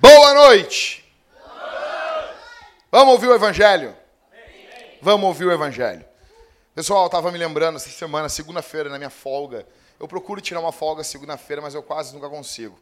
Boa 0.00 0.34
noite. 0.34 1.04
Vamos 2.90 3.12
ouvir 3.14 3.28
o 3.28 3.34
Evangelho? 3.34 3.94
Vamos 5.00 5.26
ouvir 5.28 5.44
o 5.44 5.52
Evangelho. 5.52 6.04
Pessoal, 6.74 7.02
eu 7.02 7.06
estava 7.06 7.30
me 7.30 7.38
lembrando 7.38 7.76
essa 7.76 7.88
semana, 7.88 8.28
segunda-feira, 8.28 8.88
na 8.88 8.98
minha 8.98 9.10
folga. 9.10 9.66
Eu 10.00 10.08
procuro 10.08 10.40
tirar 10.40 10.58
uma 10.58 10.72
folga 10.72 11.04
segunda-feira, 11.04 11.62
mas 11.62 11.74
eu 11.74 11.82
quase 11.82 12.12
nunca 12.12 12.28
consigo. 12.28 12.76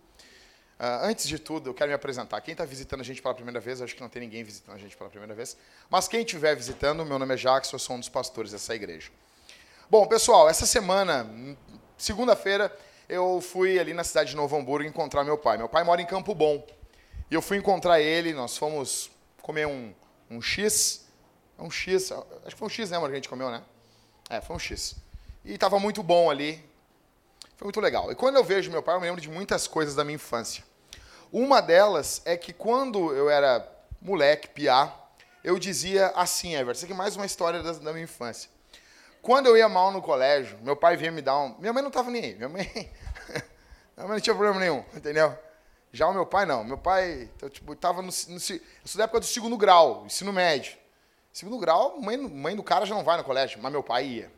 Uh, 0.79 1.05
antes 1.05 1.27
de 1.27 1.39
tudo, 1.39 1.71
eu 1.71 1.75
quero 1.75 1.89
me 1.89 1.95
apresentar. 1.95 2.39
Quem 2.43 2.53
está 2.53 2.65
visitando 2.65 3.01
a 3.01 3.05
gente 3.05 3.23
pela 3.23 3.35
primeira 3.35 3.59
vez, 3.59 3.81
acho 3.81 3.95
que 3.95 4.01
não 4.03 4.11
tem 4.11 4.21
ninguém 4.21 4.45
visitando 4.45 4.75
a 4.75 4.79
gente 4.79 4.95
pela 4.95 5.09
primeira 5.09 5.35
vez. 5.35 5.57
Mas 5.89 6.07
quem 6.07 6.21
estiver 6.21 6.55
visitando, 6.55 7.05
meu 7.05 7.19
nome 7.19 7.33
é 7.33 7.37
Jacques, 7.37 7.73
eu 7.73 7.79
sou 7.79 7.97
um 7.97 7.99
dos 7.99 8.11
pastores 8.11 8.53
dessa 8.53 8.75
igreja. 8.75 9.11
Bom, 9.89 10.07
pessoal, 10.07 10.49
essa 10.51 10.67
semana, 10.67 11.31
segunda-feira, 11.97 12.77
eu 13.09 13.41
fui 13.41 13.79
ali 13.79 13.95
na 13.95 14.05
cidade 14.05 14.31
de 14.31 14.37
Novo 14.37 14.55
Hamburgo 14.55 14.87
encontrar 14.87 15.25
meu 15.25 15.39
pai. 15.39 15.57
Meu 15.57 15.69
pai 15.69 15.83
mora 15.83 16.03
em 16.03 16.07
Campo 16.07 16.35
Bom. 16.35 16.67
E 17.31 17.35
eu 17.35 17.41
fui 17.41 17.57
encontrar 17.57 18.01
ele, 18.01 18.35
nós 18.35 18.59
fomos 18.59 19.11
comer 19.41 19.67
um, 19.67 19.95
um 20.31 20.43
X. 20.43 21.07
É 21.59 21.63
um 21.63 21.71
X, 21.71 22.13
acho 22.13 22.55
que 22.55 22.57
foi 22.57 22.67
um 22.67 22.71
X, 22.71 22.91
né, 22.91 22.99
amor, 22.99 23.09
que 23.09 23.15
a 23.15 23.17
gente 23.17 23.29
comeu, 23.31 23.51
né? 23.51 23.63
É, 24.29 24.43
foi 24.43 24.57
um 24.57 24.59
X. 24.59 24.97
E 25.43 25.55
estava 25.55 25.79
muito 25.79 26.03
bom 26.03 26.31
ali. 26.31 26.63
Foi 27.57 27.67
muito 27.67 27.81
legal. 27.81 28.13
E 28.13 28.15
quando 28.15 28.37
eu 28.37 28.45
vejo 28.45 28.71
meu 28.71 28.83
pai, 28.83 28.95
eu 28.97 29.01
me 29.01 29.07
lembro 29.07 29.21
de 29.21 29.31
muitas 29.31 29.67
coisas 29.67 29.95
da 29.95 30.05
minha 30.05 30.17
infância. 30.17 30.63
Uma 31.33 31.61
delas 31.61 32.21
é 32.25 32.37
que 32.37 32.53
quando 32.53 33.13
eu 33.15 33.31
era 33.31 33.67
moleque, 34.01 34.49
piá, 34.49 34.93
eu 35.43 35.59
dizia 35.59 36.09
assim, 36.09 36.55
Everton, 36.55 36.73
isso 36.73 36.85
aqui 36.85 36.93
é 36.93 36.97
mais 36.97 37.17
uma 37.17 37.25
história 37.25 37.63
da, 37.63 37.73
da, 37.73 37.93
minha 37.93 38.05
infância. 38.05 38.51
Quando 39.23 39.47
eu 39.47 39.57
ia 39.57 39.69
mal 39.69 39.91
no 39.91 40.03
colégio, 40.03 40.59
meu 40.63 40.77
pai 40.77 40.97
vinha 40.97 41.11
me 41.11 41.23
dar 41.23 41.39
um... 41.39 41.57
Minha 41.59 41.73
mãe 41.73 41.83
não 41.83 41.89
estava 41.89 42.11
nem 42.11 42.25
aí. 42.25 42.35
Minha 42.35 42.49
mãe... 42.49 42.65
minha 43.97 44.07
mãe 44.07 44.17
não 44.17 44.21
tinha 44.21 44.35
problema 44.35 44.61
nenhum, 44.61 44.85
entendeu? 44.95 45.37
Já 45.93 46.07
o 46.07 46.13
meu 46.13 46.27
pai, 46.27 46.45
não. 46.45 46.63
Meu 46.63 46.77
pai, 46.77 47.31
então, 47.35 47.49
tipo, 47.49 47.73
estava 47.73 48.03
no, 48.03 48.09
no... 48.09 48.35
Eu 48.35 48.41
sou 48.85 48.99
da 48.99 49.05
época 49.05 49.21
do 49.21 49.27
segundo 49.27 49.57
grau, 49.57 50.05
ensino 50.05 50.33
médio. 50.33 50.77
Segundo 51.33 51.59
grau, 51.59 52.01
mãe, 52.01 52.17
mãe 52.17 52.55
do 52.55 52.63
cara 52.63 52.85
já 52.85 52.95
não 52.95 53.03
vai 53.03 53.17
no 53.17 53.25
colégio, 53.25 53.59
mas 53.63 53.73
meu 53.73 53.83
pai 53.83 54.07
ia. 54.07 54.33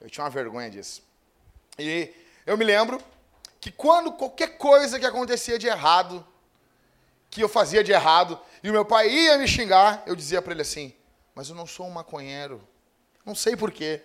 Eu 0.00 0.08
tinha 0.08 0.24
uma 0.24 0.30
vergonha 0.30 0.70
disso. 0.70 1.02
E 1.78 2.12
eu 2.48 2.56
me 2.56 2.64
lembro 2.64 2.98
que 3.60 3.70
quando 3.70 4.10
qualquer 4.12 4.56
coisa 4.56 4.98
que 4.98 5.04
acontecia 5.04 5.58
de 5.58 5.66
errado, 5.66 6.26
que 7.28 7.42
eu 7.42 7.48
fazia 7.48 7.84
de 7.84 7.92
errado, 7.92 8.40
e 8.62 8.70
o 8.70 8.72
meu 8.72 8.86
pai 8.86 9.10
ia 9.10 9.36
me 9.36 9.46
xingar, 9.46 10.02
eu 10.06 10.16
dizia 10.16 10.40
para 10.40 10.52
ele 10.54 10.62
assim: 10.62 10.94
Mas 11.34 11.50
eu 11.50 11.54
não 11.54 11.66
sou 11.66 11.86
um 11.86 11.90
maconheiro. 11.90 12.66
Não 13.22 13.34
sei 13.34 13.54
porquê. 13.54 14.02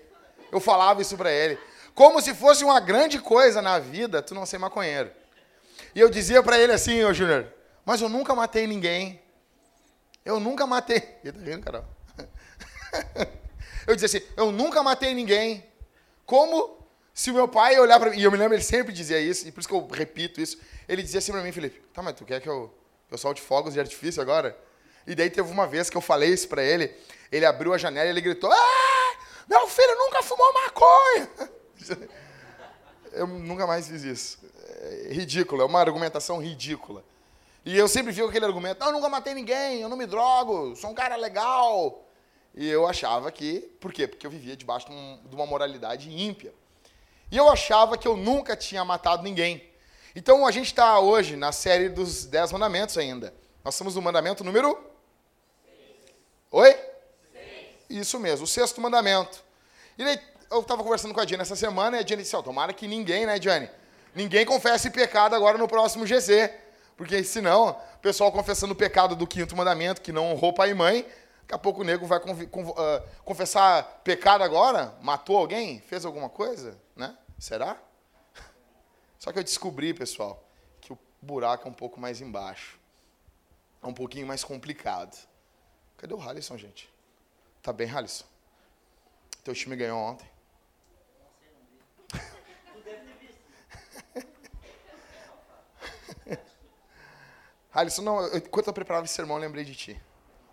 Eu 0.52 0.60
falava 0.60 1.02
isso 1.02 1.16
para 1.16 1.32
ele. 1.32 1.58
Como 1.96 2.22
se 2.22 2.34
fosse 2.34 2.66
uma 2.66 2.82
grande 2.82 3.18
coisa 3.18 3.62
na 3.62 3.80
vida 3.80 4.22
tu 4.22 4.36
não 4.36 4.46
ser 4.46 4.58
maconheiro. 4.58 5.10
E 5.96 6.00
eu 6.02 6.10
dizia 6.10 6.44
para 6.44 6.60
ele 6.60 6.74
assim, 6.74 7.02
ô 7.04 7.14
Júnior, 7.14 7.48
mas 7.86 8.02
eu 8.02 8.10
nunca 8.10 8.36
matei 8.36 8.68
ninguém. 8.68 9.22
Eu 10.26 10.42
nunca 10.42 10.68
matei. 10.68 11.18
Ele 11.24 11.32
tá 11.32 11.46
rindo, 11.46 11.62
Carol? 11.64 11.86
Eu 13.86 13.96
dizia 13.96 14.20
assim, 14.20 14.26
eu 14.38 14.50
nunca 14.50 14.82
matei 14.82 15.14
ninguém. 15.14 15.66
Como 16.26 16.83
se 17.14 17.30
o 17.30 17.34
meu 17.34 17.48
pai 17.48 17.80
olhar 17.80 18.00
para 18.00 18.10
mim, 18.10 18.18
e 18.18 18.24
eu 18.24 18.32
me 18.32 18.38
lembro, 18.38 18.56
ele 18.56 18.64
sempre 18.64 18.92
dizia 18.92 19.20
isso, 19.20 19.48
e 19.48 19.52
por 19.52 19.60
isso 19.60 19.70
que 19.70 19.76
eu 19.76 19.88
repito 19.88 20.42
isso, 20.42 20.58
ele 20.88 21.04
dizia 21.04 21.20
assim 21.20 21.32
para 21.32 21.44
mim, 21.44 21.52
Felipe, 21.52 21.80
tá, 21.94 22.02
mas 22.02 22.16
tu 22.16 22.26
quer 22.26 22.42
que 22.42 22.50
eu, 22.50 22.74
eu 23.12 23.18
solte 23.18 23.42
fogos 23.42 23.74
de 23.74 23.80
artifício 23.80 24.22
agora? 24.22 24.58
E 25.06 25.14
daí 25.14 25.30
teve 25.30 25.52
uma 25.52 25.68
vez 25.68 25.90
que 25.90 25.98
eu 25.98 26.02
falei 26.02 26.30
isso 26.30 26.48
para 26.48 26.64
ele, 26.64 26.92
ele 27.32 27.46
abriu 27.46 27.74
a 27.74 27.78
janela 27.78 28.08
e 28.08 28.10
ele 28.10 28.22
gritou, 28.22 28.52
ah, 28.52 29.18
meu 29.48 29.68
filho 29.68 29.96
nunca 29.98 30.24
fumou 30.24 30.54
maconha! 30.54 31.30
Eu 33.14 33.28
nunca 33.28 33.68
mais 33.68 33.88
fiz 33.88 34.02
isso. 34.02 34.40
É 34.82 35.14
ridículo, 35.14 35.62
é 35.62 35.66
uma 35.66 35.80
argumentação 35.80 36.42
ridícula. 36.42 37.06
E 37.64 37.78
eu 37.78 37.88
sempre 37.88 38.12
vi 38.12 38.24
aquele 38.24 38.44
argumento, 38.44 38.80
não, 38.80 38.88
eu 38.88 38.94
nunca 38.94 39.08
matei 39.08 39.34
ninguém, 39.34 39.82
eu 39.82 39.88
não 39.88 39.96
me 39.96 40.08
drogo, 40.08 40.76
sou 40.76 40.90
um 40.90 40.94
cara 40.94 41.16
legal. 41.16 42.06
E 42.56 42.68
eu 42.68 42.88
achava 42.88 43.32
que, 43.32 43.60
por 43.80 43.94
quê? 43.94 44.08
Porque 44.08 44.26
eu 44.26 44.32
vivia 44.32 44.58
debaixo 44.58 44.88
de 44.88 45.36
uma 45.36 45.46
moralidade 45.46 46.12
ímpia. 46.12 46.54
E 47.34 47.38
eu 47.38 47.50
achava 47.50 47.98
que 47.98 48.08
eu 48.08 48.16
nunca 48.16 48.56
tinha 48.56 48.86
matado 48.86 49.24
ninguém. 49.24 49.68
Então 50.16 50.46
a 50.46 50.52
gente 50.52 50.68
está 50.68 51.00
hoje 51.00 51.36
na 51.36 51.52
série 51.52 51.90
dos 51.90 52.26
Dez 52.26 52.52
Mandamentos 52.52 52.96
ainda. 52.96 53.34
Nós 53.66 53.74
estamos 53.74 53.96
no 53.96 54.04
mandamento 54.04 54.44
número. 54.44 54.80
Oi? 56.52 56.78
Isso 57.90 58.20
mesmo, 58.20 58.44
o 58.44 58.48
sexto 58.48 58.80
mandamento. 58.80 59.44
E 59.98 60.04
daí, 60.04 60.20
eu 60.52 60.60
estava 60.60 60.84
conversando 60.84 61.12
com 61.12 61.22
a 61.22 61.26
Diane 61.26 61.42
essa 61.42 61.56
semana 61.56 61.98
e 61.98 62.02
a 62.02 62.04
Diane 62.04 62.22
disse: 62.22 62.36
oh, 62.36 62.44
tomara 62.44 62.72
que 62.72 62.88
ninguém, 62.88 63.26
né, 63.26 63.40
Diane? 63.40 63.68
Ninguém 64.14 64.46
confesse 64.46 64.92
pecado 64.92 65.34
agora 65.34 65.58
no 65.58 65.68
próximo 65.68 66.06
GC. 66.06 66.54
Porque 66.96 67.24
senão, 67.24 67.72
o 67.96 68.00
pessoal 68.00 68.32
confessando 68.32 68.74
o 68.74 68.76
pecado 68.76 69.16
do 69.16 69.26
quinto 69.26 69.56
mandamento, 69.56 70.02
que 70.02 70.12
não 70.12 70.34
honrou 70.34 70.54
pai 70.54 70.70
e 70.70 70.76
mãe, 70.76 71.02
daqui 71.42 71.56
a 71.56 71.58
pouco 71.58 71.82
o 71.82 71.84
nego 71.84 72.06
vai 72.06 72.20
uh, 72.20 73.04
confessar 73.26 74.02
pecado 74.04 74.44
agora, 74.44 74.94
matou 75.02 75.36
alguém, 75.36 75.80
fez 75.80 76.06
alguma 76.06 76.30
coisa, 76.30 76.78
né? 76.96 77.18
Será? 77.44 77.78
Só 79.20 79.34
que 79.34 79.40
eu 79.40 79.44
descobri, 79.44 79.94
pessoal, 79.94 80.42
que 80.80 80.94
o 80.94 81.00
buraco 81.22 81.68
é 81.68 81.72
um 81.72 81.74
pouco 81.74 82.00
mais 82.00 82.22
embaixo. 82.22 82.80
É 83.82 83.86
um 83.86 83.94
pouquinho 83.94 84.26
mais 84.26 84.46
complicado. 84.46 85.28
Cadê 85.98 86.14
o 86.14 86.22
Halisson, 86.22 86.58
gente? 86.58 86.90
Tá 87.62 87.74
bem, 87.74 87.92
Halisson? 87.92 88.24
Teu 89.44 89.54
time 89.54 89.76
ganhou 89.76 90.00
ontem. 90.00 90.26
Alisson, 97.74 98.04
não, 98.04 98.22
eu, 98.22 98.38
enquanto 98.38 98.68
eu 98.68 98.74
preparava 98.74 99.04
esse 99.04 99.16
sermão, 99.16 99.36
eu 99.36 99.42
lembrei 99.42 99.66
de 99.66 99.76
ti. 99.76 100.02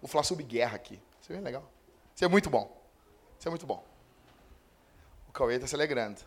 Vou 0.02 0.08
falar 0.08 0.24
sobre 0.24 0.42
guerra 0.42 0.74
aqui. 0.74 1.00
Isso 1.22 1.30
é 1.30 1.36
bem 1.36 1.44
legal. 1.44 1.70
Isso 2.16 2.24
é 2.24 2.28
muito 2.28 2.50
bom. 2.50 2.82
Isso 3.38 3.46
é 3.46 3.50
muito 3.50 3.64
bom. 3.64 3.86
O 5.28 5.32
Cauê 5.32 5.54
está 5.54 5.68
se 5.68 5.76
alegrando. 5.76 6.20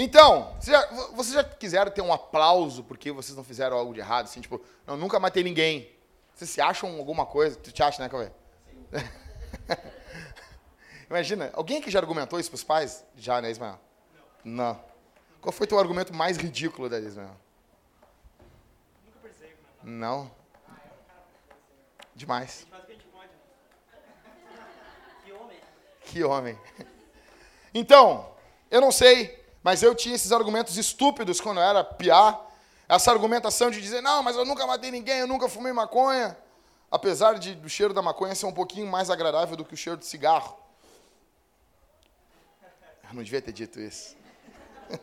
Então, 0.00 0.54
vocês 0.60 0.76
já, 0.76 0.86
vocês 1.12 1.34
já 1.34 1.42
quiseram 1.42 1.90
ter 1.90 2.02
um 2.02 2.12
aplauso 2.12 2.84
porque 2.84 3.10
vocês 3.10 3.36
não 3.36 3.42
fizeram 3.42 3.76
algo 3.76 3.92
de 3.92 3.98
errado? 3.98 4.26
Assim, 4.26 4.40
tipo, 4.40 4.64
não, 4.86 4.96
nunca 4.96 5.18
matei 5.18 5.42
ninguém. 5.42 5.92
Vocês 6.32 6.50
se 6.50 6.60
acham 6.60 6.98
alguma 6.98 7.26
coisa? 7.26 7.58
Tu 7.58 7.72
te 7.72 7.82
acha, 7.82 8.00
né, 8.00 8.08
Cauê? 8.08 8.30
Imagina, 11.10 11.50
alguém 11.52 11.80
que 11.80 11.90
já 11.90 11.98
argumentou 11.98 12.38
isso 12.38 12.48
para 12.48 12.54
os 12.54 12.62
pais? 12.62 13.04
Já, 13.16 13.42
né, 13.42 13.50
Ismael? 13.50 13.80
Não. 14.44 14.66
não. 14.66 14.84
Qual 15.40 15.52
foi 15.52 15.66
teu 15.66 15.80
argumento 15.80 16.14
mais 16.14 16.36
ridículo 16.36 16.88
da 16.88 17.00
Ismael? 17.00 17.36
Nunca 19.04 19.18
percebo. 19.20 19.56
Não. 19.82 20.30
Demais. 22.14 22.68
Que 25.24 25.32
homem. 25.32 25.60
Que 26.02 26.24
homem. 26.24 26.58
Então, 27.74 28.32
eu 28.70 28.80
não 28.80 28.92
sei 28.92 29.37
mas 29.68 29.82
eu 29.82 29.94
tinha 29.94 30.14
esses 30.14 30.32
argumentos 30.32 30.78
estúpidos 30.78 31.42
quando 31.42 31.58
eu 31.58 31.62
era 31.62 31.84
piá. 31.84 32.40
Essa 32.88 33.12
argumentação 33.12 33.70
de 33.70 33.82
dizer, 33.82 34.00
não, 34.00 34.22
mas 34.22 34.34
eu 34.34 34.46
nunca 34.46 34.66
matei 34.66 34.90
ninguém, 34.90 35.18
eu 35.18 35.26
nunca 35.26 35.46
fumei 35.46 35.74
maconha. 35.74 36.38
Apesar 36.90 37.38
de, 37.38 37.54
do 37.54 37.68
cheiro 37.68 37.92
da 37.92 38.00
maconha 38.00 38.34
ser 38.34 38.46
um 38.46 38.52
pouquinho 38.52 38.86
mais 38.86 39.10
agradável 39.10 39.54
do 39.58 39.66
que 39.66 39.74
o 39.74 39.76
cheiro 39.76 39.98
de 39.98 40.06
cigarro. 40.06 40.58
Eu 43.10 43.12
não 43.12 43.22
devia 43.22 43.42
ter 43.42 43.52
dito 43.52 43.78
isso. 43.78 44.16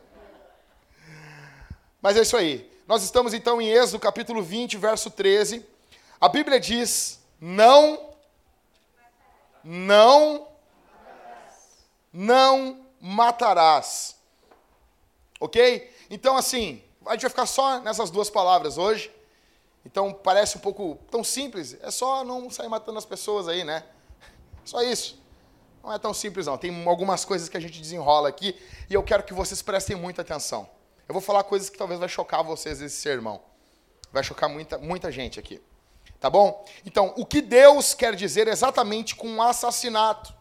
Mas 2.02 2.18
é 2.18 2.22
isso 2.22 2.36
aí. 2.36 2.68
Nós 2.88 3.03
estamos 3.03 3.36
então 3.36 3.62
em 3.62 3.70
Êxodo 3.70 4.00
capítulo 4.00 4.42
20, 4.42 4.78
verso 4.78 5.12
13. 5.12 5.64
A 6.20 6.28
Bíblia 6.28 6.59
diz: 6.59 7.20
Não, 7.40 8.16
não, 9.64 10.47
não 12.11 12.84
matarás. 13.00 14.15
Ok? 15.46 15.92
Então, 16.09 16.36
assim, 16.36 16.82
a 17.06 17.12
gente 17.12 17.22
vai 17.22 17.30
ficar 17.30 17.46
só 17.46 17.80
nessas 17.80 18.09
duas 18.09 18.30
palavras 18.32 18.80
hoje. 18.80 19.12
Então, 19.86 20.12
parece 20.12 20.58
um 20.58 20.59
pouco 20.59 20.97
tão 21.12 21.24
simples. 21.24 21.78
É 21.82 21.92
só 21.92 22.24
não 22.24 22.50
sair 22.50 22.68
matando 22.68 22.97
as 22.97 23.06
pessoas 23.06 23.47
aí, 23.47 23.64
né? 23.64 23.84
Só 24.66 24.82
isso. 24.82 25.24
Não 25.84 25.94
é 25.94 26.00
tão 26.00 26.12
simples, 26.12 26.47
não. 26.47 26.58
Tem 26.58 26.88
algumas 26.88 27.24
coisas 27.24 27.47
que 27.47 27.56
a 27.56 27.59
gente 27.59 27.80
desenrola 27.80 28.28
aqui 28.28 28.59
e 28.90 28.94
eu 28.96 29.03
quero 29.03 29.22
que 29.22 29.36
vocês 29.36 29.62
prestem 29.62 29.96
muita 29.96 30.24
atenção. 30.24 30.68
Eu 31.08 31.14
vou 31.14 31.22
falar 31.22 31.44
coisas 31.44 31.70
que 31.70 31.78
talvez 31.78 32.00
vai 32.00 32.09
chocar 32.09 32.44
vocês 32.44 32.82
esse 32.82 32.96
sermão. 32.96 33.40
Vai 34.12 34.24
chocar 34.24 34.50
muita, 34.50 34.80
muita 34.80 35.12
gente 35.12 35.40
aqui. 35.40 35.62
Tá 36.20 36.28
bom? 36.32 36.66
Então, 36.84 37.14
o 37.16 37.24
que 37.24 37.40
Deus 37.40 37.94
quer 37.94 38.16
dizer 38.16 38.47
exatamente 38.47 39.16
com 39.16 39.40
assassinato? 39.44 40.34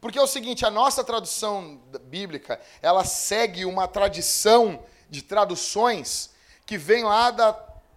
Porque 0.00 0.18
é 0.18 0.22
o 0.22 0.26
seguinte, 0.26 0.64
a 0.64 0.70
nossa 0.70 1.02
tradução 1.02 1.80
bíblica, 2.02 2.60
ela 2.80 3.04
segue 3.04 3.64
uma 3.64 3.88
tradição 3.88 4.84
de 5.10 5.22
traduções 5.22 6.30
que 6.64 6.78
vem 6.78 7.02
lá 7.02 7.30
da 7.30 7.52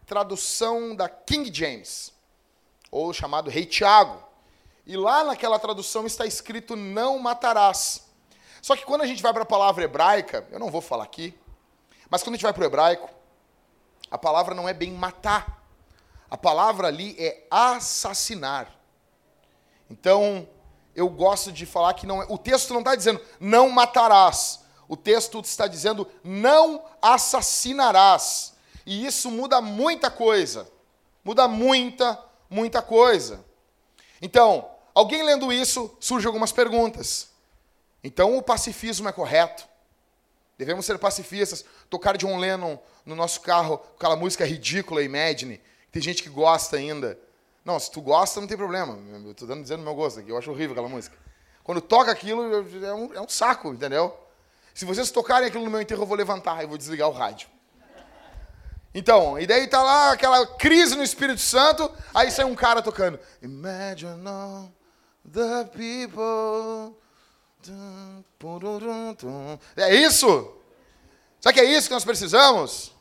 tradução 0.06 0.96
da 0.96 1.08
King 1.08 1.54
James, 1.54 2.12
ou 2.90 3.14
chamado 3.14 3.50
Rei 3.50 3.66
Tiago. 3.66 4.22
E 4.86 4.98
lá 4.98 5.24
naquela 5.24 5.60
tradução 5.60 6.06
está 6.08 6.26
escrito 6.26 6.76
não 6.76 7.20
matarás. 7.20 8.08
Só 8.62 8.76
que 8.76 8.86
quando 8.86 9.02
a 9.02 9.08
gente 9.08 9.22
vai 9.22 9.32
para 9.32 9.44
a 9.44 9.46
palavra 9.46 9.84
hebraica, 9.84 10.48
eu 10.52 10.60
não 10.60 10.72
vou 10.72 10.82
falar 10.82 11.04
aqui, 11.04 11.38
mas 12.10 12.24
quando 12.24 12.34
a 12.34 12.38
gente 12.38 12.44
vai 12.44 12.54
para 12.54 12.64
o 12.64 12.66
hebraico, 12.66 13.10
a 14.10 14.18
palavra 14.18 14.54
não 14.54 14.68
é 14.68 14.74
bem 14.74 14.92
matar. 14.92 15.64
A 16.30 16.38
palavra 16.38 16.88
ali 16.88 17.16
é 17.20 17.46
assassinar. 17.50 18.70
Então, 19.90 20.48
eu 20.96 21.10
gosto 21.10 21.52
de 21.52 21.66
falar 21.66 21.94
que 21.94 22.06
não 22.06 22.22
é, 22.22 22.26
o 22.30 22.38
texto 22.38 22.74
não 22.74 22.82
está 22.82 22.96
dizendo 22.96 23.22
não 23.40 23.70
matarás. 23.70 24.60
O 24.88 24.98
texto 24.98 25.40
está 25.40 25.68
dizendo 25.68 26.08
não 26.24 26.84
assassinarás. 27.02 28.54
E 28.86 29.06
isso 29.06 29.32
muda 29.32 29.62
muita 29.62 30.12
coisa. 30.12 30.70
Muda 31.24 31.48
muita, 31.48 32.20
muita 32.50 32.82
coisa. 32.82 33.44
Então, 34.22 34.70
alguém 34.94 35.24
lendo 35.24 35.52
isso, 35.52 35.96
surgem 36.00 36.28
algumas 36.28 36.52
perguntas. 36.52 37.30
Então, 38.04 38.38
o 38.38 38.42
pacifismo 38.42 39.08
é 39.08 39.12
correto? 39.12 39.68
Devemos 40.58 40.86
ser 40.86 40.98
pacifistas? 41.00 41.64
Tocar 41.90 42.18
John 42.18 42.38
Lennon 42.38 42.78
no 43.06 43.16
nosso 43.16 43.42
carro, 43.42 43.82
aquela 43.96 44.16
música 44.16 44.46
ridícula, 44.46 45.02
Imagine. 45.02 45.62
Tem 45.92 46.02
gente 46.02 46.22
que 46.22 46.30
gosta 46.30 46.78
ainda. 46.78 47.18
Não, 47.64 47.80
se 47.80 47.92
tu 47.92 48.02
gosta, 48.02 48.40
não 48.42 48.48
tem 48.48 48.58
problema. 48.58 48.98
Eu 49.24 49.32
estou 49.32 49.48
dizendo 49.62 49.82
o 49.82 49.84
meu 49.84 49.94
gosto 49.94 50.20
aqui. 50.20 50.30
Eu 50.30 50.38
acho 50.38 50.50
horrível 50.50 50.72
aquela 50.72 50.90
música. 50.90 51.16
Quando 51.64 51.80
toca 51.80 52.12
aquilo, 52.12 52.44
é 52.84 52.94
um, 52.94 53.14
é 53.14 53.22
um 53.22 53.30
saco, 53.30 53.70
entendeu? 53.74 54.18
Se 54.74 54.86
vocês 54.86 55.12
tocarem 55.12 55.48
aquilo 55.48 55.64
no 55.64 55.70
meu 55.70 55.82
enterro, 55.82 56.04
eu 56.04 56.08
vou 56.08 56.18
levantar 56.18 56.64
e 56.64 56.68
vou 56.68 56.78
desligar 56.78 57.08
o 57.08 57.12
rádio. 57.12 57.48
Então, 58.94 59.40
e 59.40 59.48
daí 59.48 59.68
tá 59.68 59.82
lá 59.82 60.12
aquela 60.12 60.46
crise 60.46 60.96
no 60.96 61.04
Espírito 61.04 61.40
Santo, 61.40 61.90
aí 62.14 62.30
sai 62.30 62.46
um 62.46 62.56
cara 62.56 62.82
tocando. 62.82 63.20
Imagine 63.42 64.28
all 64.28 64.72
the 65.32 65.66
people. 65.66 66.96
É 69.78 69.96
isso? 69.96 70.58
Sabe 71.40 71.54
que 71.54 71.60
é 71.62 71.66
isso 71.66 71.88
que 71.88 71.94
nós 71.94 72.04
precisamos? 72.04 72.92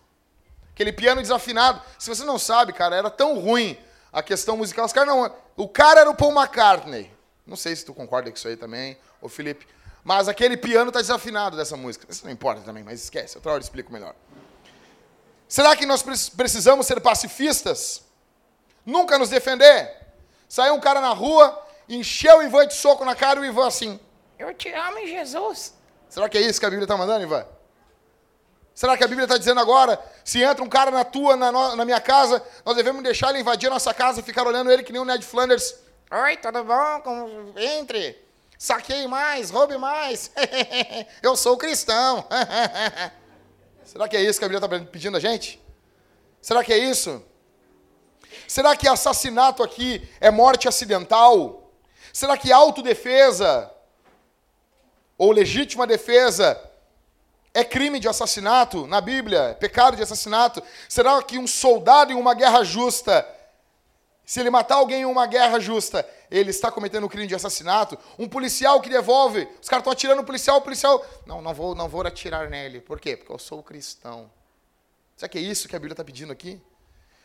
Aquele 0.73 0.93
piano 0.93 1.23
desafinado. 1.23 1.83
Se 1.99 2.09
você 2.09 2.25
não 2.25 2.39
sabe, 2.39 2.73
cara, 2.73 2.95
era 2.95 3.11
tão 3.11 3.39
ruim 3.39 3.77
a 4.12 4.23
questão 4.23 4.57
musical. 4.57 4.85
Os 4.85 4.93
caras 4.93 5.09
não. 5.09 5.35
O 5.57 5.69
cara 5.69 6.01
era 6.01 6.11
o 6.11 6.15
Paul 6.15 6.33
McCartney. 6.33 7.11
Não 7.47 7.57
sei 7.57 7.75
se 7.75 7.85
tu 7.85 7.93
concorda 7.93 8.31
com 8.31 8.37
isso 8.37 8.49
aí 8.49 8.57
também, 8.57 8.97
ô 9.21 9.29
Felipe. 9.29 9.67
Mas 10.05 10.29
aquele 10.29 10.57
piano 10.57 10.91
tá 10.91 11.01
desafinado 11.01 11.57
dessa 11.57 11.77
música. 11.77 12.07
Isso 12.09 12.25
não 12.25 12.33
importa 12.33 12.62
também, 12.62 12.83
mas 12.83 13.03
esquece. 13.03 13.37
Outra 13.37 13.53
hora 13.53 13.61
eu 13.61 13.65
explico 13.65 13.93
melhor. 13.93 14.15
Será 15.49 15.75
que 15.75 15.85
nós 15.85 16.03
precisamos 16.37 16.87
ser 16.87 17.01
pacifistas? 17.01 18.03
Nunca 18.87 19.19
nos 19.19 19.29
defender? 19.29 19.91
Saiu 20.49 20.75
um 20.75 20.81
cara 20.81 21.01
na 21.01 21.11
rua, 21.11 21.61
encheu 21.89 22.39
o 22.39 22.43
Ivan 22.43 22.67
de 22.67 22.75
soco 22.75 23.05
na 23.05 23.15
cara 23.15 23.41
e 23.41 23.43
o 23.43 23.47
Ivan 23.47 23.67
assim: 23.67 24.01
Eu 24.39 24.55
te 24.55 24.69
amo 24.73 25.07
Jesus. 25.07 25.75
Será 26.09 26.29
que 26.29 26.39
é 26.39 26.41
isso 26.41 26.59
que 26.59 26.67
a 26.67 26.71
Bíblia 26.71 26.85
está 26.85 26.97
mandando, 26.97 27.23
Ivan? 27.23 27.47
Será 28.81 28.97
que 28.97 29.05
a 29.05 29.06
Bíblia 29.06 29.27
está 29.27 29.37
dizendo 29.37 29.61
agora, 29.61 30.03
se 30.25 30.43
entra 30.43 30.65
um 30.65 30.69
cara 30.69 30.91
na 30.91 31.05
tua, 31.05 31.37
na, 31.37 31.53
no, 31.53 31.77
na, 31.77 31.85
minha 31.85 32.00
casa, 32.00 32.43
nós 32.65 32.75
devemos 32.75 33.03
deixar 33.03 33.29
ele 33.29 33.41
invadir 33.41 33.67
a 33.67 33.75
nossa 33.75 33.93
casa 33.93 34.23
ficar 34.23 34.47
olhando 34.47 34.73
ele 34.73 34.82
que 34.82 34.91
nem 34.91 35.03
o 35.03 35.05
Ned 35.05 35.23
Flanders? 35.23 35.75
Oi, 36.11 36.38
tudo 36.38 36.65
bom? 36.65 37.00
Como... 37.05 37.53
Entre. 37.59 38.19
Saquei 38.56 39.06
mais, 39.06 39.50
roube 39.50 39.77
mais. 39.77 40.31
Eu 41.23 41.37
sou 41.37 41.59
cristão. 41.59 42.27
Será 43.85 44.09
que 44.09 44.17
é 44.17 44.23
isso 44.23 44.38
que 44.38 44.47
a 44.47 44.49
Bíblia 44.49 44.65
está 44.67 44.91
pedindo 44.91 45.19
a 45.19 45.21
gente? 45.21 45.62
Será 46.41 46.65
que 46.65 46.73
é 46.73 46.79
isso? 46.79 47.23
Será 48.49 48.75
que 48.75 48.88
assassinato 48.88 49.62
aqui 49.62 50.09
é 50.23 50.31
morte 50.31 50.67
acidental? 50.67 51.71
Será 52.15 52.35
que 52.35 52.50
autodefesa 52.50 53.71
ou 55.19 55.33
legítima 55.33 55.87
defesa 55.87 56.70
é 57.52 57.64
crime 57.64 57.99
de 57.99 58.08
assassinato 58.08 58.87
na 58.87 59.00
Bíblia? 59.00 59.41
É 59.50 59.55
pecado 59.55 59.97
de 59.97 60.02
assassinato? 60.02 60.62
Será 60.88 61.23
que 61.23 61.38
um 61.38 61.47
soldado 61.47 62.12
em 62.12 62.17
uma 62.17 62.35
guerra 62.35 62.62
justa 62.64 63.26
se 64.31 64.38
ele 64.38 64.49
matar 64.49 64.76
alguém 64.76 65.00
em 65.00 65.06
uma 65.06 65.26
guerra 65.26 65.58
justa, 65.58 66.08
ele 66.31 66.50
está 66.50 66.70
cometendo 66.70 67.05
um 67.05 67.08
crime 67.08 67.26
de 67.26 67.35
assassinato. 67.35 67.99
Um 68.17 68.29
policial 68.29 68.81
que 68.81 68.88
devolve, 68.88 69.41
os 69.61 69.69
caras 69.69 69.81
estão 69.81 69.93
atirando 69.93 70.19
no 70.19 70.25
policial, 70.25 70.58
o 70.58 70.62
policial. 70.62 71.05
Não, 71.26 71.43
não 71.43 71.52
vou, 71.52 71.75
não 71.75 71.88
vou 71.88 72.06
atirar 72.06 72.49
nele. 72.49 72.81
Por 72.81 73.00
quê? 73.00 73.17
Porque 73.17 73.32
eu 73.32 73.41
sou 73.41 73.61
cristão. 73.61 74.31
Será 75.17 75.29
que 75.29 75.37
é 75.37 75.41
isso 75.41 75.67
que 75.67 75.75
a 75.75 75.81
Bíblia 75.81 75.94
está 75.94 76.05
pedindo 76.05 76.32
aqui? 76.32 76.62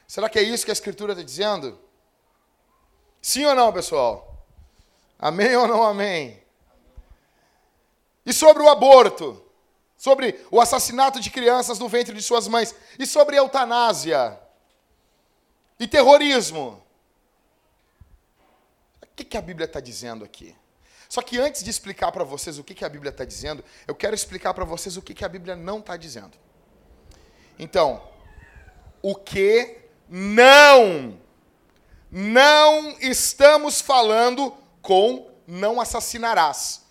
Será 0.07 0.27
que 0.27 0.39
é 0.39 0.41
isso 0.41 0.65
que 0.65 0.71
a 0.71 0.73
Escritura 0.73 1.13
está 1.13 1.23
dizendo? 1.23 1.79
Sim 3.21 3.45
ou 3.45 3.53
não, 3.53 3.71
pessoal? 3.71 4.43
Amém 5.19 5.55
ou 5.55 5.67
não 5.67 5.83
amém? 5.83 6.41
E 8.25 8.33
sobre 8.33 8.63
o 8.63 8.67
aborto? 8.67 9.44
Sobre 9.97 10.45
o 10.51 10.59
assassinato 10.59 11.19
de 11.19 11.29
crianças 11.29 11.79
no 11.79 11.87
ventre 11.87 12.13
de 12.13 12.21
suas 12.21 12.47
mães? 12.47 12.75
E 12.99 13.05
sobre 13.05 13.37
eutanásia? 13.37 14.39
E 15.79 15.87
terrorismo? 15.87 16.83
O 19.01 19.07
que, 19.15 19.23
que 19.23 19.37
a 19.37 19.41
Bíblia 19.41 19.65
está 19.65 19.79
dizendo 19.79 20.25
aqui? 20.25 20.55
Só 21.07 21.21
que 21.21 21.39
antes 21.39 21.63
de 21.63 21.69
explicar 21.69 22.11
para 22.11 22.23
vocês 22.23 22.57
o 22.57 22.63
que, 22.63 22.73
que 22.73 22.83
a 22.83 22.89
Bíblia 22.89 23.09
está 23.09 23.23
dizendo, 23.23 23.63
eu 23.87 23.95
quero 23.95 24.15
explicar 24.15 24.53
para 24.53 24.65
vocês 24.65 24.97
o 24.97 25.01
que, 25.01 25.13
que 25.13 25.23
a 25.23 25.29
Bíblia 25.29 25.55
não 25.55 25.79
está 25.79 25.95
dizendo. 25.95 26.37
Então, 27.57 28.01
o 29.01 29.15
que 29.15 29.77
não, 30.09 31.17
não 32.11 32.97
estamos 32.99 33.79
falando 33.79 34.53
com 34.81 35.31
não 35.47 35.79
assassinarás. 35.79 36.83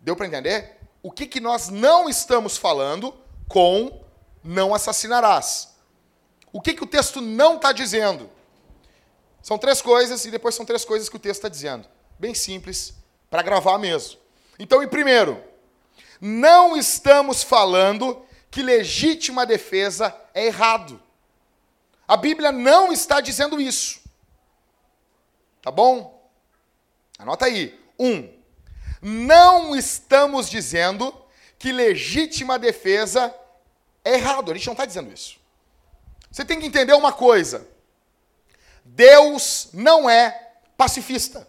Deu 0.00 0.14
para 0.14 0.26
entender? 0.26 0.78
O 1.04 1.12
que, 1.12 1.26
que 1.26 1.38
nós 1.38 1.68
não 1.68 2.08
estamos 2.08 2.56
falando 2.56 3.14
com 3.46 4.02
não 4.42 4.74
assassinarás? 4.74 5.74
O 6.50 6.62
que, 6.62 6.72
que 6.72 6.82
o 6.82 6.86
texto 6.86 7.20
não 7.20 7.56
está 7.56 7.72
dizendo? 7.72 8.30
São 9.42 9.58
três 9.58 9.82
coisas 9.82 10.24
e 10.24 10.30
depois 10.30 10.54
são 10.54 10.64
três 10.64 10.82
coisas 10.82 11.10
que 11.10 11.16
o 11.16 11.18
texto 11.18 11.40
está 11.40 11.50
dizendo. 11.50 11.86
Bem 12.18 12.32
simples, 12.32 12.94
para 13.28 13.42
gravar 13.42 13.76
mesmo. 13.76 14.18
Então, 14.58 14.82
em 14.82 14.88
primeiro, 14.88 15.44
não 16.18 16.74
estamos 16.74 17.42
falando 17.42 18.24
que 18.50 18.62
legítima 18.62 19.44
defesa 19.44 20.18
é 20.32 20.46
errado. 20.46 20.98
A 22.08 22.16
Bíblia 22.16 22.50
não 22.50 22.90
está 22.90 23.20
dizendo 23.20 23.60
isso. 23.60 24.00
Tá 25.60 25.70
bom? 25.70 26.30
Anota 27.18 27.44
aí. 27.44 27.78
Um, 27.98 28.33
não 29.06 29.76
estamos 29.76 30.48
dizendo 30.48 31.14
que 31.58 31.70
legítima 31.70 32.58
defesa 32.58 33.34
é 34.02 34.14
errado. 34.14 34.50
A 34.50 34.54
gente 34.54 34.66
não 34.66 34.72
está 34.72 34.86
dizendo 34.86 35.12
isso. 35.12 35.38
Você 36.30 36.42
tem 36.42 36.58
que 36.58 36.64
entender 36.66 36.94
uma 36.94 37.12
coisa. 37.12 37.68
Deus 38.82 39.68
não 39.74 40.08
é 40.08 40.52
pacifista. 40.74 41.46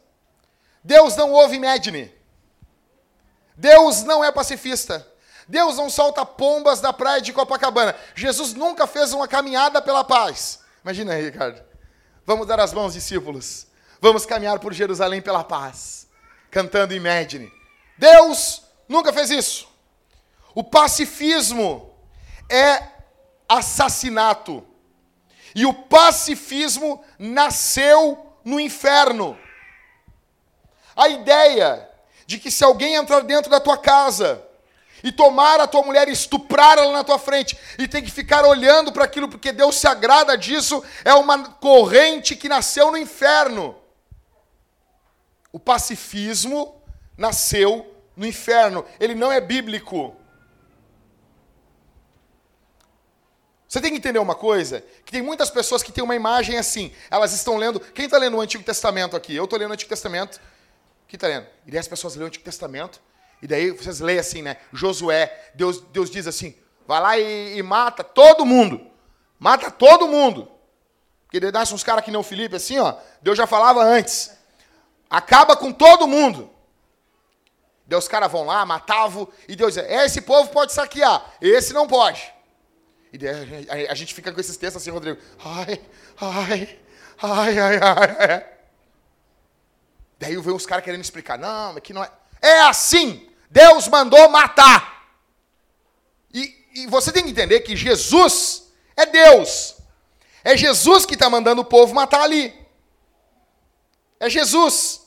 Deus 0.83 1.15
não 1.15 1.31
ouve 1.31 1.55
Imagine. 1.55 2.13
Deus 3.55 4.03
não 4.03 4.21
é 4.21 4.33
pacifista. 4.33 5.07
Deus 5.47 5.77
não 5.77 5.89
solta 5.89 6.25
pombas 6.25 6.81
da 6.81 6.91
praia 6.91 7.21
de 7.21 7.31
Copacabana. 7.31 7.95
Jesus 8.13 8.53
nunca 8.53 8.85
fez 8.85 9.13
uma 9.13 9.29
caminhada 9.29 9.81
pela 9.81 10.03
paz. 10.03 10.59
Imagina 10.83 11.13
aí, 11.13 11.23
Ricardo. 11.23 11.63
Vamos 12.25 12.47
dar 12.47 12.59
as 12.59 12.73
mãos, 12.73 12.93
discípulos. 12.93 13.65
Vamos 14.01 14.25
caminhar 14.25 14.59
por 14.59 14.73
Jerusalém 14.73 15.21
pela 15.21 15.43
paz. 15.43 16.04
Cantando 16.55 16.93
Imagine. 16.93 17.51
Deus 17.97 18.63
nunca 18.87 19.11
fez 19.11 19.29
isso. 19.29 19.67
O 20.53 20.63
pacifismo 20.63 21.93
é 22.49 22.81
assassinato. 23.45 24.65
E 25.53 25.65
o 25.65 25.73
pacifismo 25.73 27.03
nasceu 27.19 28.33
no 28.45 28.57
inferno. 28.57 29.37
A 30.95 31.09
ideia 31.09 31.89
de 32.25 32.39
que 32.39 32.49
se 32.49 32.63
alguém 32.63 32.95
entrar 32.95 33.19
dentro 33.19 33.51
da 33.51 33.59
tua 33.59 33.77
casa 33.77 34.41
e 35.03 35.11
tomar 35.11 35.59
a 35.59 35.67
tua 35.67 35.83
mulher 35.83 36.07
e 36.07 36.13
estuprar 36.13 36.77
ela 36.77 36.93
na 36.93 37.03
tua 37.03 37.19
frente 37.19 37.59
e 37.77 37.85
tem 37.85 38.01
que 38.01 38.09
ficar 38.09 38.45
olhando 38.45 38.93
para 38.93 39.03
aquilo 39.03 39.27
porque 39.27 39.51
Deus 39.51 39.75
se 39.75 39.87
agrada 39.87 40.37
disso, 40.37 40.81
é 41.03 41.13
uma 41.15 41.49
corrente 41.49 42.33
que 42.33 42.47
nasceu 42.47 42.91
no 42.91 42.97
inferno. 42.97 43.75
O 45.55 45.59
pacifismo 45.59 46.83
nasceu 47.17 47.95
no 48.13 48.27
inferno, 48.27 48.83
ele 48.99 49.15
não 49.15 49.31
é 49.31 49.39
bíblico. 49.39 50.13
Você 53.65 53.79
tem 53.79 53.89
que 53.89 53.95
entender 53.95 54.19
uma 54.19 54.35
coisa, 54.35 54.83
que 55.05 55.13
tem 55.13 55.21
muitas 55.21 55.49
pessoas 55.49 55.81
que 55.81 55.93
têm 55.93 56.03
uma 56.03 56.13
imagem 56.13 56.57
assim, 56.57 56.91
elas 57.09 57.31
estão 57.31 57.55
lendo, 57.55 57.79
quem 57.79 58.03
está 58.03 58.17
lendo 58.17 58.35
o 58.35 58.41
Antigo 58.41 58.65
Testamento 58.65 59.15
aqui? 59.15 59.33
Eu 59.33 59.45
estou 59.45 59.57
lendo 59.57 59.69
o 59.69 59.73
Antigo 59.73 59.87
Testamento, 59.87 60.41
quem 61.07 61.15
está 61.15 61.29
lendo? 61.29 61.47
E 61.65 61.71
daí 61.71 61.79
as 61.79 61.87
pessoas 61.87 62.15
leem 62.15 62.25
o 62.25 62.27
Antigo 62.27 62.43
Testamento, 62.43 62.99
e 63.41 63.47
daí 63.47 63.71
vocês 63.71 64.01
leem 64.01 64.19
assim, 64.19 64.41
né, 64.41 64.57
Josué, 64.73 65.51
Deus, 65.53 65.79
Deus 65.79 66.09
diz 66.09 66.27
assim, 66.27 66.53
vai 66.85 66.99
lá 66.99 67.17
e, 67.17 67.57
e 67.57 67.63
mata 67.63 68.03
todo 68.03 68.45
mundo, 68.45 68.91
mata 69.39 69.71
todo 69.71 70.05
mundo, 70.05 70.51
porque 71.23 71.39
daí 71.39 71.53
nasce 71.53 71.73
uns 71.73 71.81
caras 71.81 72.03
que 72.03 72.11
não 72.11 72.23
Felipe 72.23 72.57
assim, 72.57 72.77
ó, 72.77 72.97
Deus 73.21 73.37
já 73.37 73.47
falava 73.47 73.81
antes, 73.81 74.35
acaba 75.09 75.55
com 75.55 75.71
todo 75.71 76.07
mundo. 76.07 76.49
Deus, 77.85 78.05
os 78.05 78.07
caras 78.09 78.31
vão 78.31 78.45
lá, 78.45 78.65
matavam, 78.65 79.27
e 79.47 79.55
Deus 79.55 79.75
diz, 79.75 79.85
esse 79.87 80.21
povo 80.21 80.49
pode 80.49 80.73
saquear, 80.73 81.33
esse 81.39 81.71
não 81.71 81.87
pode. 81.87 82.33
E 83.13 83.17
daí 83.17 83.87
a 83.87 83.93
gente 83.93 84.13
fica 84.13 84.31
com 84.31 84.39
esses 84.39 84.57
textos 84.57 84.81
assim, 84.81 84.89
Rodrigo, 84.91 85.21
ai, 85.43 85.81
ai, 86.19 86.79
ai, 87.21 87.59
ai, 87.59 87.79
ai. 87.79 88.45
Daí 90.19 90.35
vem 90.35 90.53
os 90.53 90.65
caras 90.65 90.83
querendo 90.83 91.01
explicar, 91.01 91.37
não, 91.37 91.77
é 91.77 91.81
que 91.81 91.93
não 91.93 92.03
é. 92.03 92.11
É 92.41 92.61
assim, 92.61 93.29
Deus 93.49 93.87
mandou 93.87 94.29
matar. 94.29 95.07
E, 96.33 96.53
e 96.73 96.87
você 96.87 97.11
tem 97.11 97.23
que 97.23 97.29
entender 97.29 97.61
que 97.61 97.75
Jesus 97.75 98.71
é 98.97 99.05
Deus. 99.05 99.75
É 100.43 100.57
Jesus 100.57 101.05
que 101.05 101.13
está 101.13 101.29
mandando 101.29 101.61
o 101.61 101.65
povo 101.65 101.93
matar 101.93 102.21
ali. 102.21 102.64
É 104.19 104.29
Jesus. 104.29 105.05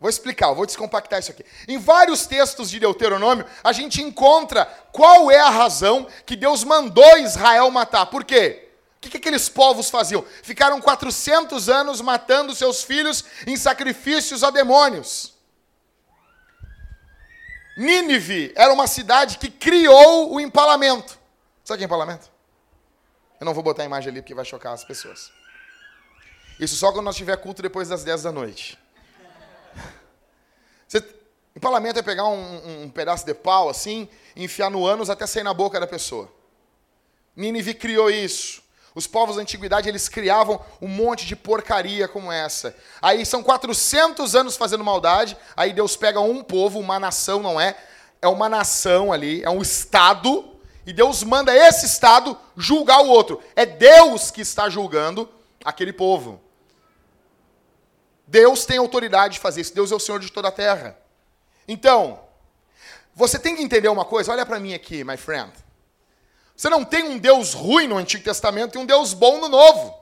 Vou 0.00 0.08
explicar, 0.08 0.52
vou 0.52 0.64
descompactar 0.64 1.18
isso 1.18 1.32
aqui. 1.32 1.44
Em 1.66 1.76
vários 1.76 2.24
textos 2.24 2.70
de 2.70 2.78
Deuteronômio, 2.78 3.44
a 3.64 3.72
gente 3.72 4.00
encontra 4.00 4.64
qual 4.92 5.28
é 5.30 5.40
a 5.40 5.50
razão 5.50 6.06
que 6.24 6.36
Deus 6.36 6.62
mandou 6.62 7.18
Israel 7.18 7.68
matar. 7.70 8.06
Por 8.06 8.24
quê? 8.24 8.68
O 8.96 9.00
que, 9.00 9.10
que 9.10 9.16
aqueles 9.16 9.48
povos 9.48 9.90
faziam? 9.90 10.24
Ficaram 10.42 10.80
400 10.80 11.68
anos 11.68 12.00
matando 12.00 12.54
seus 12.54 12.82
filhos 12.82 13.24
em 13.46 13.56
sacrifícios 13.56 14.44
a 14.44 14.50
demônios. 14.50 15.36
Nínive 17.76 18.52
era 18.56 18.72
uma 18.72 18.88
cidade 18.88 19.38
que 19.38 19.50
criou 19.50 20.32
o 20.32 20.40
empalamento. 20.40 21.18
Sabe 21.64 21.76
o 21.76 21.78
que 21.78 21.84
é 21.84 21.86
empalamento? 21.86 22.30
Eu 23.40 23.44
não 23.44 23.54
vou 23.54 23.62
botar 23.62 23.82
a 23.82 23.86
imagem 23.86 24.10
ali 24.10 24.20
porque 24.20 24.34
vai 24.34 24.44
chocar 24.44 24.72
as 24.72 24.84
pessoas. 24.84 25.32
Isso 26.58 26.74
só 26.76 26.90
quando 26.90 27.04
nós 27.04 27.16
tiver 27.16 27.36
culto 27.36 27.62
depois 27.62 27.88
das 27.88 28.02
10 28.02 28.24
da 28.24 28.32
noite. 28.32 28.78
Você, 30.88 31.04
empalamento 31.54 32.00
é 32.00 32.02
pegar 32.02 32.26
um, 32.26 32.84
um, 32.84 32.90
pedaço 32.90 33.24
de 33.24 33.34
pau 33.34 33.68
assim, 33.68 34.08
enfiar 34.34 34.70
no 34.70 34.86
ânus 34.86 35.08
até 35.08 35.26
sair 35.26 35.44
na 35.44 35.54
boca 35.54 35.78
da 35.78 35.86
pessoa. 35.86 36.30
Nínive 37.36 37.74
criou 37.74 38.10
isso. 38.10 38.62
Os 38.94 39.06
povos 39.06 39.36
da 39.36 39.42
antiguidade, 39.42 39.88
eles 39.88 40.08
criavam 40.08 40.60
um 40.82 40.88
monte 40.88 41.24
de 41.24 41.36
porcaria 41.36 42.08
como 42.08 42.32
essa. 42.32 42.74
Aí 43.00 43.24
são 43.24 43.44
400 43.44 44.34
anos 44.34 44.56
fazendo 44.56 44.82
maldade, 44.82 45.36
aí 45.56 45.72
Deus 45.72 45.96
pega 45.96 46.18
um 46.18 46.42
povo, 46.42 46.80
uma 46.80 46.98
nação, 46.98 47.40
não 47.40 47.60
é? 47.60 47.76
É 48.20 48.26
uma 48.26 48.48
nação 48.48 49.12
ali, 49.12 49.40
é 49.44 49.50
um 49.50 49.62
estado, 49.62 50.44
e 50.84 50.92
Deus 50.92 51.22
manda 51.22 51.54
esse 51.54 51.86
estado 51.86 52.36
julgar 52.56 53.00
o 53.00 53.08
outro. 53.08 53.40
É 53.54 53.64
Deus 53.64 54.32
que 54.32 54.40
está 54.40 54.68
julgando 54.68 55.28
aquele 55.64 55.92
povo. 55.92 56.40
Deus 58.28 58.66
tem 58.66 58.76
autoridade 58.76 59.34
de 59.34 59.40
fazer 59.40 59.62
isso. 59.62 59.74
Deus 59.74 59.90
é 59.90 59.94
o 59.94 59.98
Senhor 59.98 60.20
de 60.20 60.30
toda 60.30 60.48
a 60.48 60.52
terra. 60.52 60.96
Então, 61.66 62.20
você 63.14 63.38
tem 63.38 63.56
que 63.56 63.62
entender 63.62 63.88
uma 63.88 64.04
coisa. 64.04 64.30
Olha 64.30 64.44
para 64.44 64.60
mim 64.60 64.74
aqui, 64.74 65.02
my 65.02 65.16
friend. 65.16 65.52
Você 66.54 66.68
não 66.68 66.84
tem 66.84 67.04
um 67.04 67.18
Deus 67.18 67.54
ruim 67.54 67.88
no 67.88 67.96
Antigo 67.96 68.22
Testamento 68.22 68.76
e 68.76 68.78
um 68.78 68.84
Deus 68.84 69.14
bom 69.14 69.40
no 69.40 69.48
Novo. 69.48 69.98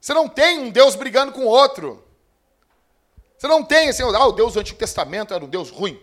Você 0.00 0.12
não 0.12 0.28
tem 0.28 0.58
um 0.58 0.70
Deus 0.70 0.96
brigando 0.96 1.32
com 1.32 1.44
outro. 1.44 2.04
Você 3.38 3.46
não 3.46 3.62
tem 3.62 3.88
assim, 3.88 4.02
ah, 4.02 4.26
o 4.26 4.32
Deus 4.32 4.54
do 4.54 4.60
Antigo 4.60 4.78
Testamento 4.78 5.32
era 5.32 5.44
um 5.44 5.48
Deus 5.48 5.70
ruim. 5.70 6.02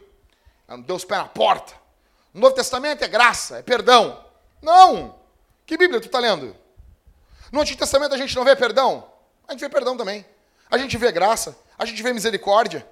Era 0.66 0.77
um 0.77 0.82
Deus 0.82 1.04
pé 1.04 1.18
na 1.18 1.27
porta. 1.27 1.74
No 2.34 2.42
Novo 2.42 2.56
Testamento 2.56 3.04
é 3.04 3.08
graça, 3.08 3.58
é 3.58 3.62
perdão. 3.62 4.24
Não! 4.62 5.20
Que 5.66 5.77
Bíblia 5.77 6.00
tu 6.00 6.06
está 6.06 6.20
lendo? 6.20 6.56
No 7.51 7.62
Antigo 7.62 7.80
Testamento 7.80 8.13
a 8.13 8.18
gente 8.18 8.36
não 8.36 8.46
vê 8.46 8.56
perdão? 8.56 9.12
A 9.48 9.51
gente 9.51 9.62
vê 9.62 9.70
perdão 9.70 9.98
também. 9.98 10.25
A 10.69 10.77
gente 10.77 10.97
vê 10.97 11.12
graça, 11.12 11.57
a 11.77 11.86
gente 11.86 12.01
vê 12.01 12.13
misericórdia. 12.13 12.88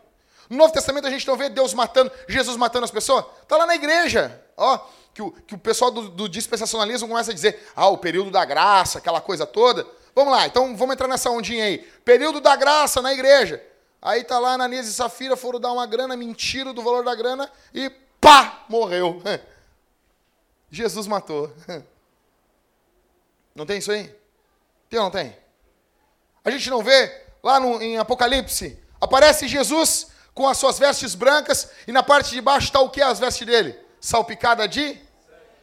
No 0.50 0.58
Novo 0.58 0.74
Testamento 0.74 1.08
a 1.08 1.10
gente 1.10 1.28
não 1.28 1.36
vê 1.36 1.50
Deus 1.50 1.74
matando, 1.74 2.12
Jesus 2.28 2.56
matando 2.56 2.86
as 2.86 2.92
pessoas. 2.92 3.26
Está 3.42 3.58
lá 3.58 3.66
na 3.66 3.76
igreja. 3.76 4.42
Ó, 4.56 4.78
que, 5.14 5.22
o, 5.22 5.32
que 5.32 5.56
o 5.56 5.58
pessoal 5.58 5.92
do, 5.92 6.10
do 6.10 6.30
dispensacionalismo 6.30 7.08
começa 7.08 7.32
a 7.32 7.34
dizer, 7.34 7.72
ah, 7.76 7.88
o 7.88 7.98
período 7.98 8.30
da 8.30 8.46
graça, 8.46 9.00
aquela 9.00 9.22
coisa 9.22 9.46
toda. 9.46 9.86
Vamos 10.14 10.32
lá, 10.32 10.46
então 10.46 10.76
vamos 10.78 10.94
entrar 10.94 11.08
nessa 11.08 11.30
ondinha 11.30 11.66
aí. 11.66 11.80
Período 12.04 12.40
da 12.40 12.56
graça 12.56 13.02
na 13.02 13.14
igreja. 13.14 13.62
Aí 14.02 14.24
tá 14.24 14.38
lá 14.38 14.54
Ananias 14.54 14.88
e 14.88 14.94
Safira, 14.94 15.36
foram 15.36 15.60
dar 15.60 15.72
uma 15.72 15.88
grana, 15.88 16.16
mentira 16.16 16.74
do 16.74 16.82
valor 16.82 17.04
da 17.04 17.16
grana 17.16 17.52
e 17.74 17.90
pá, 18.22 18.66
morreu. 18.70 19.22
Jesus 20.70 21.08
matou. 21.08 21.52
Não 23.56 23.66
tem 23.66 23.78
isso 23.78 23.92
aí? 23.92 24.14
Tem 24.90 25.00
ou 25.00 25.06
não 25.06 25.12
tem? 25.12 25.36
A 26.44 26.52
gente 26.52 26.70
não 26.70 26.84
vê 26.84 27.25
lá 27.46 27.60
no, 27.60 27.80
em 27.80 28.00
Apocalipse, 28.00 28.76
aparece 29.00 29.48
Jesus 29.48 30.08
com 30.34 30.48
as 30.48 30.58
suas 30.58 30.80
vestes 30.80 31.14
brancas 31.14 31.70
e 31.88 31.92
na 31.92 32.02
parte 32.02 32.32
de 32.32 32.42
baixo 32.42 32.68
está 32.68 32.80
o 32.82 32.90
que 32.90 33.04
as 33.04 33.20
vestes 33.20 33.46
dele? 33.46 33.80
Salpicada 34.02 34.68
de 34.68 35.00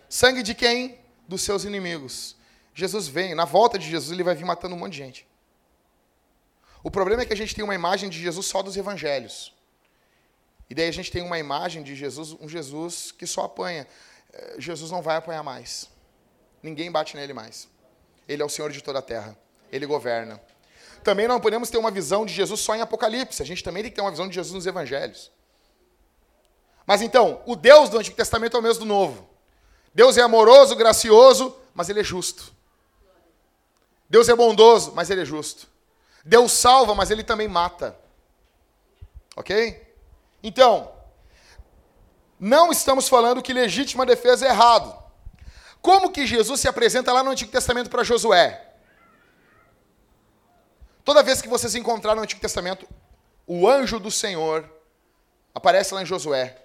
sangue 0.08 0.44
de 0.44 0.54
quem? 0.54 0.96
Dos 1.26 1.42
seus 1.42 1.64
inimigos. 1.64 2.36
Jesus 2.72 3.08
vem, 3.08 3.34
na 3.34 3.44
volta 3.44 3.80
de 3.80 3.90
Jesus 3.90 4.12
ele 4.12 4.22
vai 4.22 4.36
vir 4.36 4.44
matando 4.44 4.76
um 4.76 4.78
monte 4.78 4.92
de 4.92 4.98
gente. 4.98 5.26
O 6.84 6.90
problema 6.90 7.22
é 7.22 7.26
que 7.26 7.32
a 7.32 7.36
gente 7.36 7.52
tem 7.52 7.64
uma 7.64 7.74
imagem 7.74 8.08
de 8.08 8.20
Jesus 8.20 8.46
só 8.46 8.62
dos 8.62 8.76
evangelhos. 8.76 9.52
E 10.70 10.76
daí 10.76 10.88
a 10.88 10.92
gente 10.92 11.10
tem 11.10 11.22
uma 11.22 11.38
imagem 11.38 11.82
de 11.82 11.96
Jesus, 11.96 12.32
um 12.40 12.48
Jesus 12.48 13.10
que 13.10 13.26
só 13.26 13.42
apanha. 13.42 13.88
Eh, 14.32 14.54
Jesus 14.58 14.90
não 14.90 15.02
vai 15.02 15.16
apanhar 15.16 15.42
mais. 15.42 15.88
Ninguém 16.62 16.90
bate 16.90 17.16
nele 17.16 17.32
mais. 17.32 17.68
Ele 18.28 18.40
é 18.40 18.44
o 18.44 18.48
Senhor 18.48 18.70
de 18.70 18.82
toda 18.82 19.00
a 19.00 19.02
terra. 19.02 19.36
Ele 19.70 19.84
governa. 19.84 20.40
Também 21.02 21.26
não 21.26 21.40
podemos 21.40 21.70
ter 21.70 21.78
uma 21.78 21.90
visão 21.90 22.24
de 22.24 22.32
Jesus 22.32 22.60
só 22.60 22.74
em 22.74 22.80
Apocalipse. 22.80 23.42
A 23.42 23.46
gente 23.46 23.62
também 23.62 23.82
tem 23.82 23.90
que 23.90 23.96
ter 23.96 24.02
uma 24.02 24.10
visão 24.10 24.28
de 24.28 24.34
Jesus 24.34 24.54
nos 24.54 24.66
Evangelhos. 24.66 25.30
Mas 26.86 27.02
então, 27.02 27.40
o 27.46 27.56
Deus 27.56 27.88
do 27.88 27.98
Antigo 27.98 28.16
Testamento 28.16 28.56
é 28.56 28.60
o 28.60 28.62
mesmo 28.62 28.80
do 28.80 28.86
Novo. 28.86 29.28
Deus 29.94 30.16
é 30.16 30.22
amoroso, 30.22 30.74
gracioso, 30.74 31.56
mas 31.74 31.88
ele 31.88 32.00
é 32.00 32.04
justo. 32.04 32.52
Deus 34.08 34.28
é 34.28 34.34
bondoso, 34.34 34.92
mas 34.94 35.10
ele 35.10 35.22
é 35.22 35.24
justo. 35.24 35.66
Deus 36.24 36.52
salva, 36.52 36.94
mas 36.94 37.10
ele 37.10 37.24
também 37.24 37.48
mata. 37.48 37.96
Ok? 39.36 39.94
Então, 40.42 40.92
não 42.38 42.70
estamos 42.70 43.08
falando 43.08 43.42
que 43.42 43.52
legítima 43.52 44.04
defesa 44.04 44.46
é 44.46 44.50
errado. 44.50 45.02
Como 45.80 46.10
que 46.10 46.26
Jesus 46.26 46.60
se 46.60 46.68
apresenta 46.68 47.12
lá 47.12 47.22
no 47.22 47.30
Antigo 47.30 47.50
Testamento 47.50 47.90
para 47.90 48.04
Josué? 48.04 48.71
Toda 51.04 51.22
vez 51.22 51.42
que 51.42 51.48
vocês 51.48 51.74
encontraram 51.74 52.16
no 52.16 52.22
Antigo 52.22 52.40
Testamento, 52.40 52.86
o 53.46 53.68
anjo 53.68 53.98
do 53.98 54.10
Senhor 54.10 54.68
aparece 55.54 55.92
lá 55.94 56.02
em 56.02 56.06
Josué. 56.06 56.56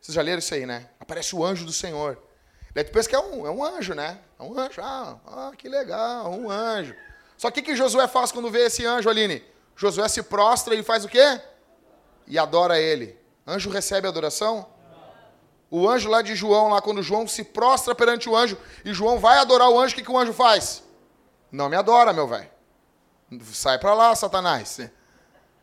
Vocês 0.00 0.14
já 0.14 0.22
leram 0.22 0.38
isso 0.38 0.54
aí, 0.54 0.64
né? 0.64 0.88
Aparece 0.98 1.34
o 1.34 1.44
anjo 1.44 1.64
do 1.64 1.72
Senhor. 1.72 2.18
Daí 2.74 2.84
tu 2.84 2.92
pensa 2.92 3.08
que 3.08 3.14
é 3.14 3.18
um, 3.18 3.46
é 3.46 3.50
um 3.50 3.64
anjo, 3.64 3.94
né? 3.94 4.18
É 4.38 4.42
um 4.42 4.58
anjo. 4.58 4.80
Ah, 4.82 5.18
ah, 5.26 5.52
que 5.56 5.68
legal, 5.68 6.30
um 6.30 6.50
anjo. 6.50 6.94
Só 7.36 7.50
que 7.50 7.60
o 7.60 7.62
que 7.62 7.76
Josué 7.76 8.06
faz 8.06 8.32
quando 8.32 8.50
vê 8.50 8.66
esse 8.66 8.84
anjo, 8.86 9.08
Aline? 9.08 9.42
Josué 9.74 10.08
se 10.08 10.22
prostra 10.22 10.74
e 10.74 10.82
faz 10.82 11.04
o 11.04 11.08
quê? 11.08 11.40
E 12.26 12.38
adora 12.38 12.80
ele. 12.80 13.18
Anjo 13.46 13.70
recebe 13.70 14.08
adoração? 14.08 14.66
O 15.70 15.88
anjo 15.88 16.08
lá 16.08 16.22
de 16.22 16.34
João, 16.34 16.68
lá 16.68 16.80
quando 16.80 17.02
João 17.02 17.26
se 17.26 17.44
prostra 17.44 17.94
perante 17.94 18.28
o 18.28 18.36
anjo 18.36 18.56
e 18.84 18.94
João 18.94 19.18
vai 19.18 19.38
adorar 19.38 19.68
o 19.68 19.78
anjo, 19.78 19.92
o 19.92 19.96
que, 19.96 20.04
que 20.04 20.10
o 20.10 20.18
anjo 20.18 20.32
faz? 20.32 20.82
Não 21.50 21.68
me 21.68 21.76
adora, 21.76 22.12
meu 22.12 22.26
velho. 22.26 22.55
Sai 23.52 23.78
para 23.78 23.94
lá, 23.94 24.14
Satanás. 24.14 24.78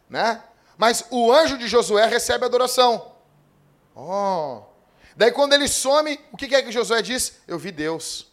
Né? 0.10 0.44
Mas 0.78 1.06
o 1.10 1.32
anjo 1.32 1.58
de 1.58 1.68
Josué 1.68 2.06
recebe 2.06 2.46
adoração. 2.46 3.16
Oh. 3.96 4.64
Daí 5.16 5.32
quando 5.32 5.54
ele 5.54 5.68
some, 5.68 6.20
o 6.32 6.38
que 6.38 6.54
é 6.54 6.62
que 6.62 6.72
Josué 6.72 7.02
diz? 7.02 7.40
Eu 7.48 7.58
vi 7.58 7.72
Deus. 7.72 8.32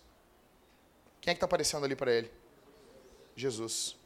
Quem 1.20 1.32
é 1.32 1.34
que 1.34 1.36
está 1.36 1.46
aparecendo 1.46 1.84
ali 1.84 1.94
para 1.94 2.10
ele? 2.10 2.32
Jesus. 3.36 3.96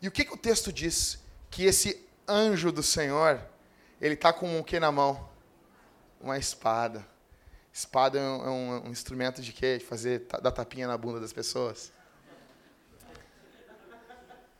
E 0.00 0.08
o 0.08 0.10
que, 0.10 0.24
que 0.24 0.34
o 0.34 0.36
texto 0.36 0.72
diz? 0.72 1.18
Que 1.50 1.64
esse 1.64 2.04
anjo 2.26 2.72
do 2.72 2.82
Senhor, 2.82 3.40
ele 4.00 4.14
está 4.14 4.32
com 4.32 4.58
o 4.58 4.64
que 4.64 4.80
na 4.80 4.90
mão? 4.90 5.28
Uma 6.20 6.38
espada. 6.38 7.06
Espada 7.72 8.18
é 8.18 8.22
um, 8.22 8.76
é 8.76 8.80
um 8.88 8.90
instrumento 8.90 9.42
de 9.42 9.52
quê? 9.52 9.78
De 9.78 9.84
fazer, 9.84 10.26
dar 10.42 10.50
tapinha 10.52 10.86
na 10.86 10.96
bunda 10.96 11.20
das 11.20 11.32
pessoas. 11.32 11.92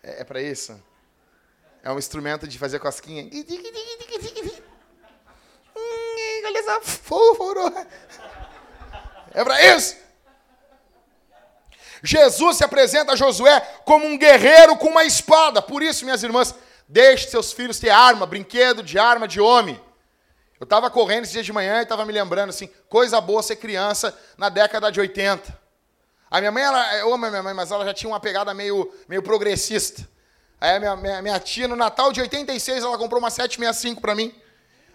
É, 0.05 0.21
é 0.21 0.25
para 0.25 0.41
isso? 0.41 0.81
É 1.83 1.91
um 1.91 1.99
instrumento 1.99 2.47
de 2.47 2.59
fazer 2.59 2.79
cosquinha. 2.79 3.29
Olha 6.47 6.63
só, 6.63 6.81
foforo. 6.83 7.75
É 9.33 9.43
para 9.43 9.75
isso. 9.75 9.97
Jesus 12.03 12.59
se 12.59 12.65
apresenta 12.65 13.13
a 13.13 13.17
Josué 13.17 13.61
como 13.85 14.07
um 14.07 14.19
guerreiro 14.19 14.77
com 14.77 14.89
uma 14.89 15.05
espada. 15.05 15.63
Por 15.63 15.83
isso, 15.83 16.05
minhas 16.05 16.23
irmãs, 16.23 16.55
deixe 16.87 17.29
seus 17.29 17.53
filhos 17.53 17.79
ter 17.79 17.89
arma, 17.89 18.27
brinquedo 18.27 18.83
de 18.83 18.99
arma 18.99 19.27
de 19.27 19.41
homem. 19.41 19.81
Eu 20.61 20.65
estava 20.65 20.91
correndo 20.91 21.25
esse 21.25 21.33
dia 21.33 21.43
de 21.43 21.53
manhã 21.53 21.81
e 21.81 21.83
estava 21.83 22.05
me 22.05 22.13
lembrando 22.13 22.51
assim, 22.51 22.69
coisa 22.89 23.21
boa 23.21 23.43
ser 23.43 23.57
criança 23.57 24.17
na 24.37 24.49
década 24.49 24.93
de 24.93 25.01
80. 25.01 25.64
A 26.35 26.41
minha 26.41 26.51
mãe, 26.51 26.65
ela, 26.65 26.97
eu 26.97 27.15
amo 27.15 27.27
a 27.27 27.31
minha 27.31 27.43
mãe, 27.45 27.55
mas 27.55 27.71
ela 27.71 27.85
já 27.85 27.95
tinha 27.95 28.11
uma 28.11 28.19
pegada 28.19 28.53
meio, 28.53 28.93
meio 29.09 29.23
progressista. 29.23 30.05
Aí 30.61 30.75
a 30.75 30.81
minha, 30.81 30.97
minha, 30.97 31.23
minha 31.23 31.39
tia, 31.39 31.69
no 31.69 31.77
Natal 31.77 32.11
de 32.13 32.21
86, 32.21 32.83
ela 32.83 32.99
comprou 32.99 33.21
uma 33.21 33.31
765 33.31 34.01
para 34.01 34.17
mim. 34.17 34.35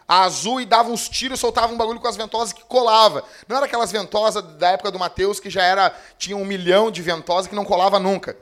A 0.05 0.24
azul 0.24 0.60
e 0.60 0.65
dava 0.65 0.89
uns 0.89 1.08
tiros, 1.08 1.39
soltava 1.39 1.72
um 1.72 1.77
bagulho 1.77 2.01
com 2.01 2.10
as 2.10 2.17
ventosas 2.17 2.51
que 2.51 2.62
colava. 2.65 3.24
Não 3.48 3.55
era 3.55 3.67
aquelas 3.67 3.89
ventosas 3.89 4.43
da 4.58 4.72
época 4.72 4.91
do 4.91 5.00
Mateus 5.00 5.39
que 5.39 5.50
já 5.50 5.63
era 5.63 5.98
tinha 6.17 6.36
um 6.36 6.43
milhão 6.43 6.91
de 6.91 7.01
ventosas 7.01 7.48
que 7.48 7.55
não 7.55 7.63
colava 7.63 8.00
nunca. 8.00 8.36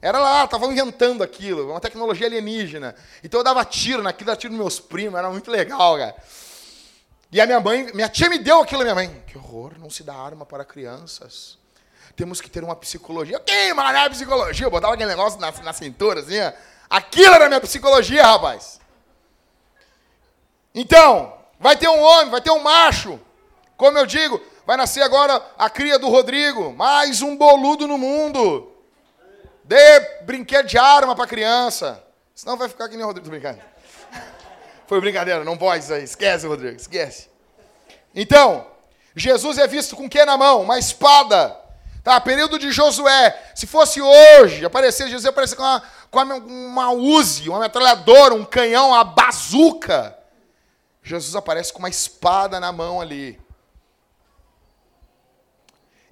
Era 0.00 0.18
lá, 0.18 0.42
estavam 0.42 0.72
inventando 0.72 1.22
aquilo, 1.22 1.70
uma 1.70 1.80
tecnologia 1.80 2.26
alienígena. 2.26 2.96
Então 3.22 3.38
eu 3.38 3.44
dava 3.44 3.64
tiro 3.64 4.02
naquilo, 4.02 4.26
dava 4.26 4.40
tiro 4.40 4.52
nos 4.52 4.60
meus 4.60 4.80
primos, 4.80 5.16
era 5.16 5.30
muito 5.30 5.48
legal, 5.48 5.96
cara. 5.96 6.16
E 7.30 7.40
a 7.40 7.46
minha 7.46 7.60
mãe, 7.60 7.88
minha 7.94 8.08
tia 8.08 8.28
me 8.28 8.40
deu 8.40 8.62
aquilo, 8.62 8.82
minha 8.82 8.96
mãe. 8.96 9.22
Que 9.28 9.38
horror, 9.38 9.74
não 9.78 9.88
se 9.88 10.02
dá 10.02 10.16
arma 10.16 10.44
para 10.44 10.64
crianças. 10.64 11.61
Temos 12.14 12.40
que 12.40 12.50
ter 12.50 12.62
uma 12.62 12.76
psicologia. 12.76 13.40
Que 13.40 13.72
mané 13.72 14.08
psicologia? 14.08 14.66
Eu 14.66 14.70
botava 14.70 14.94
aquele 14.94 15.08
negócio 15.08 15.40
na, 15.40 15.50
na 15.50 15.72
cintura, 15.72 16.20
assim, 16.20 16.40
ó. 16.40 16.52
Aquilo 16.88 17.34
era 17.34 17.48
minha 17.48 17.60
psicologia, 17.60 18.22
rapaz. 18.22 18.78
Então, 20.74 21.38
vai 21.58 21.76
ter 21.76 21.88
um 21.88 22.00
homem, 22.00 22.30
vai 22.30 22.40
ter 22.40 22.50
um 22.50 22.58
macho. 22.58 23.18
Como 23.76 23.98
eu 23.98 24.06
digo, 24.06 24.40
vai 24.66 24.76
nascer 24.76 25.02
agora 25.02 25.42
a 25.58 25.70
cria 25.70 25.98
do 25.98 26.08
Rodrigo. 26.08 26.72
Mais 26.72 27.22
um 27.22 27.36
boludo 27.36 27.88
no 27.88 27.96
mundo. 27.96 28.70
Dê 29.64 30.00
brinquedo 30.22 30.66
de 30.66 30.76
arma 30.76 31.16
para 31.16 31.26
criança. 31.26 32.02
Senão 32.34 32.56
vai 32.56 32.68
ficar 32.68 32.88
que 32.88 32.96
nem 32.96 33.04
o 33.04 33.06
Rodrigo. 33.06 33.24
Tô 33.24 33.30
brincando. 33.30 33.60
Foi 34.86 35.00
brincadeira, 35.00 35.44
não 35.44 35.56
pode 35.56 35.84
isso 35.84 35.94
aí. 35.94 36.04
Esquece, 36.04 36.46
Rodrigo, 36.46 36.76
esquece. 36.76 37.30
Então, 38.14 38.66
Jesus 39.16 39.58
é 39.58 39.66
visto 39.66 39.96
com 39.96 40.06
o 40.06 40.10
que 40.10 40.24
na 40.24 40.36
mão? 40.36 40.60
Uma 40.62 40.78
espada. 40.78 41.58
Tá, 42.02 42.20
período 42.20 42.58
de 42.58 42.72
Josué. 42.72 43.52
Se 43.54 43.66
fosse 43.66 44.00
hoje, 44.00 44.64
aparecer 44.64 45.08
Jesus 45.08 45.24
aparecer 45.24 45.56
com 45.56 45.62
uma, 45.62 45.82
com 46.10 46.20
uma 46.20 46.92
Uzi, 46.92 47.48
uma 47.48 47.60
metralhadora, 47.60 48.34
um 48.34 48.44
canhão, 48.44 48.88
uma 48.88 49.04
bazuca. 49.04 50.18
Jesus 51.02 51.36
aparece 51.36 51.72
com 51.72 51.78
uma 51.78 51.88
espada 51.88 52.58
na 52.58 52.72
mão 52.72 53.00
ali. 53.00 53.40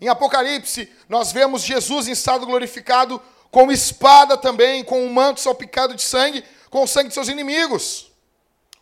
Em 0.00 0.09
Apocalipse, 0.09 0.90
nós 1.09 1.32
vemos 1.32 1.62
Jesus 1.62 2.09
em 2.09 2.12
estado 2.12 2.47
glorificado 2.47 3.20
com 3.50 3.70
espada 3.70 4.37
também, 4.37 4.85
com 4.85 5.04
um 5.04 5.12
manto 5.12 5.40
salpicado 5.40 5.94
de 5.94 6.02
sangue, 6.02 6.44
com 6.70 6.85
o 6.85 6.87
sangue 6.87 7.09
de 7.09 7.14
seus 7.14 7.28
inimigos. 7.28 8.12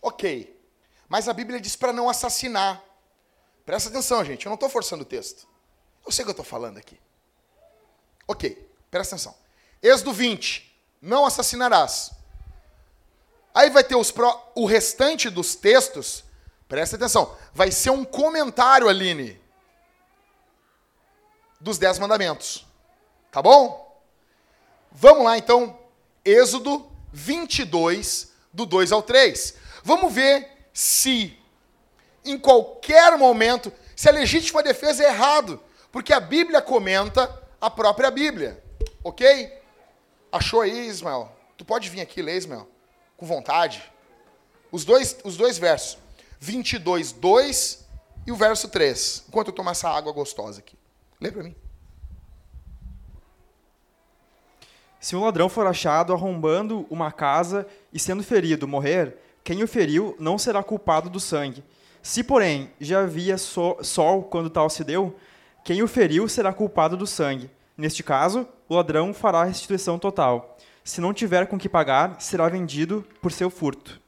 Ok. 0.03 0.55
Mas 1.09 1.27
a 1.27 1.33
Bíblia 1.33 1.59
diz 1.59 1.75
para 1.75 1.93
não 1.93 2.09
assassinar. 2.09 2.83
Presta 3.65 3.89
atenção, 3.89 4.23
gente, 4.25 4.45
eu 4.45 4.51
não 4.51 4.55
estou 4.55 4.69
forçando 4.69 5.03
o 5.03 5.07
texto. 5.07 5.48
Eu 6.09 6.13
sei 6.13 6.23
o 6.23 6.25
que 6.25 6.31
eu 6.31 6.33
estou 6.33 6.45
falando 6.45 6.79
aqui. 6.79 6.99
Ok, 8.27 8.67
presta 8.91 9.15
atenção. 9.15 9.35
Êxodo 9.83 10.11
20. 10.11 10.75
Não 11.03 11.27
assassinarás. 11.27 12.13
Aí 13.55 13.69
vai 13.69 13.85
ter 13.85 13.95
os 13.95 14.11
pro, 14.11 14.35
o 14.55 14.65
restante 14.65 15.29
dos 15.29 15.55
textos, 15.55 16.25
presta 16.67 16.97
atenção, 16.97 17.37
vai 17.53 17.71
ser 17.71 17.91
um 17.91 18.07
comentário, 18.07 18.89
Aline, 18.89 19.39
dos 21.61 21.77
Dez 21.77 21.99
Mandamentos. 21.99 22.67
Tá 23.31 23.43
bom? 23.43 24.03
Vamos 24.91 25.25
lá, 25.25 25.37
então, 25.37 25.79
Êxodo 26.25 26.91
22, 27.13 28.33
do 28.51 28.65
2 28.65 28.93
ao 28.93 29.03
3. 29.03 29.57
Vamos 29.85 30.11
ver 30.11 30.71
se, 30.73 31.39
em 32.25 32.39
qualquer 32.39 33.19
momento, 33.19 33.71
se 33.95 34.09
a 34.09 34.13
legítima 34.13 34.63
defesa 34.63 35.05
é 35.05 35.09
errado, 35.09 35.68
porque 35.99 36.13
a 36.13 36.21
Bíblia 36.21 36.63
comenta 36.63 37.43
a 37.61 37.69
própria 37.69 38.09
Bíblia, 38.09 38.63
ok? 39.03 39.53
Achou 40.31 40.61
aí, 40.61 40.87
Ismael? 40.87 41.29
Tu 41.57 41.65
pode 41.65 41.91
vir 41.91 42.01
aqui 42.01 42.23
ler, 42.23 42.37
Ismael? 42.37 42.69
com 43.17 43.27
vontade. 43.27 43.83
Os 44.71 44.85
dois, 44.85 45.19
os 45.25 45.37
dois 45.37 45.59
versos. 45.59 45.99
22, 46.39 47.11
2 47.11 47.85
e 48.29 48.31
o 48.31 48.37
verso 48.37 48.69
3. 48.69 49.25
Enquanto 49.27 49.49
eu 49.49 49.53
tomo 49.53 49.71
essa 49.71 49.91
água 49.91 50.13
gostosa 50.13 50.61
aqui. 50.61 50.79
Lê 51.21 51.33
para 51.33 51.43
mim. 51.43 51.57
Se 55.01 55.17
um 55.17 55.25
ladrão 55.25 55.49
for 55.49 55.67
achado 55.67 56.13
arrombando 56.13 56.87
uma 56.89 57.11
casa 57.11 57.67
e 57.93 57.99
sendo 57.99 58.23
ferido 58.23 58.69
morrer, 58.69 59.17
quem 59.43 59.65
o 59.65 59.69
feriu 59.69 60.15
não 60.21 60.39
será 60.39 60.63
culpado 60.63 61.11
do 61.11 61.19
sangue. 61.19 61.65
Se, 62.01 62.23
porém, 62.23 62.71
já 62.81 63.01
havia 63.01 63.37
sol 63.37 64.23
quando 64.31 64.49
tal 64.49 64.71
se 64.71 64.85
deu, 64.85 65.19
quem 65.69 65.83
o 65.83 65.87
feriu 65.87 66.27
será 66.27 66.51
culpado 66.51 66.97
do 66.97 67.07
sangue. 67.07 67.51
Neste 67.77 68.03
caso, 68.03 68.49
o 68.71 68.75
ladrão 68.75 69.13
fará 69.13 69.45
restituição 69.45 69.99
total. 69.99 70.57
Se 70.83 70.99
não 70.99 71.13
tiver 71.13 71.47
com 71.47 71.59
que 71.59 71.69
pagar, 71.69 72.19
será 72.23 72.49
vendido 72.49 73.07
por 73.21 73.31
seu 73.31 73.51
furto. 73.51 74.01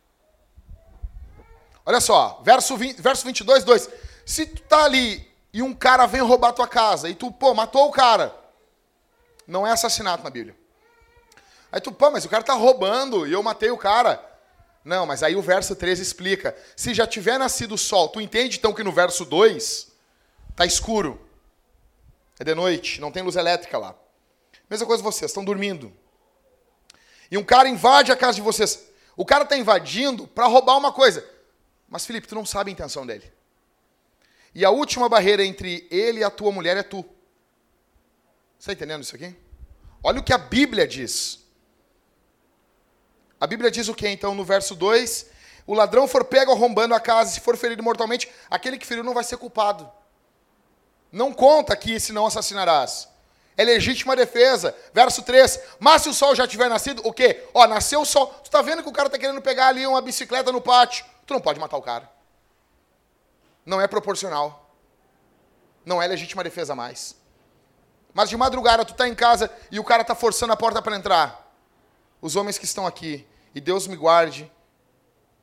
Olha 1.84 2.00
só, 2.00 2.40
verso, 2.42 2.78
20, 2.78 3.02
verso 3.02 3.26
22, 3.26 3.62
2. 3.62 3.90
Se 4.24 4.46
tu 4.46 4.62
tá 4.62 4.84
ali 4.86 5.30
e 5.52 5.60
um 5.60 5.74
cara 5.74 6.06
vem 6.06 6.22
roubar 6.22 6.54
tua 6.54 6.66
casa 6.66 7.10
e 7.10 7.14
tu, 7.14 7.30
pô, 7.30 7.52
matou 7.52 7.88
o 7.88 7.92
cara, 7.92 8.34
não 9.46 9.66
é 9.66 9.70
assassinato 9.70 10.24
na 10.24 10.30
Bíblia. 10.30 10.56
Aí 11.70 11.78
tu, 11.82 11.92
pô, 11.92 12.10
mas 12.10 12.24
o 12.24 12.30
cara 12.30 12.42
tá 12.42 12.54
roubando 12.54 13.26
e 13.26 13.34
eu 13.34 13.42
matei 13.42 13.70
o 13.70 13.76
cara. 13.76 14.18
Não, 14.82 15.04
mas 15.04 15.22
aí 15.22 15.36
o 15.36 15.42
verso 15.42 15.76
13 15.76 16.00
explica. 16.00 16.56
Se 16.74 16.94
já 16.94 17.06
tiver 17.06 17.38
nascido 17.38 17.74
o 17.74 17.78
sol, 17.78 18.08
tu 18.08 18.18
entende 18.18 18.56
então 18.56 18.72
que 18.72 18.82
no 18.82 18.92
verso 18.92 19.26
2 19.26 19.88
tá 20.56 20.64
escuro. 20.64 21.28
É 22.40 22.44
de 22.44 22.54
noite, 22.54 23.02
não 23.02 23.12
tem 23.12 23.22
luz 23.22 23.36
elétrica 23.36 23.76
lá. 23.76 23.94
Mesma 24.70 24.86
coisa 24.86 25.02
vocês, 25.02 25.30
estão 25.30 25.44
dormindo. 25.44 25.92
E 27.30 27.36
um 27.36 27.44
cara 27.44 27.68
invade 27.68 28.10
a 28.10 28.16
casa 28.16 28.36
de 28.36 28.40
vocês. 28.40 28.88
O 29.14 29.26
cara 29.26 29.44
está 29.44 29.58
invadindo 29.58 30.26
para 30.26 30.46
roubar 30.46 30.78
uma 30.78 30.90
coisa. 30.90 31.22
Mas, 31.86 32.06
Felipe, 32.06 32.26
tu 32.26 32.34
não 32.34 32.46
sabe 32.46 32.70
a 32.70 32.72
intenção 32.72 33.06
dele. 33.06 33.30
E 34.54 34.64
a 34.64 34.70
última 34.70 35.06
barreira 35.06 35.44
entre 35.44 35.86
ele 35.90 36.20
e 36.20 36.24
a 36.24 36.30
tua 36.30 36.50
mulher 36.50 36.78
é 36.78 36.82
tu. 36.82 37.04
Está 38.58 38.72
entendendo 38.72 39.02
isso 39.02 39.14
aqui? 39.14 39.36
Olha 40.02 40.20
o 40.20 40.24
que 40.24 40.32
a 40.32 40.38
Bíblia 40.38 40.88
diz. 40.88 41.44
A 43.38 43.46
Bíblia 43.46 43.70
diz 43.70 43.86
o 43.88 43.94
que 43.94 44.08
então 44.08 44.34
no 44.34 44.46
verso 44.46 44.74
2? 44.74 45.26
O 45.66 45.74
ladrão 45.74 46.08
for 46.08 46.24
pego 46.24 46.52
arrombando 46.52 46.94
a 46.94 47.00
casa, 47.00 47.32
se 47.32 47.40
for 47.40 47.54
ferido 47.58 47.82
mortalmente, 47.82 48.30
aquele 48.48 48.78
que 48.78 48.86
feriu 48.86 49.04
não 49.04 49.12
vai 49.12 49.24
ser 49.24 49.36
culpado. 49.36 49.99
Não 51.10 51.32
conta 51.32 51.72
aqui 51.72 51.98
se 51.98 52.12
não 52.12 52.26
assassinarás 52.26 53.10
é 53.60 53.64
legítima 53.64 54.16
defesa. 54.16 54.74
Verso 54.94 55.22
3. 55.22 55.60
Mas 55.78 56.00
se 56.00 56.08
o 56.08 56.14
sol 56.14 56.34
já 56.34 56.46
tiver 56.46 56.70
nascido, 56.70 57.02
o 57.04 57.12
quê? 57.12 57.46
Ó, 57.52 57.66
nasceu 57.66 58.00
o 58.00 58.06
sol. 58.06 58.28
Tu 58.28 58.46
está 58.46 58.62
vendo 58.62 58.82
que 58.82 58.88
o 58.88 58.92
cara 58.92 59.08
está 59.08 59.18
querendo 59.18 59.42
pegar 59.42 59.68
ali 59.68 59.86
uma 59.86 60.00
bicicleta 60.00 60.50
no 60.50 60.62
pátio. 60.62 61.04
Tu 61.26 61.34
não 61.34 61.42
pode 61.42 61.60
matar 61.60 61.76
o 61.76 61.82
cara. 61.82 62.10
Não 63.66 63.78
é 63.78 63.86
proporcional. 63.86 64.74
Não 65.84 66.00
é 66.00 66.06
legítima 66.06 66.42
defesa 66.42 66.74
mais. 66.74 67.14
Mas 68.14 68.30
de 68.30 68.36
madrugada 68.36 68.82
tu 68.82 68.92
está 68.92 69.06
em 69.06 69.14
casa 69.14 69.50
e 69.70 69.78
o 69.78 69.84
cara 69.84 70.00
está 70.00 70.14
forçando 70.14 70.54
a 70.54 70.56
porta 70.56 70.80
para 70.80 70.96
entrar. 70.96 71.54
Os 72.18 72.36
homens 72.36 72.56
que 72.56 72.64
estão 72.64 72.86
aqui, 72.86 73.26
e 73.54 73.60
Deus 73.60 73.86
me 73.86 73.96
guarde 73.96 74.50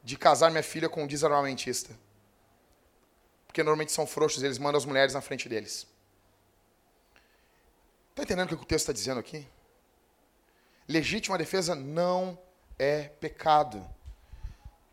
de 0.04 0.18
casar 0.18 0.50
minha 0.50 0.64
filha 0.64 0.90
com 0.90 1.04
um 1.04 1.08
desarmamentista. 1.08 1.94
Porque 3.48 3.64
normalmente 3.64 3.92
são 3.92 4.06
frouxos, 4.06 4.44
eles 4.44 4.58
mandam 4.58 4.78
as 4.78 4.86
mulheres 4.86 5.14
na 5.14 5.22
frente 5.22 5.48
deles. 5.50 5.88
Está 8.12 8.24
entendendo 8.24 8.52
o 8.52 8.58
que 8.58 8.64
o 8.64 8.66
texto 8.66 8.84
está 8.84 8.94
dizendo 8.94 9.20
aqui? 9.20 9.48
Legítima 10.88 11.38
defesa 11.38 11.76
não 11.76 12.38
é 12.78 13.04
pecado. 13.04 13.86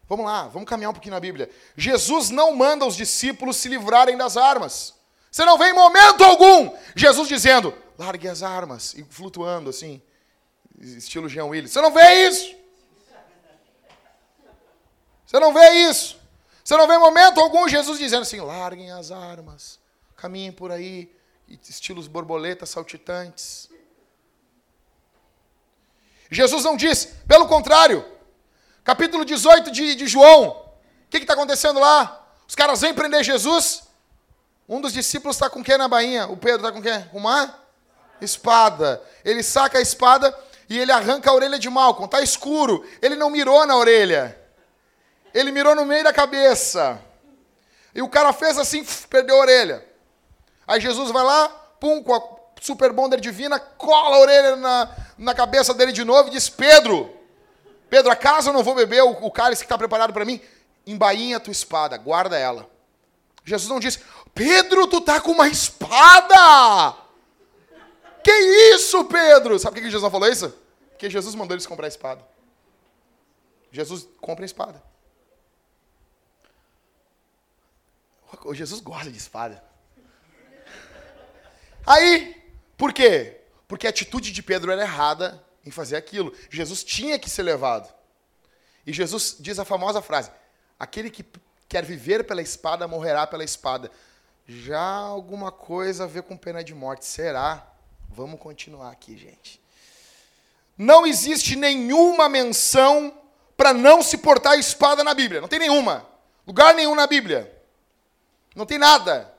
Vamos 0.09 0.27
lá, 0.27 0.47
vamos 0.49 0.69
caminhar 0.69 0.91
um 0.91 0.95
pouquinho 0.95 1.15
na 1.15 1.21
Bíblia. 1.21 1.51
Jesus 1.77 2.31
não 2.31 2.55
manda 2.55 2.85
os 2.85 2.97
discípulos 2.97 3.57
se 3.57 3.69
livrarem 3.69 4.17
das 4.17 4.37
armas. 4.37 4.95
Você 5.31 5.45
não 5.45 5.59
vê 5.59 5.71
em 5.71 5.73
momento 5.73 6.23
algum 6.23 6.77
Jesus 6.95 7.29
dizendo, 7.29 7.77
largue 7.99 8.29
as 8.29 8.43
armas, 8.43 8.95
e 8.95 9.03
flutuando 9.05 9.71
assim, 9.71 10.03
estilo 10.79 11.29
Jean 11.29 11.47
Willis. 11.47 11.73
Você 11.73 11.81
não 11.81 11.93
vê 11.93 12.29
isso? 12.29 12.55
Você 15.27 15.41
não 15.41 15.53
vê 15.53 15.71
isso? 15.89 16.21
Você 16.65 16.77
não 16.79 16.89
vê 16.89 16.97
momento 16.97 17.41
algum 17.41 17.69
Jesus 17.69 17.99
dizendo 17.99 18.23
assim, 18.23 18.41
larguem 18.41 18.91
as 18.91 19.11
armas, 19.11 19.79
caminhem 20.17 20.51
por 20.51 20.73
aí, 20.73 21.15
estilos 21.47 22.09
borboletas 22.09 22.71
saltitantes. 22.71 23.69
Jesus 26.31 26.65
não 26.65 26.75
diz, 26.75 27.05
pelo 27.29 27.47
contrário, 27.47 28.03
capítulo 28.83 29.27
18 29.27 29.71
de, 29.71 29.95
de 29.95 30.07
João, 30.07 30.49
o 30.49 31.11
que 31.11 31.19
está 31.19 31.35
acontecendo 31.35 31.79
lá? 31.79 32.27
Os 32.49 32.55
caras 32.55 32.81
vêm 32.81 32.95
prender 32.95 33.23
Jesus, 33.23 33.83
um 34.67 34.81
dos 34.81 34.95
discípulos 34.95 35.37
está 35.37 35.51
com 35.51 35.63
quem 35.63 35.77
na 35.77 35.87
bainha? 35.87 36.27
O 36.29 36.37
Pedro 36.37 36.67
está 36.67 36.73
com 36.73 36.81
quem? 36.81 37.03
Com 37.09 37.19
uma 37.19 37.55
espada. 38.21 39.03
Ele 39.23 39.43
saca 39.43 39.77
a 39.77 39.83
espada 39.83 40.35
e 40.69 40.79
ele 40.79 40.91
arranca 40.91 41.31
a 41.31 41.35
orelha 41.35 41.59
de 41.59 41.69
Malcolm. 41.69 42.07
Está 42.07 42.23
escuro. 42.23 42.89
Ele 43.03 43.17
não 43.17 43.29
mirou 43.29 43.67
na 43.67 43.77
orelha. 43.77 44.44
Ele 45.35 45.51
mirou 45.51 45.75
no 45.75 45.85
meio 45.85 46.05
da 46.05 46.13
cabeça. 46.13 47.03
E 47.93 48.01
o 48.01 48.09
cara 48.09 48.33
fez 48.33 48.57
assim, 48.57 48.87
perdeu 49.11 49.37
a 49.37 49.41
orelha. 49.41 49.85
Aí 50.67 50.81
Jesus 50.81 51.11
vai 51.11 51.25
lá, 51.25 51.49
pum, 51.81 52.03
com 52.03 52.15
a 52.15 52.23
super 52.61 52.93
bonder 52.93 53.21
divina, 53.21 53.59
cola 53.59 54.17
a 54.17 54.21
orelha 54.21 54.57
na, 54.57 54.97
na 55.19 55.35
cabeça 55.35 55.75
dele 55.75 55.93
de 55.93 56.05
novo 56.05 56.29
e 56.29 56.33
diz: 56.33 56.49
Pedro, 56.49 57.15
Pedro, 57.91 58.11
acaso 58.11 58.49
eu 58.49 58.55
não 58.55 58.63
vou 58.63 58.75
beber 58.75 59.03
o, 59.03 59.11
o 59.11 59.31
cálice 59.31 59.63
que 59.63 59.67
está 59.67 59.77
preparado 59.77 60.13
para 60.13 60.25
mim? 60.25 60.41
Embainha 60.87 61.37
a 61.37 61.41
tua 61.41 61.53
espada, 61.53 61.97
guarda 61.97 62.39
ela. 62.39 62.69
Jesus 63.45 63.69
não 63.69 63.81
disse, 63.81 64.01
Pedro, 64.35 64.87
tu 64.87 65.01
tá 65.01 65.21
com 65.21 65.33
uma 65.33 65.49
espada! 65.49 66.97
Que 68.23 68.33
isso, 68.73 69.05
Pedro? 69.05 69.59
Sabe 69.59 69.75
por 69.75 69.83
que 69.83 69.91
Jesus 69.91 70.03
não 70.03 70.11
falou 70.11 70.29
isso? 70.29 70.55
Porque 70.91 71.11
Jesus 71.11 71.35
mandou 71.35 71.55
eles 71.55 71.67
comprar 71.67 71.87
a 71.87 71.89
espada. 71.89 72.25
Jesus 73.71 74.09
compra 74.21 74.45
a 74.45 74.47
espada. 74.47 74.83
O 78.45 78.55
Jesus 78.55 78.81
gosta 78.81 79.11
de 79.11 79.19
espada. 79.19 79.63
Aí, 81.87 82.43
por 82.77 82.93
quê? 82.93 83.41
Porque 83.69 83.87
a 83.87 83.91
atitude 83.91 84.33
de 84.33 84.43
Pedro 84.43 84.73
era 84.73 84.83
errada 84.83 85.43
em 85.65 85.71
fazer 85.71 85.97
aquilo. 85.97 86.35
Jesus 86.51 86.83
tinha 86.83 87.19
que 87.19 87.29
ser 87.29 87.43
levado. 87.43 87.93
E 88.87 88.93
Jesus 88.93 89.37
diz 89.39 89.59
a 89.59 89.65
famosa 89.65 90.03
frase: 90.03 90.31
Aquele 90.79 91.11
que 91.11 91.25
quer 91.69 91.85
viver 91.85 92.25
pela 92.25 92.43
espada 92.43 92.89
morrerá 92.89 93.27
pela 93.27 93.45
espada. 93.45 93.91
Já 94.47 94.81
alguma 94.81 95.51
coisa 95.51 96.05
a 96.05 96.07
ver 96.07 96.23
com 96.23 96.37
pena 96.37 96.63
de 96.63 96.75
morte. 96.75 97.05
Será? 97.05 97.67
Vamos 98.09 98.39
continuar 98.39 98.91
aqui, 98.91 99.17
gente. 99.17 99.61
Não 100.77 101.07
existe 101.07 101.57
nenhuma 101.57 102.29
menção 102.29 103.17
para 103.57 103.73
não 103.73 104.03
se 104.03 104.19
portar 104.19 104.53
a 104.53 104.59
espada 104.59 105.03
na 105.05 105.15
Bíblia. 105.15 105.41
Não 105.41 105.49
tem 105.49 105.59
nenhuma. 105.59 106.07
Lugar 106.47 106.75
nenhum 106.75 106.95
na 106.95 107.07
Bíblia. 107.07 107.54
Não 108.55 108.65
tem 108.65 108.79
nada. 108.79 109.33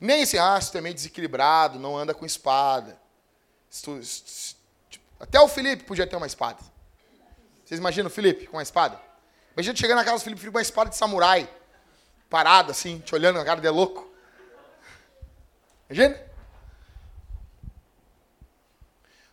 Nem 0.00 0.22
assim, 0.22 0.38
ah, 0.38 0.58
tu 0.60 0.76
é 0.76 0.80
meio 0.80 0.94
desequilibrado, 0.94 1.78
não 1.78 1.96
anda 1.96 2.12
com 2.12 2.26
espada. 2.26 2.98
Tipo, 3.70 5.06
até 5.18 5.40
o 5.40 5.48
Felipe 5.48 5.84
podia 5.84 6.06
ter 6.06 6.16
uma 6.16 6.26
espada. 6.26 6.60
Vocês 7.64 7.80
imaginam 7.80 8.08
o 8.08 8.10
Felipe 8.10 8.46
com 8.46 8.56
uma 8.56 8.62
espada? 8.62 9.00
Imagina 9.54 9.74
chegando 9.74 9.98
na 9.98 10.04
casa 10.04 10.18
do 10.18 10.24
Felipe, 10.24 10.42
com 10.42 10.50
uma 10.50 10.62
espada 10.62 10.90
de 10.90 10.96
samurai. 10.96 11.48
Parado 12.28 12.70
assim, 12.70 12.98
te 12.98 13.14
olhando 13.14 13.36
na 13.36 13.44
cara 13.44 13.60
de 13.60 13.68
louco. 13.68 14.06
Imagina? 15.88 16.14
Vou 16.14 16.24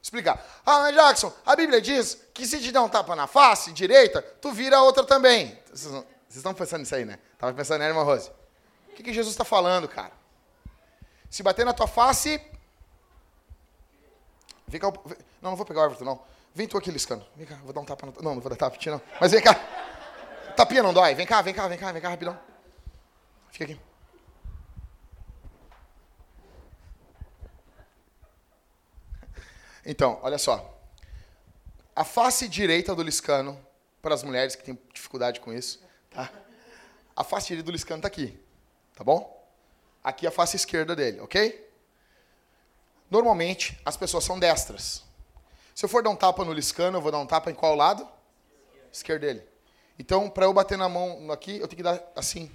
explicar. 0.01 0.45
Ah, 0.65 0.79
mas 0.79 0.95
Jackson, 0.95 1.34
a 1.45 1.56
Bíblia 1.56 1.82
diz 1.82 2.17
que 2.34 2.45
se 2.45 2.60
te 2.60 2.71
dá 2.71 2.82
um 2.82 2.89
tapa 2.89 3.15
na 3.15 3.27
face 3.27 3.71
direita, 3.71 4.21
tu 4.21 4.51
vira 4.51 4.82
outra 4.82 5.03
também. 5.03 5.58
Vocês, 5.71 6.06
estão 6.29 6.53
pensando 6.53 6.82
nisso 6.82 6.95
aí, 6.95 7.06
né? 7.06 7.19
Estava 7.34 7.53
pensando, 7.53 7.79
né, 7.79 7.88
irmã 7.88 8.03
Rose? 8.03 8.32
O 8.93 8.95
que, 8.95 9.01
que 9.01 9.12
Jesus 9.12 9.34
está 9.34 9.43
falando, 9.43 9.88
cara? 9.88 10.12
Se 11.27 11.41
bater 11.41 11.65
na 11.65 11.73
tua 11.73 11.88
face. 11.88 12.39
Vem 14.67 14.79
cá. 14.79 14.93
Não, 15.41 15.49
não 15.49 15.56
vou 15.56 15.65
pegar 15.65 15.82
o 15.82 15.84
árbitro, 15.86 16.06
não. 16.06 16.21
Vem 16.53 16.67
tu 16.67 16.77
aqui, 16.77 16.91
Liscano. 16.91 17.25
Vem 17.36 17.47
cá, 17.47 17.56
vou 17.63 17.73
dar 17.73 17.82
um 17.82 17.86
tapa 17.86 18.06
no. 18.06 18.13
Não, 18.21 18.36
não 18.36 18.39
vou 18.39 18.51
dar 18.51 18.56
tapa, 18.56 18.77
não. 18.86 19.01
Mas 19.19 19.32
vem 19.32 19.41
cá. 19.41 19.56
Tapinha 20.56 20.84
não 20.84 20.93
dói. 20.93 21.15
Vem 21.15 21.25
cá, 21.25 21.41
vem 21.41 21.56
cá, 21.56 21.67
vem 21.67 21.79
cá, 21.79 21.91
vem 21.91 22.01
cá, 22.03 22.10
rapidão. 22.10 22.39
Fica 23.49 23.63
aqui. 23.63 23.82
Então, 29.84 30.19
olha 30.21 30.38
só. 30.38 30.71
A 31.95 32.03
face 32.03 32.47
direita 32.47 32.93
do 32.93 33.01
Liscano, 33.01 33.60
para 34.03 34.13
as 34.13 34.21
mulheres 34.21 34.56
que 34.56 34.63
têm 34.63 34.77
dificuldade 34.93 35.39
com 35.39 35.51
isso, 35.51 35.84
tá? 36.12 36.32
A 37.15 37.23
face 37.23 37.47
direita 37.47 37.65
do 37.65 37.71
Liscano 37.71 37.97
está 37.97 38.08
aqui. 38.08 38.42
Tá 38.95 39.03
bom? 39.03 39.43
Aqui 40.03 40.27
a 40.27 40.32
face 40.32 40.56
esquerda 40.56 40.95
dele, 40.95 41.19
ok? 41.21 41.71
Normalmente, 43.10 43.79
as 43.86 43.95
pessoas 43.95 44.23
são 44.23 44.39
destras. 44.39 45.03
Se 45.73 45.86
eu 45.86 45.89
for 45.89 46.03
dar 46.03 46.10
um 46.10 46.15
tapa 46.15 46.43
no 46.43 46.53
Liscano, 46.53 46.97
eu 46.97 47.01
vou 47.01 47.12
dar 47.12 47.19
um 47.19 47.25
tapa 47.25 47.49
em 47.49 47.56
qual 47.56 47.75
lado? 47.75 48.08
Esquerdo 48.91 49.21
dele. 49.21 49.43
Então, 49.97 50.29
para 50.29 50.45
eu 50.45 50.53
bater 50.53 50.77
na 50.77 50.89
mão 50.89 51.32
aqui, 51.32 51.58
eu 51.58 51.67
tenho 51.67 51.77
que 51.77 51.84
dar 51.84 52.01
assim. 52.15 52.51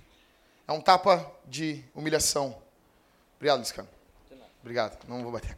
É 0.66 0.72
um 0.72 0.81
tapa 0.81 1.31
de 1.46 1.85
humilhação. 1.94 2.57
Obrigado, 3.37 3.61
Liscano. 3.61 3.88
Obrigado, 4.61 4.98
não 5.09 5.22
vou 5.22 5.33
bater. 5.33 5.57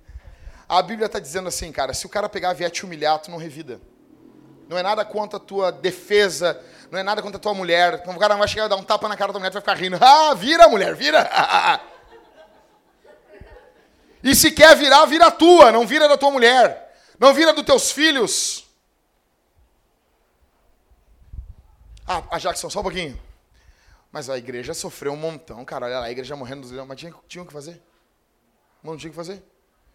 A 0.69 0.81
Bíblia 0.83 1.07
está 1.07 1.19
dizendo 1.19 1.49
assim, 1.49 1.73
cara, 1.73 1.93
se 1.93 2.07
o 2.07 2.09
cara 2.09 2.29
pegar 2.29 2.53
vier 2.53 2.71
te 2.71 2.85
humilhar, 2.85 3.19
tu 3.19 3.31
não 3.31 3.39
revida. 3.39 3.81
Não 4.71 4.79
é 4.79 4.85
nada 4.85 5.05
contra 5.05 5.37
a 5.37 5.41
tua 5.41 5.73
defesa, 5.73 6.63
não 6.93 6.99
é 7.01 7.03
nada 7.03 7.21
contra 7.21 7.39
a 7.39 7.41
tua 7.41 7.53
mulher. 7.53 7.99
Então 8.01 8.15
o 8.15 8.19
cara 8.21 8.37
vai 8.37 8.47
chegar 8.47 8.67
e 8.67 8.69
dar 8.69 8.77
um 8.77 8.85
tapa 8.85 9.09
na 9.09 9.17
cara 9.17 9.33
da 9.33 9.39
mulher, 9.41 9.51
tu 9.51 9.55
vai 9.55 9.63
ficar 9.63 9.75
rindo. 9.75 9.99
Ah, 10.01 10.33
vira, 10.33 10.69
mulher, 10.69 10.95
vira. 10.95 11.29
E 14.23 14.33
se 14.35 14.53
quer 14.53 14.77
virar, 14.77 15.07
vira 15.07 15.31
tua, 15.31 15.73
não 15.73 15.87
vira 15.87 16.07
da 16.07 16.17
tua 16.17 16.31
mulher. 16.31 16.95
Não 17.19 17.35
vira 17.35 17.53
dos 17.53 17.65
teus 17.65 17.91
filhos. 17.91 18.67
Ah, 22.07 22.23
a 22.31 22.39
Jackson, 22.39 22.69
só 22.69 22.79
um 22.81 22.83
pouquinho. 22.83 23.21
Mas 24.13 24.29
a 24.29 24.37
igreja 24.37 24.75
sofreu 24.75 25.15
um 25.15 25.17
montão, 25.17 25.65
cara. 25.65 25.87
Olha 25.87 26.01
lá, 26.01 26.05
a 26.05 26.11
igreja 26.13 26.37
morrendo 26.37 26.61
dos 26.61 26.71
leões. 26.71 26.87
Mas 26.87 27.01
tinha, 27.01 27.15
tinha 27.27 27.43
o 27.43 27.47
que 27.47 27.53
fazer? 27.53 27.83
Não 28.85 28.97
tinha 28.97 29.09
o 29.09 29.13
que 29.13 29.17
fazer. 29.17 29.43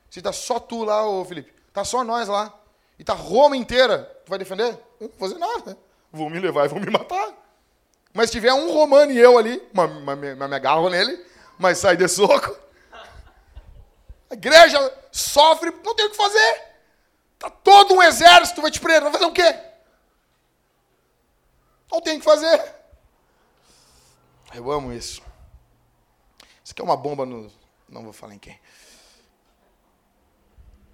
Se 0.09 0.21
tá 0.21 0.33
só 0.33 0.59
tu 0.59 0.83
lá, 0.83 1.07
ô 1.07 1.23
Felipe, 1.23 1.53
tá 1.71 1.85
só 1.85 2.03
nós 2.03 2.27
lá. 2.27 2.51
E 2.97 3.03
tá 3.03 3.13
Roma 3.13 3.57
inteira. 3.57 4.03
Tu 4.25 4.29
vai 4.29 4.39
defender? 4.39 4.79
Eu 4.99 5.07
não 5.07 5.17
vou 5.17 5.29
fazer 5.29 5.37
nada. 5.37 5.77
Vão 6.11 6.29
me 6.29 6.39
levar 6.39 6.65
e 6.65 6.69
vão 6.69 6.79
me 6.79 6.89
matar. 6.89 7.33
Mas 8.13 8.29
se 8.29 8.37
tiver 8.37 8.53
um 8.53 8.71
romano 8.71 9.11
e 9.11 9.17
eu 9.17 9.37
ali, 9.37 9.61
mas, 9.73 10.17
me 10.17 10.55
agarro 10.55 10.89
nele, 10.89 11.23
mas 11.59 11.77
sai 11.77 11.97
de 11.97 12.07
soco. 12.07 12.57
A 14.29 14.33
igreja 14.33 14.79
sofre, 15.11 15.71
não 15.83 15.93
tem 15.93 16.05
o 16.05 16.11
que 16.11 16.15
fazer. 16.15 16.63
Tá 17.37 17.49
todo 17.49 17.93
um 17.93 18.01
exército, 18.01 18.61
vai 18.61 18.71
te 18.71 18.79
prender, 18.79 19.03
vai 19.03 19.11
fazer 19.11 19.25
o 19.25 19.33
quê? 19.33 19.59
Não 21.91 21.99
tem 22.01 22.15
o 22.15 22.19
que 22.19 22.25
fazer. 22.25 22.73
Eu 24.53 24.71
amo 24.71 24.93
isso. 24.93 25.21
Isso 26.63 26.71
aqui 26.71 26.81
é 26.81 26.85
uma 26.85 26.95
bomba 26.95 27.25
no. 27.25 27.51
Não 27.89 28.03
vou 28.03 28.13
falar 28.13 28.33
em 28.33 28.39
quem 28.39 28.57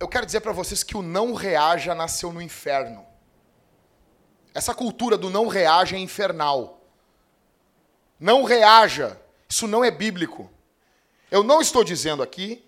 eu 0.01 0.07
quero 0.07 0.25
dizer 0.25 0.41
para 0.41 0.51
vocês 0.51 0.81
que 0.81 0.97
o 0.97 1.03
não 1.03 1.35
reaja 1.35 1.93
nasceu 1.93 2.33
no 2.33 2.41
inferno. 2.41 3.05
Essa 4.51 4.73
cultura 4.73 5.15
do 5.15 5.29
não 5.29 5.47
reaja 5.47 5.95
é 5.95 5.99
infernal. 5.99 6.81
Não 8.19 8.43
reaja. 8.43 9.15
Isso 9.47 9.67
não 9.67 9.83
é 9.83 9.91
bíblico. 9.91 10.49
Eu 11.29 11.43
não 11.43 11.61
estou 11.61 11.83
dizendo 11.83 12.23
aqui. 12.23 12.67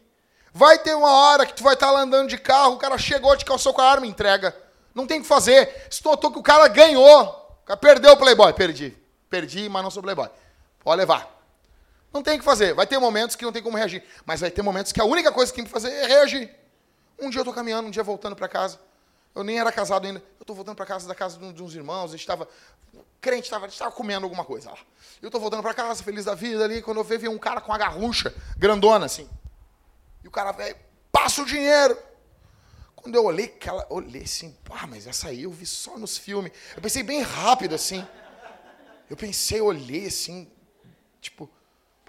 Vai 0.53 0.77
ter 0.77 0.93
uma 0.93 1.11
hora 1.11 1.43
que 1.43 1.55
tu 1.55 1.63
vai 1.63 1.73
estar 1.73 1.89
lá 1.89 2.01
andando 2.01 2.29
de 2.29 2.37
carro, 2.37 2.75
o 2.75 2.77
cara 2.77 2.99
chegou, 2.99 3.35
te 3.35 3.43
calçou 3.43 3.73
com 3.73 3.81
a 3.81 3.89
arma, 3.89 4.05
entrega. 4.05 4.55
Não 4.93 5.07
tem 5.07 5.17
o 5.17 5.23
que 5.23 5.27
fazer. 5.27 5.87
Se 5.89 6.05
notou 6.05 6.31
que 6.31 6.37
o 6.37 6.43
cara 6.43 6.67
ganhou, 6.67 7.23
o 7.63 7.65
cara 7.65 7.77
perdeu 7.77 8.13
o 8.13 8.17
Playboy. 8.17 8.53
Perdi. 8.53 8.95
Perdi, 9.27 9.67
mas 9.69 9.81
não 9.81 9.89
sou 9.89 10.03
Playboy. 10.03 10.29
Pode 10.83 10.97
levar. 10.99 11.35
Não 12.13 12.21
tem 12.21 12.35
o 12.35 12.37
que 12.39 12.45
fazer. 12.45 12.75
Vai 12.75 12.85
ter 12.85 12.99
momentos 12.99 13.35
que 13.35 13.43
não 13.43 13.51
tem 13.51 13.63
como 13.63 13.75
reagir. 13.75 14.03
Mas 14.23 14.41
vai 14.41 14.51
ter 14.51 14.61
momentos 14.61 14.91
que 14.91 15.01
a 15.01 15.05
única 15.05 15.31
coisa 15.31 15.51
que 15.51 15.55
tem 15.55 15.65
que 15.65 15.71
fazer 15.71 15.89
é 15.89 16.05
reagir. 16.05 16.62
Um 17.23 17.29
dia 17.29 17.39
eu 17.39 17.43
estou 17.43 17.53
caminhando, 17.53 17.87
um 17.87 17.91
dia 17.91 18.03
voltando 18.03 18.35
para 18.35 18.47
casa. 18.47 18.79
Eu 19.33 19.43
nem 19.43 19.59
era 19.59 19.71
casado 19.71 20.05
ainda. 20.05 20.19
Eu 20.19 20.43
estou 20.43 20.55
voltando 20.55 20.75
para 20.75 20.85
casa 20.85 21.07
da 21.07 21.15
casa 21.15 21.37
de 21.51 21.63
uns 21.63 21.73
irmãos. 21.73 22.05
A 22.05 22.11
gente 22.11 22.21
estava. 22.21 22.47
Crente, 23.19 23.49
estava 23.51 23.91
comendo 23.91 24.25
alguma 24.25 24.43
coisa 24.43 24.71
lá. 24.71 24.77
Eu 25.21 25.27
estou 25.27 25.39
voltando 25.39 25.61
para 25.61 25.73
casa, 25.73 26.03
feliz 26.03 26.25
da 26.25 26.35
vida 26.35 26.63
ali. 26.63 26.81
Quando 26.81 26.97
eu 26.97 27.03
vejo, 27.03 27.29
um 27.29 27.39
cara 27.39 27.61
com 27.61 27.71
uma 27.71 27.77
garrucha 27.77 28.33
grandona 28.57 29.05
assim. 29.05 29.29
E 30.23 30.27
o 30.27 30.31
cara, 30.31 30.51
velho, 30.51 30.75
passa 31.11 31.41
o 31.41 31.45
dinheiro. 31.45 31.97
Quando 32.95 33.15
eu 33.15 33.25
olhei, 33.25 33.45
aquela, 33.45 33.85
olhei 33.89 34.23
assim, 34.23 34.55
ah, 34.69 34.87
mas 34.87 35.07
essa 35.07 35.29
aí 35.29 35.43
eu 35.43 35.51
vi 35.51 35.65
só 35.65 35.97
nos 35.97 36.17
filmes. 36.17 36.51
Eu 36.75 36.81
pensei 36.81 37.03
bem 37.03 37.21
rápido 37.21 37.75
assim. 37.75 38.05
Eu 39.09 39.17
pensei, 39.17 39.59
olhei 39.59 40.07
assim, 40.07 40.49
tipo, 41.19 41.49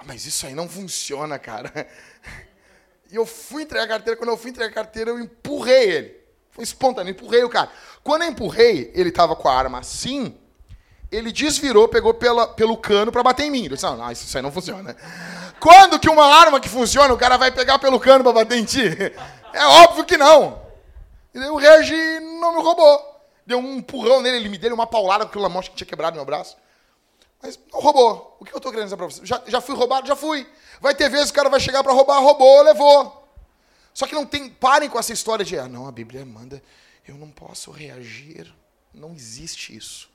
mas 0.04 0.26
isso 0.26 0.46
aí 0.46 0.54
não 0.54 0.68
funciona, 0.68 1.38
cara. 1.38 1.72
E 3.14 3.16
eu 3.16 3.24
fui 3.24 3.62
entregar 3.62 3.84
a 3.84 3.88
carteira. 3.88 4.18
Quando 4.18 4.30
eu 4.30 4.36
fui 4.36 4.50
entregar 4.50 4.72
a 4.72 4.74
carteira, 4.74 5.10
eu 5.10 5.20
empurrei 5.20 5.88
ele. 5.88 6.16
Foi 6.50 6.64
espontâneo, 6.64 7.12
empurrei 7.12 7.44
o 7.44 7.48
cara. 7.48 7.70
Quando 8.02 8.22
eu 8.22 8.28
empurrei, 8.28 8.90
ele 8.92 9.10
estava 9.10 9.36
com 9.36 9.48
a 9.48 9.56
arma 9.56 9.78
assim. 9.78 10.36
Ele 11.12 11.30
desvirou, 11.30 11.86
pegou 11.86 12.12
pela, 12.12 12.48
pelo 12.48 12.76
cano 12.76 13.12
para 13.12 13.22
bater 13.22 13.44
em 13.44 13.52
mim. 13.52 13.62
Eu 13.66 13.68
disse, 13.68 13.84
não, 13.84 13.96
não, 13.96 14.10
isso 14.10 14.36
aí 14.36 14.42
não 14.42 14.50
funciona. 14.50 14.96
Quando 15.60 16.00
que 16.00 16.10
uma 16.10 16.26
arma 16.26 16.58
que 16.58 16.68
funciona, 16.68 17.14
o 17.14 17.16
cara 17.16 17.36
vai 17.36 17.52
pegar 17.52 17.78
pelo 17.78 18.00
cano 18.00 18.24
para 18.24 18.32
bater 18.32 18.58
em 18.58 18.64
ti? 18.64 18.82
É 19.56 19.64
óbvio 19.64 20.04
que 20.04 20.16
não. 20.16 20.60
Eu 21.32 21.54
reagi 21.54 21.94
e 21.94 22.18
não 22.40 22.56
me 22.56 22.60
roubou. 22.60 23.00
Deu 23.46 23.60
um 23.60 23.76
empurrão 23.76 24.20
nele, 24.20 24.38
ele 24.38 24.48
me 24.48 24.58
deu 24.58 24.74
uma 24.74 24.84
paulada 24.84 25.24
com 25.24 25.30
aquela 25.30 25.48
mocha 25.48 25.70
que 25.70 25.76
tinha 25.76 25.86
quebrado 25.86 26.16
meu 26.16 26.24
braço. 26.24 26.56
Mas 27.44 27.60
não 27.70 27.78
roubou. 27.78 28.38
O 28.40 28.44
que 28.44 28.54
eu 28.54 28.56
estou 28.56 28.72
querendo 28.72 28.86
dizer 28.86 28.96
para 28.96 29.04
você? 29.04 29.24
Já, 29.24 29.42
já 29.46 29.60
fui 29.60 29.76
roubado? 29.76 30.06
Já 30.06 30.16
fui. 30.16 30.50
Vai 30.80 30.94
ter 30.94 31.10
vezes 31.10 31.26
que 31.26 31.32
o 31.32 31.36
cara 31.36 31.50
vai 31.50 31.60
chegar 31.60 31.82
para 31.82 31.92
roubar, 31.92 32.18
roubou, 32.20 32.62
levou. 32.62 33.28
Só 33.92 34.06
que 34.06 34.14
não 34.14 34.24
tem, 34.24 34.48
parem 34.48 34.88
com 34.88 34.98
essa 34.98 35.12
história 35.12 35.44
de, 35.44 35.58
ah, 35.58 35.68
não, 35.68 35.86
a 35.86 35.92
Bíblia 35.92 36.24
manda, 36.24 36.62
eu 37.06 37.16
não 37.16 37.30
posso 37.30 37.70
reagir. 37.70 38.50
Não 38.94 39.12
existe 39.12 39.76
isso. 39.76 40.08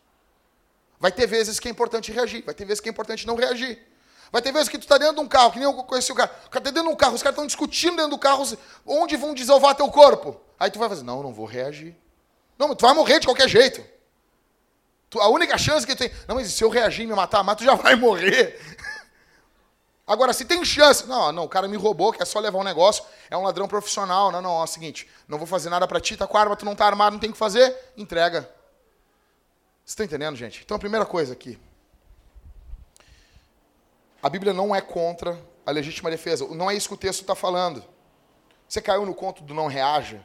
Vai 0.99 1.11
ter 1.11 1.27
vezes 1.27 1.59
que 1.59 1.67
é 1.67 1.71
importante 1.71 2.11
reagir, 2.11 2.43
vai 2.43 2.55
ter 2.55 2.65
vezes 2.65 2.81
que 2.81 2.89
é 2.89 2.91
importante 2.91 3.27
não 3.27 3.35
reagir. 3.35 3.79
Vai 4.31 4.41
ter 4.41 4.51
vezes 4.51 4.67
que 4.67 4.77
tu 4.77 4.81
está 4.81 4.97
dentro 4.97 5.15
de 5.15 5.21
um 5.21 5.27
carro, 5.27 5.51
que 5.51 5.59
nem 5.59 5.67
eu 5.67 5.73
conheci 5.83 6.11
o 6.11 6.15
carro. 6.15 6.31
O 6.47 6.49
cara 6.49 6.59
está 6.59 6.71
dentro 6.71 6.89
de 6.89 6.93
um 6.93 6.95
carro, 6.95 7.13
os 7.13 7.21
caras 7.21 7.35
estão 7.35 7.45
discutindo 7.45 7.95
dentro 7.95 8.11
do 8.11 8.17
carro 8.17 8.43
onde 8.85 9.15
vão 9.15 9.33
desovar 9.33 9.75
teu 9.75 9.89
corpo. 9.89 10.39
Aí 10.59 10.71
tu 10.71 10.79
vai 10.79 10.89
fazer, 10.89 11.03
não, 11.03 11.21
não 11.21 11.33
vou 11.33 11.45
reagir. 11.45 11.95
Não, 12.57 12.75
tu 12.75 12.81
vai 12.81 12.93
morrer 12.93 13.19
de 13.19 13.27
qualquer 13.27 13.47
jeito. 13.47 13.83
A 15.15 15.29
única 15.29 15.57
chance 15.57 15.87
que 15.87 15.95
tem. 15.95 16.11
Não, 16.27 16.35
mas 16.35 16.51
se 16.51 16.63
eu 16.63 16.69
reagir 16.69 17.03
e 17.03 17.07
me 17.07 17.15
matar, 17.15 17.43
mas 17.43 17.55
tu 17.57 17.63
já 17.63 17.73
vai 17.75 17.95
morrer. 17.95 18.59
Agora, 20.05 20.33
se 20.33 20.45
tem 20.45 20.63
chance. 20.65 21.07
Não, 21.07 21.31
não, 21.31 21.43
o 21.43 21.49
cara 21.49 21.67
me 21.67 21.77
roubou, 21.77 22.11
quer 22.11 22.25
só 22.25 22.39
levar 22.39 22.59
um 22.59 22.63
negócio, 22.63 23.03
é 23.29 23.37
um 23.37 23.43
ladrão 23.43 23.67
profissional. 23.67 24.31
Não, 24.31 24.41
não, 24.41 24.59
é 24.59 24.63
o 24.63 24.67
seguinte, 24.67 25.07
não 25.27 25.37
vou 25.37 25.47
fazer 25.47 25.69
nada 25.69 25.87
pra 25.87 25.99
ti, 25.99 26.17
tá 26.17 26.27
com 26.27 26.37
a 26.37 26.41
arma, 26.41 26.55
tu 26.55 26.65
não 26.65 26.75
tá 26.75 26.85
armado, 26.85 27.13
não 27.13 27.19
tem 27.19 27.29
o 27.29 27.33
que 27.33 27.39
fazer, 27.39 27.75
entrega. 27.95 28.49
Você 29.85 29.93
está 29.93 30.03
entendendo, 30.03 30.35
gente? 30.35 30.61
Então, 30.63 30.77
a 30.77 30.79
primeira 30.79 31.05
coisa 31.05 31.33
aqui. 31.33 31.59
A 34.21 34.29
Bíblia 34.29 34.53
não 34.53 34.75
é 34.75 34.81
contra 34.81 35.39
a 35.65 35.71
legítima 35.71 36.09
defesa. 36.09 36.47
Não 36.47 36.69
é 36.69 36.75
isso 36.75 36.87
que 36.87 36.93
o 36.93 36.97
texto 36.97 37.21
está 37.21 37.33
falando. 37.33 37.83
Você 38.67 38.81
caiu 38.81 39.05
no 39.05 39.15
conto 39.15 39.41
do 39.43 39.53
não 39.53 39.67
reaja? 39.67 40.23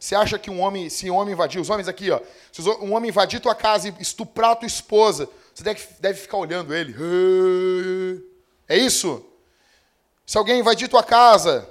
Você 0.00 0.14
acha 0.14 0.38
que 0.38 0.50
um 0.50 0.62
homem, 0.62 0.88
se 0.88 1.10
um 1.10 1.16
homem 1.16 1.34
invadir, 1.34 1.60
os 1.60 1.68
homens 1.68 1.86
aqui, 1.86 2.10
ó, 2.10 2.18
se 2.50 2.62
um 2.62 2.94
homem 2.94 3.10
invadir 3.10 3.38
tua 3.38 3.54
casa 3.54 3.88
e 3.88 3.94
estuprar 4.00 4.56
tua 4.56 4.66
esposa, 4.66 5.28
você 5.54 5.62
deve, 5.62 5.86
deve 6.00 6.18
ficar 6.18 6.38
olhando 6.38 6.74
ele. 6.74 6.96
É 8.66 8.78
isso? 8.78 9.22
Se 10.24 10.38
alguém 10.38 10.58
invadir 10.58 10.88
tua 10.88 11.02
casa, 11.02 11.68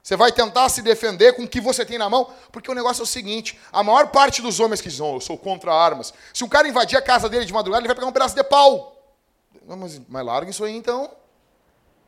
você 0.00 0.16
vai 0.16 0.30
tentar 0.30 0.68
se 0.68 0.80
defender 0.80 1.32
com 1.32 1.42
o 1.42 1.48
que 1.48 1.60
você 1.60 1.84
tem 1.84 1.98
na 1.98 2.08
mão, 2.08 2.32
porque 2.52 2.70
o 2.70 2.74
negócio 2.74 3.00
é 3.00 3.02
o 3.02 3.06
seguinte: 3.06 3.58
a 3.72 3.82
maior 3.82 4.06
parte 4.12 4.40
dos 4.40 4.60
homens 4.60 4.80
que 4.80 4.88
dizem, 4.88 5.04
oh, 5.04 5.16
eu 5.16 5.20
sou 5.20 5.36
contra 5.36 5.74
armas, 5.74 6.14
se 6.32 6.44
um 6.44 6.48
cara 6.48 6.68
invadir 6.68 6.96
a 6.96 7.02
casa 7.02 7.28
dele 7.28 7.44
de 7.44 7.52
madrugada, 7.52 7.80
ele 7.80 7.88
vai 7.88 7.96
pegar 7.96 8.06
um 8.06 8.12
pedaço 8.12 8.36
de 8.36 8.44
pau. 8.44 8.96
Mas, 9.66 10.00
mas 10.08 10.24
larga 10.24 10.50
isso 10.52 10.62
aí 10.62 10.76
então. 10.76 11.10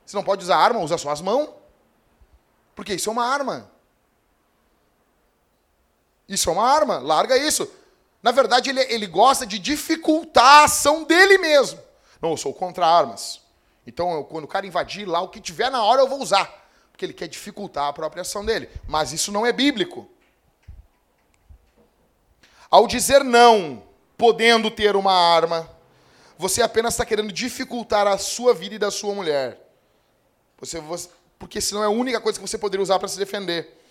Você 0.07 0.15
não 0.15 0.23
pode 0.23 0.45
usar 0.45 0.57
arma, 0.57 0.79
usa 0.79 0.97
só 0.97 1.11
as 1.11 1.21
mãos. 1.21 1.49
Porque 2.77 2.95
isso 2.95 3.09
é 3.09 3.13
uma 3.13 3.27
arma. 3.27 3.74
Isso 6.29 6.49
é 6.49 6.53
uma 6.53 6.67
arma, 6.67 6.99
larga 6.99 7.37
isso. 7.37 7.71
Na 8.23 8.31
verdade, 8.31 8.71
ele, 8.71 8.81
ele 8.83 9.07
gosta 9.07 9.47
de 9.47 9.59
dificultar 9.59 10.63
a 10.63 10.65
ação 10.65 11.05
dele 11.05 11.39
mesmo. 11.39 11.79
Não, 12.21 12.31
eu 12.31 12.37
sou 12.37 12.55
contra 12.55 12.87
armas. 12.87 13.43
Então, 13.87 14.13
eu, 14.15 14.25
quando 14.25 14.45
o 14.45 14.49
cara 14.49 14.67
invadir 14.67 15.07
lá, 15.07 15.21
o 15.21 15.29
que 15.29 15.41
tiver 15.41 15.71
na 15.71 15.85
hora 15.85 16.01
eu 16.01 16.09
vou 16.09 16.23
usar. 16.23 16.71
Porque 16.91 17.05
ele 17.05 17.13
quer 17.13 17.29
dificultar 17.29 17.89
a 17.89 17.93
própria 17.93 18.23
ação 18.23 18.45
dele. 18.45 18.71
Mas 18.89 19.13
isso 19.13 19.31
não 19.31 19.45
é 19.45 19.53
bíblico. 19.53 20.09
Ao 22.71 22.87
dizer 22.87 23.23
não, 23.23 23.83
podendo 24.17 24.71
ter 24.71 24.97
uma 24.97 25.13
arma, 25.13 25.69
você 26.39 26.63
apenas 26.63 26.95
está 26.95 27.05
querendo 27.05 27.33
dificultar 27.33 28.07
a 28.07 28.17
sua 28.17 28.55
vida 28.55 28.77
e 28.77 28.79
da 28.79 28.91
sua 28.91 29.15
mulher. 29.15 29.61
Você, 30.59 30.81
você, 30.81 31.09
porque 31.39 31.61
senão 31.61 31.83
é 31.83 31.87
a 31.87 31.91
única 31.91 32.21
coisa 32.21 32.39
que 32.39 32.47
você 32.47 32.57
poderia 32.57 32.83
usar 32.83 32.99
para 32.99 33.09
se 33.09 33.19
defender. 33.19 33.84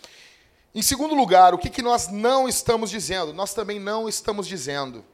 Em 0.76 0.82
segundo 0.82 1.14
lugar, 1.14 1.54
o 1.54 1.58
que, 1.58 1.70
que 1.70 1.84
nós 1.84 2.08
não 2.08 2.48
estamos 2.48 2.90
dizendo? 2.90 3.32
Nós 3.32 3.54
também 3.54 3.80
não 3.80 4.10
estamos 4.10 4.48
dizendo 4.48 5.06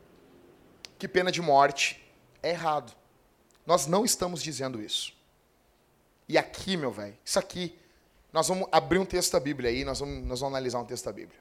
que 0.97 1.07
pena 1.07 1.31
de 1.31 1.41
morte 1.41 2.01
é 2.41 2.51
errado. 2.51 2.93
Nós 3.65 3.85
não 3.85 4.05
estamos 4.05 4.41
dizendo 4.41 4.81
isso. 4.81 5.13
E 6.29 6.37
aqui, 6.37 6.77
meu 6.77 6.91
velho, 6.91 7.17
isso 7.25 7.37
aqui, 7.37 7.77
nós 8.31 8.47
vamos 8.47 8.69
abrir 8.71 8.99
um 8.99 9.05
texto 9.05 9.33
da 9.33 9.39
Bíblia 9.39 9.69
aí, 9.69 9.83
nós 9.83 9.99
vamos, 9.99 10.25
nós 10.25 10.39
vamos 10.39 10.55
analisar 10.55 10.79
um 10.79 10.85
texto 10.85 11.05
da 11.05 11.11
Bíblia. 11.11 11.39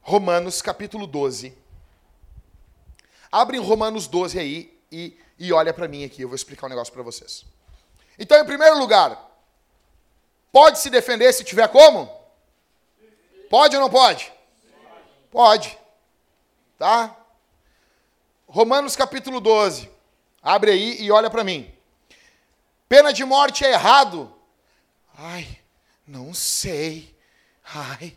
Romanos, 0.00 0.62
capítulo 0.62 1.06
12. 1.06 1.56
Abre 3.30 3.58
em 3.58 3.60
Romanos 3.60 4.06
12 4.06 4.38
aí 4.38 4.80
e, 4.90 5.18
e 5.38 5.52
olha 5.52 5.74
para 5.74 5.86
mim 5.86 6.04
aqui, 6.04 6.22
eu 6.22 6.28
vou 6.28 6.36
explicar 6.36 6.66
um 6.66 6.70
negócio 6.70 6.92
para 6.92 7.02
vocês. 7.02 7.44
Então, 8.18 8.38
em 8.38 8.46
primeiro 8.46 8.78
lugar, 8.78 9.30
pode 10.50 10.78
se 10.78 10.88
defender 10.88 11.32
se 11.34 11.44
tiver 11.44 11.68
como? 11.68 12.17
Pode 13.48 13.76
ou 13.76 13.82
não 13.82 13.90
pode? 13.90 14.32
Pode. 15.30 15.78
Tá? 16.78 17.16
Romanos 18.46 18.96
capítulo 18.96 19.40
12. 19.40 19.90
Abre 20.42 20.70
aí 20.70 21.02
e 21.02 21.10
olha 21.10 21.28
para 21.28 21.44
mim. 21.44 21.70
Pena 22.88 23.12
de 23.12 23.24
morte 23.24 23.64
é 23.64 23.72
errado? 23.72 24.32
Ai, 25.16 25.58
não 26.06 26.32
sei. 26.32 27.14
Ai, 27.74 28.16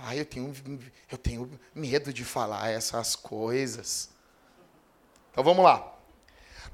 ai 0.00 0.20
eu, 0.20 0.26
tenho, 0.26 0.54
eu 1.10 1.16
tenho 1.16 1.60
medo 1.74 2.12
de 2.12 2.24
falar 2.24 2.70
essas 2.70 3.16
coisas. 3.16 4.10
Então 5.30 5.42
vamos 5.42 5.64
lá. 5.64 5.94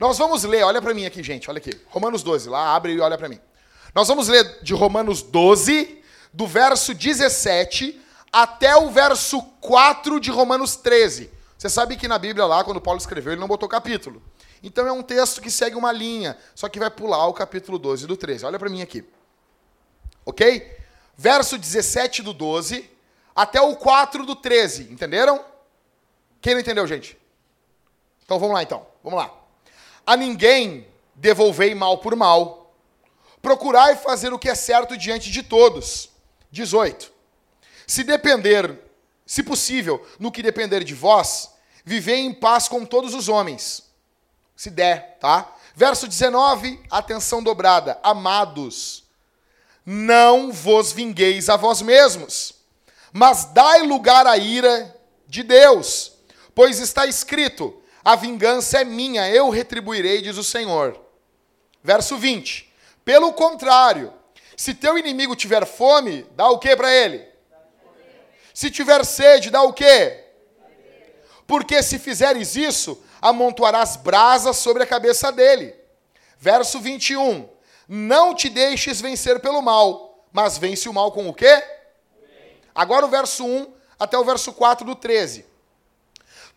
Nós 0.00 0.18
vamos 0.18 0.42
ler, 0.42 0.64
olha 0.64 0.82
para 0.82 0.92
mim 0.92 1.06
aqui, 1.06 1.22
gente, 1.22 1.48
olha 1.48 1.58
aqui. 1.58 1.80
Romanos 1.86 2.22
12, 2.22 2.48
lá 2.48 2.74
abre 2.74 2.94
e 2.94 3.00
olha 3.00 3.16
para 3.16 3.28
mim. 3.28 3.38
Nós 3.94 4.08
vamos 4.08 4.26
ler 4.26 4.62
de 4.62 4.74
Romanos 4.74 5.22
12, 5.22 6.02
do 6.34 6.48
verso 6.48 6.92
17 6.92 8.00
até 8.32 8.74
o 8.76 8.90
verso 8.90 9.40
4 9.60 10.18
de 10.18 10.32
Romanos 10.32 10.74
13. 10.74 11.30
Você 11.56 11.68
sabe 11.70 11.96
que 11.96 12.08
na 12.08 12.18
Bíblia 12.18 12.44
lá, 12.44 12.64
quando 12.64 12.80
Paulo 12.80 12.98
escreveu, 12.98 13.32
ele 13.32 13.40
não 13.40 13.46
botou 13.46 13.68
capítulo. 13.68 14.20
Então 14.60 14.84
é 14.84 14.90
um 14.90 15.02
texto 15.02 15.40
que 15.40 15.48
segue 15.48 15.76
uma 15.76 15.92
linha, 15.92 16.36
só 16.52 16.68
que 16.68 16.80
vai 16.80 16.90
pular 16.90 17.28
o 17.28 17.32
capítulo 17.32 17.78
12 17.78 18.08
do 18.08 18.16
13. 18.16 18.44
Olha 18.44 18.58
para 18.58 18.68
mim 18.68 18.82
aqui. 18.82 19.04
Ok? 20.26 20.76
Verso 21.16 21.56
17 21.56 22.20
do 22.20 22.32
12 22.32 22.90
até 23.36 23.60
o 23.60 23.76
4 23.76 24.26
do 24.26 24.34
13. 24.34 24.92
Entenderam? 24.92 25.44
Quem 26.40 26.54
não 26.54 26.60
entendeu, 26.60 26.84
gente? 26.84 27.16
Então 28.24 28.40
vamos 28.40 28.54
lá 28.54 28.62
então. 28.62 28.84
Vamos 29.04 29.20
lá. 29.20 29.32
A 30.04 30.16
ninguém 30.16 30.88
devolvei 31.14 31.76
mal 31.76 31.98
por 31.98 32.16
mal. 32.16 32.74
Procurai 33.40 33.94
fazer 33.94 34.32
o 34.32 34.38
que 34.38 34.48
é 34.48 34.54
certo 34.56 34.96
diante 34.96 35.30
de 35.30 35.44
todos 35.44 36.12
18. 36.54 37.12
Se 37.86 38.02
depender, 38.04 38.80
se 39.26 39.42
possível, 39.42 40.06
no 40.18 40.32
que 40.32 40.42
depender 40.42 40.84
de 40.84 40.94
vós, 40.94 41.50
vivei 41.84 42.20
em 42.20 42.32
paz 42.32 42.68
com 42.68 42.86
todos 42.86 43.12
os 43.12 43.28
homens. 43.28 43.82
Se 44.56 44.70
der, 44.70 45.18
tá? 45.20 45.52
Verso 45.74 46.06
19, 46.06 46.80
atenção 46.90 47.42
dobrada. 47.42 47.98
Amados, 48.02 49.04
não 49.84 50.52
vos 50.52 50.92
vingueis 50.92 51.48
a 51.48 51.56
vós 51.56 51.82
mesmos, 51.82 52.54
mas 53.12 53.46
dai 53.46 53.82
lugar 53.82 54.26
à 54.26 54.38
ira 54.38 54.96
de 55.26 55.42
Deus, 55.42 56.12
pois 56.54 56.78
está 56.78 57.04
escrito: 57.04 57.82
a 58.04 58.14
vingança 58.14 58.80
é 58.80 58.84
minha, 58.84 59.28
eu 59.28 59.50
retribuirei, 59.50 60.22
diz 60.22 60.38
o 60.38 60.44
Senhor. 60.44 61.00
Verso 61.82 62.16
20. 62.16 62.72
Pelo 63.04 63.32
contrário, 63.34 64.12
se 64.56 64.74
teu 64.74 64.96
inimigo 64.96 65.34
tiver 65.34 65.66
fome, 65.66 66.26
dá 66.36 66.48
o 66.48 66.58
que 66.58 66.74
para 66.76 66.92
ele? 66.92 67.26
Se 68.52 68.70
tiver 68.70 69.04
sede, 69.04 69.50
dá 69.50 69.62
o 69.62 69.72
que? 69.72 70.22
Porque 71.46 71.82
se 71.82 71.98
fizeres 71.98 72.54
isso, 72.54 73.02
amontoarás 73.20 73.96
brasas 73.96 74.56
sobre 74.58 74.82
a 74.82 74.86
cabeça 74.86 75.32
dele. 75.32 75.74
Verso 76.38 76.78
21. 76.80 77.48
Não 77.88 78.34
te 78.34 78.48
deixes 78.48 79.00
vencer 79.00 79.40
pelo 79.40 79.60
mal, 79.60 80.26
mas 80.32 80.56
vence 80.56 80.88
o 80.88 80.92
mal 80.92 81.10
com 81.10 81.28
o 81.28 81.34
quê? 81.34 81.62
Agora 82.74 83.04
o 83.06 83.10
verso 83.10 83.44
1 83.44 83.72
até 83.98 84.16
o 84.16 84.24
verso 84.24 84.52
4 84.52 84.86
do 84.86 84.94
13. 84.94 85.44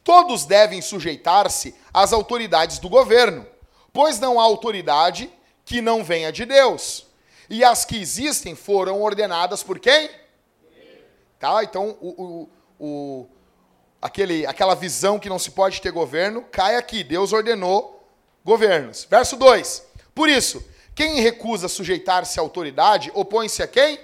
Todos 0.04 0.46
devem 0.46 0.82
sujeitar-se 0.82 1.76
às 1.94 2.14
autoridades 2.14 2.80
do 2.80 2.88
governo, 2.88 3.46
pois 3.92 4.20
não 4.20 4.40
há 4.40 4.44
autoridade 4.44 5.32
que 5.66 5.82
não 5.82 6.04
venha 6.04 6.32
de 6.32 6.46
Deus. 6.46 7.07
E 7.50 7.64
as 7.64 7.86
que 7.86 7.98
existem 7.98 8.56
foram 8.56 9.02
ordenadas 9.02 9.64
por 9.64 9.80
quem? 9.80 10.10
Tá? 11.40 11.64
Então, 11.64 11.98
o, 12.02 12.24
o, 12.24 12.50
o, 12.80 13.28
aquele, 14.02 14.46
aquela 14.46 14.76
visão 14.76 15.20
que 15.20 15.30
não 15.30 15.40
se 15.40 15.52
pode 15.52 15.82
ter 15.82 15.92
governo 15.92 16.44
cai 16.52 16.76
aqui. 16.76 17.04
Deus 17.04 17.32
ordenou 17.32 18.08
governos. 18.44 19.06
Verso 19.10 19.36
2. 19.36 19.84
Por 20.14 20.30
isso, 20.30 20.64
quem 20.96 21.22
recusa 21.22 21.68
sujeitar-se 21.68 22.40
à 22.40 22.42
autoridade 22.42 23.12
opõe-se 23.14 23.62
a 23.62 23.68
quem? 23.68 24.00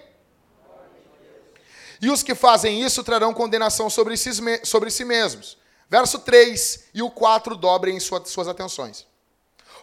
E 2.02 2.10
os 2.10 2.22
que 2.22 2.36
fazem 2.36 2.84
isso 2.84 3.04
trarão 3.04 3.34
condenação 3.34 3.90
sobre 3.90 4.18
si, 4.18 4.32
sobre 4.64 4.92
si 4.92 5.06
mesmos. 5.06 5.58
Verso 5.90 6.20
3 6.20 6.90
e 6.94 7.02
o 7.02 7.10
4 7.10 7.56
dobrem 7.56 8.00
suas, 8.00 8.48
atenções. 8.48 9.08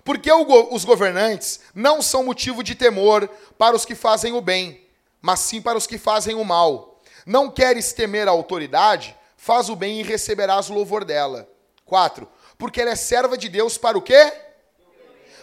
Porque 0.05 0.31
os 0.33 0.85
governantes 0.85 1.61
não 1.75 2.01
são 2.01 2.25
motivo 2.25 2.63
de 2.63 2.75
temor 2.75 3.29
para 3.59 3.77
os 3.77 3.85
que 3.85 3.95
fazem 3.95 4.33
o 4.33 4.41
bem, 4.41 4.87
mas 5.21 5.41
sim 5.41 5.61
para 5.61 5.79
os 5.79 5.87
que 5.87 5.99
fazem 5.99 6.35
o 6.35 6.45
mal. 6.45 7.01
Não 7.27 7.51
queres 7.51 7.93
temer 7.93 8.27
a 8.29 8.31
autoridade? 8.31 9.17
Faz 9.37 9.69
o 9.69 9.77
bem 9.77 10.01
e 10.01 10.03
receberás 10.03 10.71
o 10.71 10.75
louvor 10.75 11.05
dela. 11.05 11.49
4. 11.85 12.29
Porque 12.57 12.81
ela 12.81 12.91
é 12.91 12.97
serva 12.97 13.37
de 13.37 13.49
Deus 13.49 13.77
para 13.77 13.99
o 13.99 14.03
quê? 14.03 14.33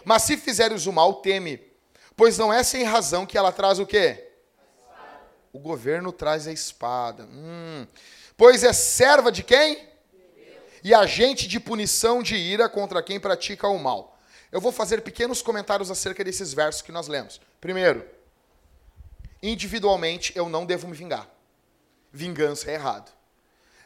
Mas 0.04 0.24
se 0.24 0.38
fizeres 0.38 0.86
o 0.86 0.94
mal, 0.94 1.16
teme. 1.16 1.62
Pois 2.16 2.38
não 2.38 2.52
é 2.52 2.64
sem 2.64 2.84
razão 2.84 3.26
que 3.26 3.38
ela 3.38 3.52
traz 3.52 3.80
o 3.80 3.86
quê? 3.86 4.32
O 5.54 5.60
governo 5.60 6.12
traz 6.12 6.48
a 6.48 6.52
espada. 6.52 7.24
Hum. 7.26 7.86
Pois 8.36 8.64
é 8.64 8.72
serva 8.74 9.32
de 9.32 9.44
quem? 9.44 9.88
E 10.84 10.94
agente 10.94 11.48
de 11.48 11.60
punição 11.60 12.24
de 12.24 12.36
ira 12.36 12.70
contra 12.70 13.04
quem 13.04 13.20
pratica 13.20 13.68
o 13.68 13.80
mal. 13.80 14.17
Eu 14.52 14.62
vou 14.62 14.72
fazer 14.72 15.02
pequenos 15.02 15.42
comentários 15.42 15.92
acerca 15.92 16.24
desses 16.24 16.54
versos 16.54 16.82
que 16.82 16.92
nós 16.92 17.08
lemos. 17.08 17.42
Primeiro, 17.60 18.06
individualmente 19.42 20.32
eu 20.36 20.48
não 20.48 20.66
devo 20.66 20.88
me 20.88 20.96
vingar. 20.96 21.28
Vingança 22.12 22.72
é 22.72 22.76
errado. 22.76 23.12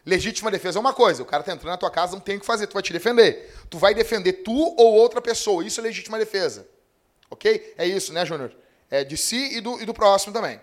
Legítima 0.06 0.50
defesa 0.50 0.80
é 0.80 0.82
uma 0.82 0.94
coisa, 0.94 1.22
o 1.22 1.26
cara 1.26 1.44
tá 1.44 1.52
entrando 1.52 1.72
na 1.72 1.78
tua 1.78 1.92
casa, 1.92 2.14
não 2.14 2.20
tem 2.20 2.38
o 2.38 2.40
que 2.40 2.46
fazer, 2.46 2.66
tu 2.66 2.74
vai 2.74 2.82
te 2.82 2.92
defender. 2.92 3.54
Tu 3.70 3.78
vai 3.78 3.94
defender 3.94 4.34
tu 4.34 4.52
ou 4.52 4.94
outra 4.94 5.22
pessoa, 5.22 5.64
isso 5.64 5.80
é 5.80 5.84
legítima 5.84 6.18
defesa. 6.18 6.68
Ok? 7.30 7.74
É 7.78 7.86
isso, 7.86 8.12
né, 8.12 8.26
Júnior? 8.26 8.56
É 8.90 9.04
de 9.04 9.16
si 9.16 9.58
e 9.58 9.62
do, 9.62 9.80
e 9.82 9.86
do 9.86 9.94
próximo 9.94 10.34
também. 10.34 10.60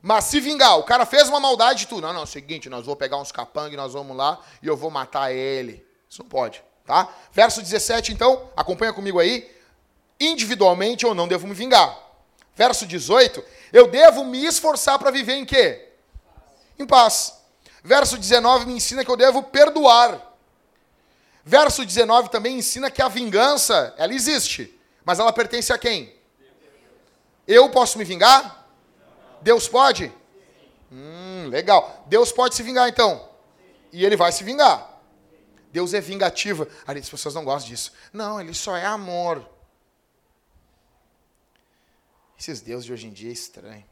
Mas 0.00 0.24
se 0.24 0.38
vingar, 0.38 0.78
o 0.78 0.84
cara 0.84 1.04
fez 1.04 1.28
uma 1.28 1.40
maldade 1.40 1.80
de 1.80 1.88
tu. 1.88 2.00
Não, 2.00 2.12
não, 2.12 2.20
é 2.20 2.24
o 2.24 2.26
seguinte, 2.26 2.68
nós 2.68 2.84
vamos 2.84 2.98
pegar 2.98 3.16
uns 3.18 3.32
capangas, 3.32 3.76
nós 3.76 3.92
vamos 3.92 4.16
lá 4.16 4.40
e 4.62 4.66
eu 4.66 4.76
vou 4.76 4.90
matar 4.90 5.32
ele. 5.32 5.84
Isso 6.08 6.22
não 6.22 6.28
pode, 6.28 6.62
tá? 6.88 7.06
Verso 7.30 7.60
17, 7.60 8.12
então, 8.12 8.50
acompanha 8.56 8.94
comigo 8.94 9.20
aí. 9.20 9.48
Individualmente 10.18 11.04
eu 11.04 11.14
não 11.14 11.28
devo 11.28 11.46
me 11.46 11.54
vingar. 11.54 11.96
Verso 12.56 12.86
18, 12.86 13.44
eu 13.72 13.86
devo 13.88 14.24
me 14.24 14.44
esforçar 14.44 14.98
para 14.98 15.10
viver 15.10 15.34
em 15.34 15.44
quê? 15.44 15.90
Em 16.78 16.86
paz. 16.86 17.34
Verso 17.84 18.16
19 18.16 18.66
me 18.66 18.72
ensina 18.72 19.04
que 19.04 19.10
eu 19.10 19.16
devo 19.16 19.42
perdoar. 19.42 20.34
Verso 21.44 21.84
19 21.84 22.30
também 22.30 22.58
ensina 22.58 22.90
que 22.90 23.02
a 23.02 23.08
vingança, 23.08 23.94
ela 23.98 24.14
existe, 24.14 24.74
mas 25.04 25.18
ela 25.18 25.32
pertence 25.32 25.72
a 25.72 25.78
quem? 25.78 26.12
Eu 27.46 27.68
posso 27.68 27.98
me 27.98 28.04
vingar? 28.04 28.66
Deus 29.42 29.68
pode? 29.68 30.12
Hum, 30.90 31.48
legal. 31.48 32.04
Deus 32.06 32.32
pode 32.32 32.54
se 32.54 32.62
vingar 32.62 32.88
então. 32.88 33.28
E 33.92 34.04
ele 34.04 34.16
vai 34.16 34.32
se 34.32 34.42
vingar. 34.42 34.97
Deus 35.72 35.94
é 35.94 36.00
vingativo. 36.00 36.66
As 36.86 37.08
pessoas 37.08 37.34
não 37.34 37.44
gostam 37.44 37.70
disso. 37.70 37.92
Não, 38.12 38.40
ele 38.40 38.54
só 38.54 38.76
é 38.76 38.84
amor. 38.84 39.48
Esses 42.38 42.60
deuses 42.60 42.86
de 42.86 42.92
hoje 42.92 43.06
em 43.06 43.12
dia 43.12 43.30
é 43.30 43.32
estranho. 43.32 43.84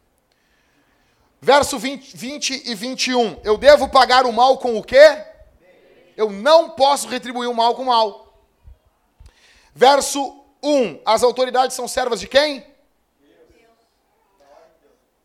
Verso 1.40 1.78
20, 1.78 2.16
20 2.16 2.70
e 2.70 2.74
21. 2.74 3.40
Eu 3.42 3.58
devo 3.58 3.88
pagar 3.88 4.24
o 4.24 4.32
mal 4.32 4.58
com 4.58 4.76
o 4.76 4.82
quê? 4.82 5.24
Eu 6.16 6.30
não 6.30 6.70
posso 6.70 7.08
retribuir 7.08 7.48
o 7.48 7.54
mal 7.54 7.74
com 7.74 7.82
o 7.82 7.86
mal. 7.86 8.42
Verso 9.74 10.44
1. 10.62 11.02
As 11.04 11.22
autoridades 11.22 11.76
são 11.76 11.86
servas 11.86 12.20
de 12.20 12.28
quem? 12.28 12.66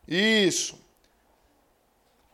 Isso. 0.07 0.80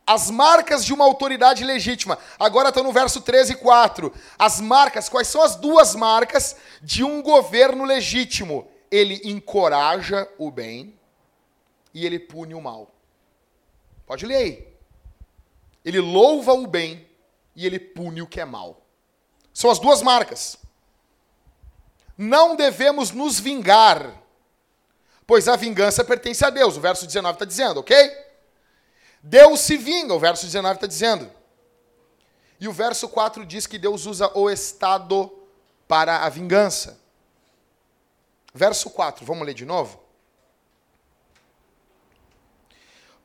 As 0.07 0.31
marcas 0.31 0.85
de 0.85 0.93
uma 0.93 1.03
autoridade 1.03 1.65
legítima. 1.65 2.17
Agora 2.39 2.69
estão 2.69 2.81
no 2.81 2.93
verso 2.93 3.19
13 3.19 3.51
e 3.51 3.55
4. 3.57 4.13
As 4.39 4.61
marcas, 4.61 5.09
quais 5.09 5.27
são 5.27 5.41
as 5.41 5.57
duas 5.57 5.95
marcas 5.95 6.55
de 6.81 7.03
um 7.03 7.21
governo 7.21 7.83
legítimo? 7.83 8.65
Ele 8.89 9.19
encoraja 9.25 10.25
o 10.37 10.49
bem 10.49 10.97
e 11.93 12.05
ele 12.05 12.17
pune 12.17 12.53
o 12.53 12.61
mal. 12.61 12.89
Pode 14.05 14.25
ler 14.25 14.35
aí. 14.37 14.67
Ele 15.83 15.99
louva 15.99 16.53
o 16.53 16.65
bem 16.65 17.05
e 17.53 17.65
ele 17.65 17.77
pune 17.77 18.21
o 18.21 18.27
que 18.27 18.39
é 18.39 18.45
mal. 18.45 18.81
São 19.53 19.69
as 19.69 19.77
duas 19.77 20.01
marcas. 20.01 20.55
Não 22.17 22.55
devemos 22.55 23.11
nos 23.11 23.39
vingar, 23.39 24.23
pois 25.25 25.49
a 25.49 25.57
vingança 25.57 26.03
pertence 26.05 26.45
a 26.45 26.49
Deus. 26.49 26.77
O 26.77 26.81
verso 26.81 27.05
19 27.05 27.33
está 27.33 27.45
dizendo, 27.45 27.81
ok? 27.81 28.26
Deus 29.21 29.61
se 29.61 29.77
vinga, 29.77 30.13
o 30.13 30.19
verso 30.19 30.45
19 30.45 30.75
está 30.75 30.87
dizendo. 30.87 31.31
E 32.59 32.67
o 32.67 32.73
verso 32.73 33.07
4 33.09 33.45
diz 33.45 33.67
que 33.67 33.77
Deus 33.77 34.05
usa 34.05 34.31
o 34.37 34.49
Estado 34.49 35.31
para 35.87 36.25
a 36.25 36.29
vingança. 36.29 36.99
Verso 38.53 38.89
4, 38.89 39.25
vamos 39.25 39.45
ler 39.45 39.53
de 39.53 39.65
novo? 39.65 40.07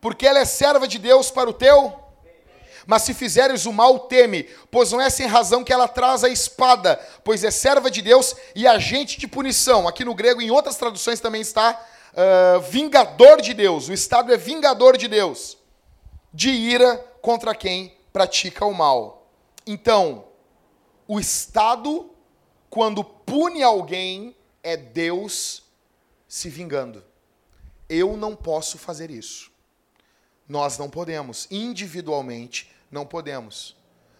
porque 0.02 0.26
ela 0.26 0.40
é 0.40 0.44
serva 0.44 0.86
de 0.88 0.98
Deus 0.98 1.30
para 1.30 1.48
o 1.48 1.52
teu. 1.54 1.96
Mas 2.84 3.02
se 3.02 3.14
fizeres 3.14 3.64
o 3.64 3.72
mal, 3.72 4.00
teme, 4.00 4.42
pois 4.68 4.90
não 4.90 5.00
é 5.00 5.08
sem 5.08 5.28
razão 5.28 5.62
que 5.62 5.72
ela 5.72 5.86
traz 5.86 6.24
a 6.24 6.28
espada, 6.28 7.00
pois 7.22 7.44
é 7.44 7.50
serva 7.52 7.88
de 7.88 8.02
Deus 8.02 8.34
e 8.56 8.66
agente 8.66 9.20
de 9.20 9.28
punição. 9.28 9.86
Aqui 9.86 10.04
no 10.04 10.12
grego, 10.12 10.42
em 10.42 10.50
outras 10.50 10.74
traduções 10.74 11.20
também 11.20 11.40
está 11.40 11.80
uh, 12.12 12.60
vingador 12.62 13.40
de 13.40 13.54
Deus. 13.54 13.88
O 13.88 13.92
Estado 13.92 14.34
é 14.34 14.36
vingador 14.36 14.96
de 14.96 15.06
Deus, 15.06 15.56
de 16.32 16.50
ira 16.50 16.96
contra 17.20 17.54
quem 17.54 17.96
pratica 18.12 18.64
o 18.64 18.74
mal. 18.74 19.30
Então, 19.66 20.26
o 21.06 21.20
Estado, 21.20 22.10
quando 22.70 23.04
pune 23.04 23.62
alguém, 23.62 24.36
é 24.62 24.76
Deus 24.76 25.64
se 26.26 26.48
vingando. 26.48 27.04
Eu 27.88 28.16
não 28.16 28.34
posso 28.34 28.78
fazer 28.78 29.10
isso. 29.10 29.50
Nós 30.48 30.78
não 30.78 30.88
podemos, 30.88 31.46
individualmente 31.50 32.72
não 32.90 33.06
podemos. 33.06 33.76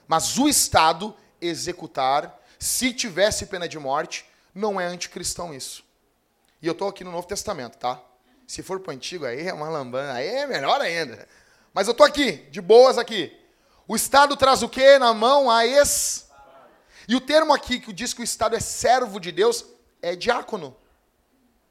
Mas 0.07 0.37
o 0.38 0.48
Estado 0.48 1.16
executar, 1.40 2.40
se 2.59 2.92
tivesse 2.92 3.46
pena 3.46 3.68
de 3.68 3.79
morte, 3.79 4.25
não 4.55 4.81
é 4.81 4.85
anticristão 4.85 5.53
isso. 5.53 5.85
E 6.61 6.66
eu 6.66 6.72
estou 6.72 6.88
aqui 6.88 7.03
no 7.03 7.11
Novo 7.11 7.27
Testamento, 7.27 7.77
tá? 7.79 8.01
Se 8.46 8.62
for 8.62 8.81
para 8.81 8.92
o 8.92 8.94
Antigo, 8.94 9.25
aí 9.25 9.48
é 9.48 9.53
uma 9.53 9.68
lambana, 9.68 10.12
aí 10.14 10.29
é 10.29 10.46
melhor 10.46 10.81
ainda. 10.81 11.27
Mas 11.72 11.87
eu 11.87 11.92
estou 11.92 12.06
aqui, 12.06 12.32
de 12.50 12.61
boas 12.61 12.98
aqui. 12.98 13.37
O 13.88 13.96
Estado 13.96 14.37
traz 14.37 14.62
o 14.62 14.68
quê 14.68 14.98
na 14.98 15.12
mão? 15.12 15.50
A 15.50 15.66
ex. 15.66 16.30
E 17.08 17.16
o 17.16 17.20
termo 17.20 17.52
aqui 17.52 17.80
que 17.80 17.92
diz 17.92 18.14
que 18.14 18.20
o 18.20 18.24
Estado 18.24 18.54
é 18.54 18.61
servo 18.61 19.18
de 19.18 19.32
Deus 19.32 19.64
é 20.00 20.14
diácono. 20.14 20.76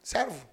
Servo. 0.03 0.47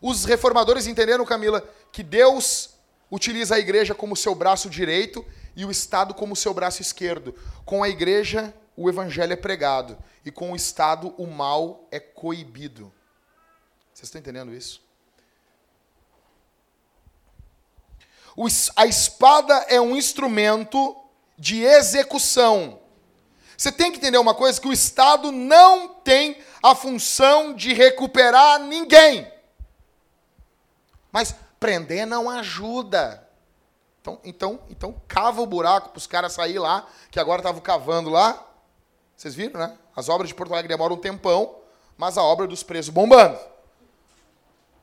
Os 0.00 0.24
reformadores 0.24 0.86
entenderam, 0.86 1.24
Camila, 1.24 1.66
que 1.92 2.02
Deus 2.02 2.70
utiliza 3.10 3.54
a 3.54 3.58
igreja 3.58 3.94
como 3.94 4.16
seu 4.16 4.34
braço 4.34 4.68
direito 4.68 5.24
e 5.54 5.64
o 5.64 5.70
Estado 5.70 6.14
como 6.14 6.34
seu 6.34 6.52
braço 6.52 6.82
esquerdo. 6.82 7.34
Com 7.64 7.82
a 7.82 7.88
igreja, 7.88 8.52
o 8.76 8.88
evangelho 8.88 9.32
é 9.32 9.36
pregado, 9.36 9.98
e 10.24 10.30
com 10.30 10.52
o 10.52 10.56
Estado, 10.56 11.14
o 11.18 11.26
mal 11.26 11.86
é 11.90 12.00
coibido. 12.00 12.92
Vocês 13.92 14.08
estão 14.08 14.20
entendendo 14.20 14.54
isso? 14.54 14.82
A 18.76 18.86
espada 18.86 19.54
é 19.68 19.80
um 19.80 19.96
instrumento 19.96 20.96
de 21.38 21.62
execução. 21.62 22.80
Você 23.56 23.70
tem 23.70 23.92
que 23.92 23.98
entender 23.98 24.18
uma 24.18 24.34
coisa: 24.34 24.60
que 24.60 24.68
o 24.68 24.72
Estado 24.72 25.30
não 25.30 25.88
tem 25.88 26.38
a 26.62 26.74
função 26.74 27.54
de 27.54 27.72
recuperar 27.72 28.58
ninguém. 28.60 29.30
Mas, 31.10 31.34
Prender 31.62 32.04
não 32.04 32.28
ajuda. 32.28 33.24
Então, 34.00 34.18
então, 34.24 34.60
então 34.68 35.00
cava 35.06 35.40
o 35.40 35.46
buraco 35.46 35.90
para 35.90 35.98
os 35.98 36.08
caras 36.08 36.32
sair 36.32 36.58
lá, 36.58 36.88
que 37.08 37.20
agora 37.20 37.38
estavam 37.38 37.60
cavando 37.60 38.10
lá. 38.10 38.44
Vocês 39.16 39.32
viram, 39.32 39.60
né? 39.60 39.78
As 39.94 40.08
obras 40.08 40.28
de 40.28 40.34
Porto 40.34 40.52
Alegre 40.52 40.66
demoram 40.66 40.96
um 40.96 40.98
tempão, 40.98 41.54
mas 41.96 42.18
a 42.18 42.22
obra 42.24 42.48
dos 42.48 42.64
presos 42.64 42.92
bombando. 42.92 43.38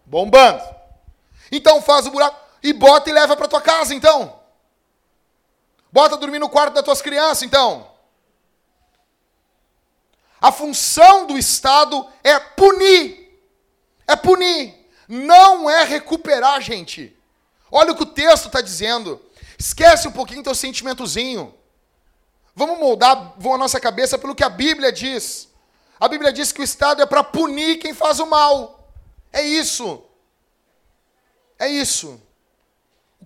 Bombando. 0.06 0.64
Então 1.52 1.82
faz 1.82 2.08
o 2.08 2.12
buraco 2.12 2.49
e 2.62 2.74
bota 2.74 3.10
e 3.10 3.14
leva 3.14 3.36
para 3.36 3.48
tua 3.48 3.62
casa, 3.62 3.94
então. 3.94 4.40
Bota 5.92 6.18
dormir 6.18 6.40
no 6.40 6.50
quarto 6.50 6.74
das 6.74 6.84
tuas 6.84 7.02
crianças, 7.02 7.44
então. 7.44 7.90
A 10.42 10.52
função 10.52 11.28
do 11.28 11.38
Estado 11.38 12.08
é 12.24 12.40
punir. 12.40 13.42
É 14.08 14.16
punir 14.16 14.80
não 15.10 15.68
é 15.68 15.84
recuperar, 15.84 16.62
gente. 16.62 17.18
Olha 17.72 17.92
o 17.92 17.96
que 17.96 18.04
o 18.04 18.06
texto 18.06 18.46
está 18.46 18.62
dizendo. 18.62 19.20
Esquece 19.58 20.08
um 20.08 20.12
pouquinho 20.12 20.44
teu 20.44 20.54
sentimentozinho. 20.54 21.52
Vamos 22.56 22.78
moldar 22.78 23.34
a 23.44 23.58
nossa 23.58 23.80
cabeça 23.80 24.20
pelo 24.20 24.36
que 24.36 24.44
a 24.44 24.50
Bíblia 24.50 24.92
diz. 24.92 25.50
A 26.00 26.08
Bíblia 26.08 26.32
diz 26.32 26.52
que 26.52 26.62
o 26.62 26.64
Estado 26.64 27.02
é 27.02 27.08
para 27.08 27.24
punir 27.24 27.78
quem 27.78 27.92
faz 27.92 28.20
o 28.20 28.28
mal. 28.28 28.88
É 29.34 29.42
isso. 29.42 30.04
É 31.58 31.68
isso. 31.68 32.22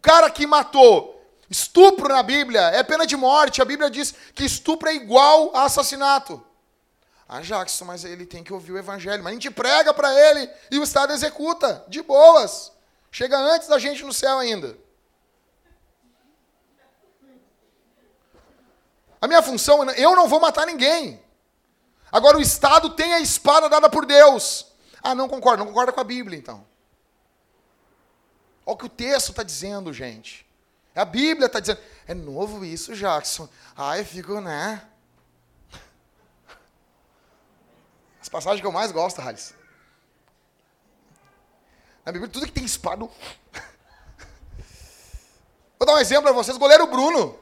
Cara 0.04 0.30
que 0.30 0.45
matou 0.45 1.26
estupro 1.49 2.10
na 2.10 2.22
Bíblia 2.22 2.60
é 2.60 2.84
pena 2.84 3.08
de 3.08 3.16
morte. 3.16 3.62
A 3.62 3.66
Bíblia 3.66 3.89
diz 3.89 4.14
que 4.36 4.43
estupro 4.43 4.89
é 4.89 4.93
igual 4.93 5.56
a 5.56 5.64
assassinato. 5.64 6.45
Ah, 7.28 7.39
Jackson, 7.39 7.86
mas 7.86 8.04
ele 8.04 8.26
tem 8.26 8.43
que 8.43 8.51
ouvir 8.51 8.74
o 8.74 8.78
evangelho. 8.78 9.24
Mas 9.24 9.32
a 9.32 9.34
gente 9.36 9.49
prega 9.49 9.93
para 9.93 10.14
ele 10.14 10.51
e 10.70 10.78
o 10.78 10.84
Estado 10.84 11.14
executa, 11.14 11.86
de 11.88 12.01
boas. 12.01 12.74
Chega 13.10 13.38
antes 13.38 13.70
da 13.70 13.80
gente 13.80 14.04
no 14.04 14.12
céu 14.12 14.39
ainda. 14.39 14.78
A 19.22 19.28
minha 19.28 19.41
função, 19.41 19.89
eu 19.91 20.18
não 20.18 20.28
vou 20.28 20.41
matar 20.41 20.66
ninguém. 20.66 21.24
Agora 22.12 22.38
o 22.38 22.41
Estado 22.41 22.89
tem 22.89 23.14
a 23.14 23.22
espada 23.22 23.70
dada 23.70 23.89
por 23.89 24.06
Deus. 24.06 24.68
Ah, 25.01 25.16
não 25.16 25.30
concordo, 25.30 25.64
não 25.64 25.72
concorda 25.72 25.93
com 25.93 26.01
a 26.01 26.04
Bíblia, 26.04 26.38
então. 26.38 26.72
Olha 28.66 28.76
o 28.76 28.78
que 28.78 28.86
o 28.86 28.89
texto 28.89 29.30
está 29.30 29.43
dizendo, 29.43 29.91
gente. 29.91 30.45
A 30.95 31.05
Bíblia 31.05 31.47
está 31.47 31.59
dizendo. 31.59 31.80
É 32.07 32.14
novo 32.14 32.64
isso, 32.64 32.95
Jackson. 32.95 33.49
Ah, 33.76 33.97
eu 33.97 34.05
fico, 34.05 34.39
né? 34.39 34.82
As 38.22 38.30
passagens 38.30 38.61
que 38.61 38.68
eu 38.68 38.72
mais 38.72 38.91
gosto, 38.91 39.20
Hales. 39.22 39.53
Na 42.05 42.11
Bíblia, 42.11 42.30
tudo 42.32 42.45
que 42.45 42.51
tem 42.51 42.64
espada. 42.64 43.05
Vou 45.80 45.86
dar 45.86 45.95
um 45.95 45.99
exemplo 45.99 46.24
para 46.24 46.32
vocês. 46.32 46.57
Goleiro 46.57 46.88
Bruno. 46.88 47.39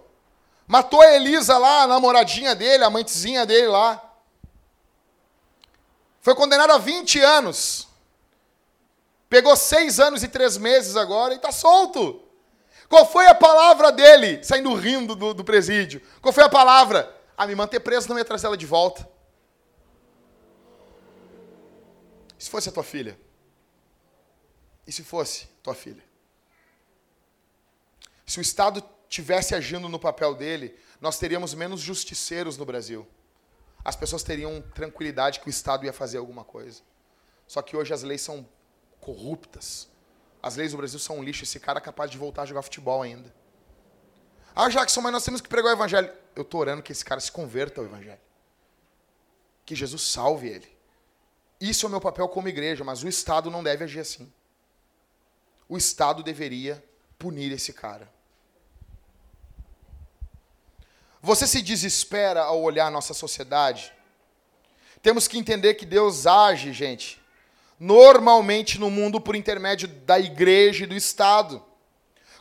Matou 0.68 1.02
a 1.02 1.12
Elisa 1.12 1.58
lá, 1.58 1.84
a 1.84 1.88
namoradinha 1.88 2.56
dele, 2.56 2.84
a 2.84 2.88
amantezinha 2.88 3.46
dele 3.46 3.68
lá. 3.68 4.02
Foi 6.22 6.34
condenado 6.34 6.72
a 6.72 6.78
20 6.78 7.20
anos. 7.20 7.91
Pegou 9.32 9.56
seis 9.56 9.98
anos 9.98 10.24
e 10.24 10.28
três 10.28 10.58
meses 10.58 10.98
agora 10.98 11.34
e 11.34 11.38
está 11.38 11.54
solto. 11.54 12.22
Qual 12.90 13.10
foi 13.10 13.28
a 13.28 13.34
palavra 13.34 13.90
dele, 13.90 14.44
saindo 14.44 14.74
rindo 14.74 15.16
do, 15.16 15.34
do 15.34 15.42
presídio? 15.42 16.02
Qual 16.22 16.34
foi 16.34 16.44
a 16.44 16.50
palavra? 16.50 17.10
Ah, 17.38 17.48
me 17.48 17.56
manter 17.56 17.80
preso 17.80 18.10
não 18.10 18.18
ia 18.18 18.26
trazer 18.26 18.48
ela 18.48 18.58
de 18.58 18.66
volta. 18.66 19.10
E 22.38 22.44
se 22.44 22.50
fosse 22.50 22.68
a 22.68 22.74
tua 22.74 22.84
filha? 22.84 23.18
E 24.86 24.92
se 24.92 25.02
fosse 25.02 25.48
tua 25.64 25.74
filha? 25.74 26.04
Se 28.26 28.38
o 28.38 28.42
Estado 28.42 28.84
tivesse 29.08 29.56
agindo 29.56 29.88
no 29.88 29.98
papel 29.98 30.36
dele, 30.36 30.78
nós 31.00 31.18
teríamos 31.18 31.54
menos 31.54 31.80
justiceiros 31.80 32.58
no 32.58 32.66
Brasil. 32.66 33.08
As 33.82 33.96
pessoas 33.96 34.24
teriam 34.24 34.62
tranquilidade 34.76 35.40
que 35.40 35.48
o 35.48 35.50
Estado 35.50 35.86
ia 35.86 35.94
fazer 35.94 36.18
alguma 36.18 36.44
coisa. 36.44 36.82
Só 37.48 37.62
que 37.62 37.78
hoje 37.78 37.94
as 37.94 38.04
leis 38.04 38.22
são 38.22 38.46
corruptas. 39.02 39.90
As 40.42 40.56
leis 40.56 40.72
do 40.72 40.78
Brasil 40.78 41.00
são 41.00 41.20
um 41.20 41.24
lixo. 41.24 41.44
Esse 41.44 41.60
cara 41.60 41.80
é 41.80 41.82
capaz 41.82 42.10
de 42.10 42.18
voltar 42.18 42.44
a 42.44 42.46
jogar 42.46 42.62
futebol 42.62 43.02
ainda. 43.02 43.34
Ah, 44.56 44.70
Jackson, 44.70 45.02
mas 45.02 45.12
nós 45.12 45.26
temos 45.26 45.42
que 45.42 45.50
pregar 45.50 45.72
o 45.72 45.76
evangelho. 45.76 46.12
Eu 46.36 46.44
estou 46.44 46.62
orando 46.62 46.82
que 46.82 46.92
esse 46.92 47.04
cara 47.04 47.20
se 47.20 47.32
converta 47.32 47.82
ao 47.82 47.86
evangelho. 47.86 48.20
Que 49.66 49.76
Jesus 49.76 50.04
salve 50.04 50.48
ele. 50.48 50.78
Isso 51.60 51.86
é 51.86 51.88
o 51.88 51.92
meu 51.92 52.02
papel 52.02 52.28
como 52.28 52.48
igreja, 52.48 52.84
mas 52.84 53.04
o 53.04 53.08
Estado 53.08 53.52
não 53.52 53.64
deve 53.64 53.84
agir 53.84 54.00
assim. 54.00 54.32
O 55.70 55.78
Estado 55.78 56.24
deveria 56.24 56.84
punir 57.20 57.52
esse 57.52 57.72
cara. 57.72 58.12
Você 61.22 61.46
se 61.46 61.62
desespera 61.62 62.42
ao 62.42 62.62
olhar 62.62 62.88
a 62.88 62.92
nossa 62.92 63.14
sociedade? 63.14 63.94
Temos 65.04 65.28
que 65.28 65.38
entender 65.38 65.76
que 65.76 65.86
Deus 65.86 66.26
age, 66.26 66.74
gente, 66.74 67.21
normalmente 67.82 68.80
no 68.80 68.92
mundo 68.92 69.20
por 69.20 69.36
intermédio 69.36 69.88
da 69.88 70.20
igreja 70.20 70.84
e 70.84 70.88
do 70.88 70.94
Estado. 70.94 71.66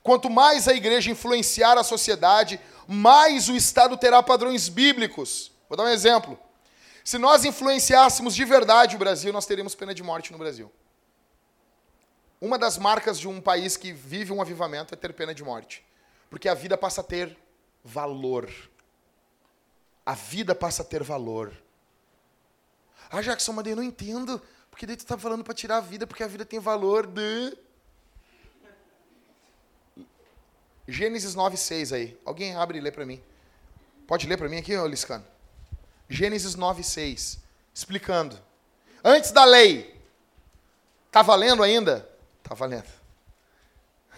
Quanto 0.02 0.28
mais 0.28 0.68
a 0.68 0.74
igreja 0.74 1.10
influenciar 1.10 1.78
a 1.78 1.82
sociedade, 1.82 2.60
mais 2.86 3.48
o 3.48 3.56
Estado 3.56 3.96
terá 3.96 4.22
padrões 4.22 4.68
bíblicos. 4.68 5.50
Vou 5.66 5.78
dar 5.78 5.84
um 5.84 5.88
exemplo. 5.88 6.38
Se 7.02 7.16
nós 7.16 7.42
influenciássemos 7.42 8.34
de 8.34 8.44
verdade 8.44 8.96
o 8.96 8.98
Brasil, 8.98 9.32
nós 9.32 9.46
teríamos 9.46 9.74
pena 9.74 9.94
de 9.94 10.02
morte 10.02 10.30
no 10.30 10.36
Brasil. 10.36 10.70
Uma 12.38 12.58
das 12.58 12.76
marcas 12.76 13.18
de 13.18 13.26
um 13.26 13.40
país 13.40 13.78
que 13.78 13.94
vive 13.94 14.34
um 14.34 14.42
avivamento 14.42 14.92
é 14.92 14.96
ter 14.96 15.14
pena 15.14 15.34
de 15.34 15.42
morte. 15.42 15.82
Porque 16.28 16.50
a 16.50 16.54
vida 16.54 16.76
passa 16.76 17.00
a 17.00 17.04
ter 17.04 17.34
valor. 17.82 18.52
A 20.04 20.12
vida 20.12 20.54
passa 20.54 20.82
a 20.82 20.84
ter 20.84 21.02
valor. 21.02 21.50
Ah, 23.10 23.22
Jackson, 23.22 23.54
mas 23.54 23.66
eu 23.66 23.76
não 23.76 23.82
entendo. 23.82 24.40
Porque 24.70 24.86
daí 24.86 24.96
tu 24.96 25.00
está 25.00 25.18
falando 25.18 25.44
para 25.44 25.54
tirar 25.54 25.78
a 25.78 25.80
vida, 25.80 26.06
porque 26.06 26.22
a 26.22 26.28
vida 26.28 26.44
tem 26.44 26.58
valor 26.58 27.06
de. 27.06 27.56
Gênesis 30.86 31.34
9, 31.34 31.56
6 31.56 31.92
aí. 31.92 32.18
Alguém 32.24 32.56
abre 32.56 32.78
e 32.78 32.80
lê 32.80 32.90
para 32.90 33.06
mim. 33.06 33.22
Pode 34.06 34.26
ler 34.26 34.36
para 34.36 34.48
mim 34.48 34.56
aqui, 34.56 34.76
ô 34.76 34.86
Liscano? 34.86 35.24
Gênesis 36.08 36.54
9, 36.54 36.82
6. 36.82 37.38
Explicando. 37.72 38.38
Antes 39.04 39.30
da 39.30 39.44
lei. 39.44 40.00
Tá 41.10 41.22
valendo 41.22 41.62
ainda? 41.62 42.08
Tá 42.42 42.54
valendo. 42.54 42.88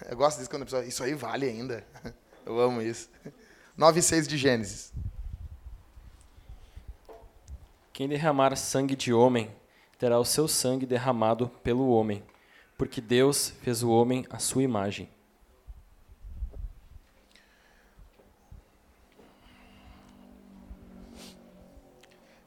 Eu 0.09 0.17
gosto 0.17 0.39
disso 0.39 0.51
quando 0.51 0.63
a 0.63 0.65
pessoa. 0.67 0.85
Isso 0.85 1.03
aí 1.03 1.15
vale 1.15 1.47
ainda. 1.47 1.85
Eu 2.45 2.59
amo 2.59 2.83
isso. 2.83 3.09
9, 3.77 4.03
6 4.03 4.27
de 4.27 4.37
Gênesis. 4.37 4.93
Quem 7.93 8.09
derramar 8.09 8.57
sangue 8.57 8.97
de 8.97 9.13
homem, 9.13 9.55
terá 10.03 10.19
o 10.19 10.25
seu 10.25 10.49
sangue 10.49 10.85
derramado 10.85 11.49
pelo 11.63 11.89
homem, 11.91 12.25
porque 12.77 13.01
Deus 13.01 13.51
fez 13.63 13.85
o 13.85 13.89
homem 13.89 14.27
à 14.31 14.41
sua 14.41 14.61
imagem. 14.61 15.09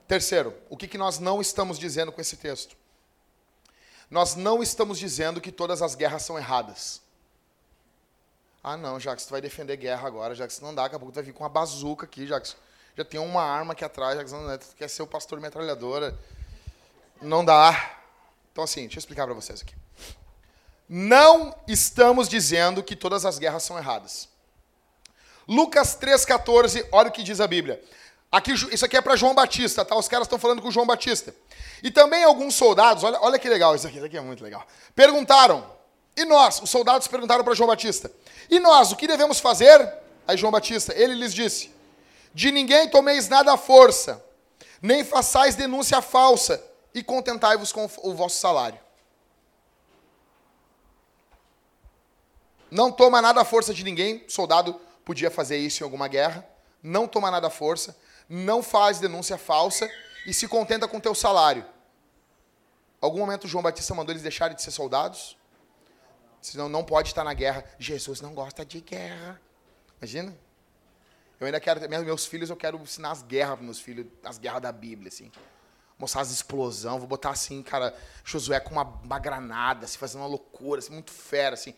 Terceiro, 0.05 0.53
o 0.69 0.75
que, 0.75 0.85
que 0.85 0.97
nós 0.97 1.17
não 1.17 1.39
estamos 1.39 1.79
dizendo 1.79 2.11
com 2.11 2.19
esse 2.19 2.35
texto? 2.35 2.75
Nós 4.11 4.35
não 4.35 4.61
estamos 4.61 4.99
dizendo 4.99 5.39
que 5.39 5.49
todas 5.49 5.81
as 5.81 5.95
guerras 5.95 6.23
são 6.23 6.37
erradas. 6.37 7.01
Ah, 8.61 8.75
não, 8.75 8.99
Jacques, 8.99 9.25
tu 9.25 9.31
vai 9.31 9.39
defender 9.39 9.77
guerra 9.77 10.05
agora, 10.05 10.35
Jacques, 10.35 10.59
não 10.59 10.75
dá, 10.75 10.83
daqui 10.83 10.97
a 10.97 10.99
pouco 10.99 11.13
tu 11.13 11.15
vai 11.15 11.23
vir 11.23 11.31
com 11.31 11.45
uma 11.45 11.49
bazuca 11.49 12.05
aqui, 12.05 12.27
Jacques 12.27 12.57
já 12.97 13.05
tem 13.05 13.19
uma 13.19 13.43
arma 13.43 13.71
aqui 13.71 13.85
atrás, 13.85 14.17
já 14.29 14.57
quer 14.75 14.89
ser 14.89 15.03
o 15.03 15.07
pastor 15.07 15.39
metralhadora. 15.39 16.17
Não 17.25 17.43
dá. 17.43 17.97
Então, 18.51 18.63
assim, 18.63 18.81
deixa 18.81 18.97
eu 18.97 18.99
explicar 18.99 19.25
para 19.25 19.33
vocês 19.33 19.61
aqui. 19.61 19.75
Não 20.87 21.55
estamos 21.67 22.29
dizendo 22.29 22.83
que 22.83 22.95
todas 22.95 23.25
as 23.25 23.39
guerras 23.39 23.63
são 23.63 23.77
erradas. 23.77 24.29
Lucas 25.47 25.97
3,14, 25.99 26.87
olha 26.91 27.09
o 27.09 27.11
que 27.11 27.23
diz 27.23 27.39
a 27.39 27.47
Bíblia. 27.47 27.83
Aqui, 28.31 28.53
isso 28.53 28.85
aqui 28.85 28.97
é 28.97 29.01
para 29.01 29.15
João 29.15 29.33
Batista, 29.33 29.85
tá? 29.85 29.95
Os 29.95 30.07
caras 30.07 30.25
estão 30.25 30.39
falando 30.39 30.61
com 30.61 30.69
João 30.69 30.85
Batista. 30.85 31.33
E 31.81 31.91
também 31.91 32.23
alguns 32.23 32.55
soldados, 32.55 33.03
olha, 33.03 33.19
olha 33.21 33.39
que 33.39 33.47
legal 33.47 33.75
isso 33.75 33.87
aqui, 33.87 33.97
isso 33.97 34.05
aqui 34.05 34.17
é 34.17 34.21
muito 34.21 34.43
legal. 34.43 34.65
Perguntaram, 34.95 35.69
e 36.15 36.25
nós? 36.25 36.61
Os 36.61 36.69
soldados 36.69 37.07
perguntaram 37.07 37.43
para 37.43 37.53
João 37.53 37.67
Batista, 37.67 38.11
e 38.49 38.59
nós, 38.59 38.91
o 38.91 38.95
que 38.95 39.07
devemos 39.07 39.39
fazer? 39.39 39.91
Aí 40.27 40.37
João 40.37 40.51
Batista, 40.51 40.93
ele 40.95 41.13
lhes 41.13 41.33
disse: 41.33 41.71
de 42.33 42.51
ninguém 42.51 42.89
tomeis 42.89 43.29
nada 43.29 43.53
à 43.53 43.57
força, 43.57 44.23
nem 44.81 45.03
façais 45.03 45.55
denúncia 45.55 46.01
falsa, 46.01 46.61
e 46.95 47.03
contentai-vos 47.03 47.73
com 47.73 47.87
o 48.01 48.13
vosso 48.15 48.39
salário. 48.39 48.79
Não 52.71 52.89
toma 52.91 53.21
nada 53.21 53.41
à 53.41 53.45
força 53.45 53.73
de 53.73 53.83
ninguém, 53.83 54.23
soldado 54.27 54.73
podia 55.03 55.29
fazer 55.29 55.57
isso 55.57 55.83
em 55.83 55.85
alguma 55.85 56.07
guerra. 56.07 56.47
Não 56.81 57.07
toma 57.07 57.29
nada 57.29 57.47
à 57.47 57.49
força, 57.49 57.95
não 58.29 58.63
faz 58.63 58.99
denúncia 58.99 59.37
falsa 59.37 59.89
e 60.25 60.33
se 60.33 60.47
contenta 60.47 60.87
com 60.87 60.99
teu 60.99 61.13
salário. 61.13 61.65
Algum 63.01 63.19
momento 63.19 63.47
João 63.47 63.61
Batista 63.61 63.93
mandou 63.93 64.13
eles 64.13 64.23
deixarem 64.23 64.55
de 64.55 64.61
ser 64.61 64.71
soldados? 64.71 65.37
Senão 66.41 66.69
não 66.69 66.83
pode 66.83 67.09
estar 67.09 67.23
na 67.23 67.33
guerra. 67.33 67.65
Jesus 67.77 68.21
não 68.21 68.33
gosta 68.33 68.65
de 68.65 68.79
guerra. 68.79 69.39
Imagina? 69.99 70.35
Eu 71.39 71.45
ainda 71.45 71.59
quero, 71.59 71.87
meus 71.89 72.25
filhos, 72.25 72.49
eu 72.49 72.55
quero 72.55 72.77
ensinar 72.77 73.11
as 73.11 73.21
guerras 73.21 73.55
para 73.55 73.65
meus 73.65 73.79
filhos, 73.79 74.07
as 74.23 74.37
guerras 74.37 74.61
da 74.61 74.71
Bíblia, 74.71 75.09
assim. 75.09 75.31
Mostrar 75.97 76.21
as 76.21 76.31
explosões, 76.31 76.99
vou 76.99 77.07
botar 77.07 77.29
assim, 77.29 77.63
cara, 77.63 77.95
Josué 78.23 78.59
com 78.59 78.71
uma, 78.71 78.83
uma 78.83 79.17
granada, 79.17 79.85
assim, 79.85 79.97
fazendo 79.97 80.21
uma 80.21 80.27
loucura, 80.27 80.79
assim, 80.79 80.91
muito 80.91 81.11
fera, 81.11 81.53
assim. 81.53 81.73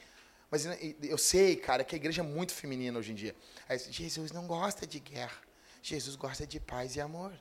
Mas 0.49 0.65
eu 1.03 1.18
sei, 1.18 1.55
cara, 1.55 1.84
que 1.84 1.93
a 1.93 1.97
igreja 1.97 2.22
é 2.22 2.26
muito 2.26 2.53
feminina 2.53 2.97
hoje 2.97 3.11
em 3.11 3.15
dia. 3.15 3.36
Aí, 3.68 3.78
Jesus 3.78 4.32
não 4.32 4.47
gosta 4.47 4.88
de 4.88 4.99
guerra. 4.99 5.38
Jesus 5.82 6.15
gosta 6.15 6.47
de 6.47 6.59
paz 6.59 6.95
e 6.95 7.01
amor. 7.01 7.34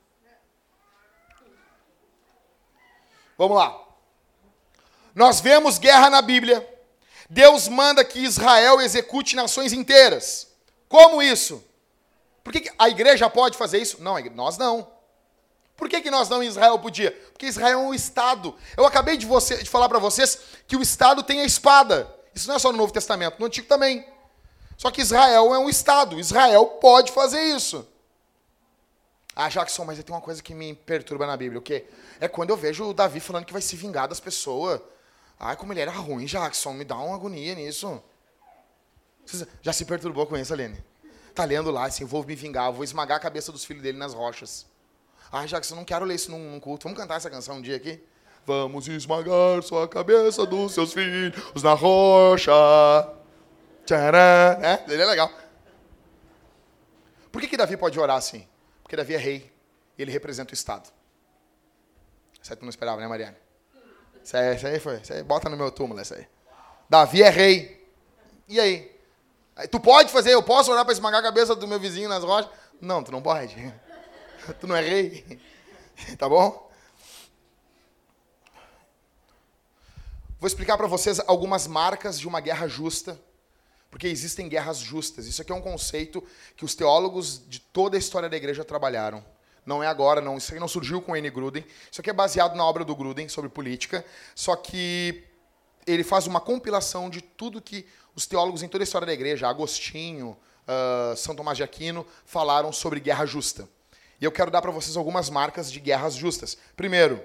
Vamos 3.38 3.56
lá. 3.56 3.86
Nós 5.14 5.40
vemos 5.40 5.78
guerra 5.78 6.10
na 6.10 6.20
Bíblia. 6.20 6.66
Deus 7.28 7.68
manda 7.68 8.04
que 8.04 8.20
Israel 8.20 8.80
execute 8.80 9.34
nações 9.36 9.72
inteiras. 9.72 10.48
Como 10.88 11.22
isso? 11.22 11.64
Por 12.44 12.52
que 12.52 12.72
a 12.78 12.88
igreja 12.88 13.28
pode 13.28 13.58
fazer 13.58 13.78
isso? 13.78 14.02
Não, 14.02 14.18
nós 14.30 14.56
não. 14.56 14.95
Por 15.76 15.88
que, 15.88 16.00
que 16.00 16.10
nós 16.10 16.28
não, 16.28 16.42
Israel 16.42 16.78
podia? 16.78 17.10
Porque 17.32 17.46
Israel 17.46 17.80
é 17.80 17.82
um 17.82 17.94
Estado. 17.94 18.54
Eu 18.76 18.86
acabei 18.86 19.16
de, 19.16 19.26
você, 19.26 19.58
de 19.62 19.68
falar 19.68 19.88
para 19.88 19.98
vocês 19.98 20.38
que 20.66 20.76
o 20.76 20.82
Estado 20.82 21.22
tem 21.22 21.40
a 21.40 21.44
espada. 21.44 22.12
Isso 22.34 22.48
não 22.48 22.56
é 22.56 22.58
só 22.58 22.72
no 22.72 22.78
Novo 22.78 22.92
Testamento, 22.92 23.38
no 23.38 23.46
Antigo 23.46 23.66
também. 23.66 24.06
Só 24.76 24.90
que 24.90 25.00
Israel 25.00 25.54
é 25.54 25.58
um 25.58 25.68
Estado. 25.68 26.18
Israel 26.18 26.66
pode 26.66 27.12
fazer 27.12 27.42
isso. 27.42 27.86
Ah, 29.34 29.48
Jackson, 29.48 29.84
mas 29.84 30.02
tem 30.02 30.14
uma 30.14 30.20
coisa 30.20 30.42
que 30.42 30.54
me 30.54 30.74
perturba 30.74 31.26
na 31.26 31.36
Bíblia. 31.36 31.58
O 31.58 31.62
quê? 31.62 31.84
É 32.20 32.26
quando 32.26 32.50
eu 32.50 32.56
vejo 32.56 32.84
o 32.84 32.94
Davi 32.94 33.20
falando 33.20 33.44
que 33.44 33.52
vai 33.52 33.60
se 33.60 33.76
vingar 33.76 34.08
das 34.08 34.20
pessoas. 34.20 34.80
Ai, 35.38 35.56
como 35.56 35.72
ele 35.72 35.80
era 35.80 35.90
ruim, 35.90 36.24
Jackson. 36.24 36.72
Me 36.72 36.84
dá 36.84 36.96
uma 36.96 37.14
agonia 37.14 37.54
nisso. 37.54 38.02
Você 39.26 39.46
já 39.60 39.72
se 39.72 39.84
perturbou 39.84 40.26
com 40.26 40.36
isso, 40.36 40.52
Aline? 40.52 40.82
tá 41.36 41.44
lendo 41.44 41.70
lá, 41.70 41.84
assim, 41.84 42.04
vou 42.04 42.24
me 42.24 42.34
vingar, 42.34 42.72
vou 42.72 42.82
esmagar 42.82 43.18
a 43.18 43.20
cabeça 43.20 43.52
dos 43.52 43.64
filhos 43.64 43.82
dele 43.82 43.98
nas 43.98 44.14
rochas. 44.14 44.66
Ah, 45.30 45.44
Jackson, 45.46 45.74
não 45.74 45.84
quero 45.84 46.04
ler 46.04 46.14
isso 46.14 46.30
num, 46.30 46.52
num 46.52 46.60
culto. 46.60 46.84
Vamos 46.84 46.98
cantar 46.98 47.16
essa 47.16 47.30
canção 47.30 47.56
um 47.56 47.62
dia 47.62 47.76
aqui? 47.76 48.02
Vamos 48.46 48.86
esmagar 48.86 49.62
sua 49.62 49.88
cabeça 49.88 50.46
dos 50.46 50.72
seus 50.72 50.92
filhos 50.92 51.62
na 51.62 51.72
rocha. 51.74 52.52
Tcharam. 53.84 54.18
É, 54.62 54.84
ele 54.88 55.02
é 55.02 55.06
legal. 55.06 55.30
Por 57.32 57.40
que, 57.40 57.48
que 57.48 57.56
Davi 57.56 57.76
pode 57.76 57.98
orar 57.98 58.16
assim? 58.16 58.46
Porque 58.82 58.96
Davi 58.96 59.14
é 59.14 59.18
rei 59.18 59.52
e 59.98 60.02
ele 60.02 60.12
representa 60.12 60.52
o 60.52 60.54
Estado. 60.54 60.88
Isso 62.40 62.52
aí 62.52 62.56
tu 62.56 62.62
não 62.62 62.70
esperava, 62.70 63.00
né, 63.00 63.08
Mariana? 63.08 63.36
Isso 64.22 64.36
aí, 64.36 64.56
isso 64.56 64.66
aí 64.66 64.78
foi. 64.78 64.96
Isso 64.98 65.12
aí, 65.12 65.22
bota 65.22 65.48
no 65.48 65.56
meu 65.56 65.70
túmulo, 65.70 66.00
essa 66.00 66.14
aí. 66.14 66.26
Davi 66.88 67.22
é 67.22 67.28
rei. 67.28 67.90
E? 68.48 68.60
Aí, 68.60 68.96
Tu 69.70 69.80
pode 69.80 70.12
fazer, 70.12 70.34
eu 70.34 70.42
posso 70.42 70.70
orar 70.70 70.84
para 70.84 70.92
esmagar 70.92 71.20
a 71.20 71.22
cabeça 71.22 71.56
do 71.56 71.66
meu 71.66 71.80
vizinho 71.80 72.08
nas 72.08 72.22
rochas? 72.22 72.50
Não, 72.80 73.02
tu 73.02 73.10
não 73.10 73.22
pode. 73.22 73.56
Tu 74.60 74.66
não 74.66 74.76
é 74.76 74.80
rei. 74.80 75.40
Tá 76.18 76.28
bom? 76.28 76.70
Vou 80.38 80.46
explicar 80.46 80.76
para 80.76 80.86
vocês 80.86 81.18
algumas 81.26 81.66
marcas 81.66 82.20
de 82.20 82.28
uma 82.28 82.38
guerra 82.38 82.68
justa, 82.68 83.18
porque 83.90 84.06
existem 84.06 84.46
guerras 84.46 84.76
justas. 84.76 85.26
Isso 85.26 85.40
aqui 85.40 85.50
é 85.50 85.54
um 85.54 85.62
conceito 85.62 86.22
que 86.54 86.66
os 86.66 86.74
teólogos 86.74 87.40
de 87.48 87.58
toda 87.60 87.96
a 87.96 87.98
história 87.98 88.28
da 88.28 88.36
igreja 88.36 88.62
trabalharam. 88.62 89.24
Não 89.64 89.82
é 89.82 89.86
agora, 89.86 90.20
não. 90.20 90.36
Isso 90.36 90.50
aqui 90.50 90.60
não 90.60 90.68
surgiu 90.68 91.00
com 91.00 91.16
N. 91.16 91.30
Gruden. 91.30 91.64
Isso 91.90 92.02
aqui 92.02 92.10
é 92.10 92.12
baseado 92.12 92.54
na 92.54 92.64
obra 92.66 92.84
do 92.84 92.94
Gruden 92.94 93.30
sobre 93.30 93.48
política, 93.48 94.04
só 94.34 94.54
que 94.54 95.24
ele 95.86 96.04
faz 96.04 96.26
uma 96.26 96.40
compilação 96.40 97.08
de 97.08 97.22
tudo 97.22 97.62
que 97.62 97.86
os 98.14 98.26
teólogos 98.26 98.62
em 98.62 98.68
toda 98.68 98.82
a 98.82 98.84
história 98.84 99.06
da 99.06 99.14
igreja, 99.14 99.48
Agostinho, 99.48 100.36
uh, 100.68 101.16
São 101.16 101.34
Tomás 101.34 101.56
de 101.56 101.62
Aquino, 101.62 102.06
falaram 102.26 102.70
sobre 102.70 103.00
guerra 103.00 103.24
justa. 103.24 103.66
E 104.20 104.24
eu 104.24 104.32
quero 104.32 104.50
dar 104.50 104.62
para 104.62 104.70
vocês 104.70 104.96
algumas 104.96 105.28
marcas 105.28 105.70
de 105.70 105.78
guerras 105.78 106.14
justas. 106.14 106.56
Primeiro, 106.76 107.22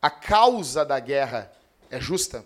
a 0.00 0.10
causa 0.10 0.84
da 0.84 1.00
guerra 1.00 1.50
é 1.90 2.00
justa. 2.00 2.44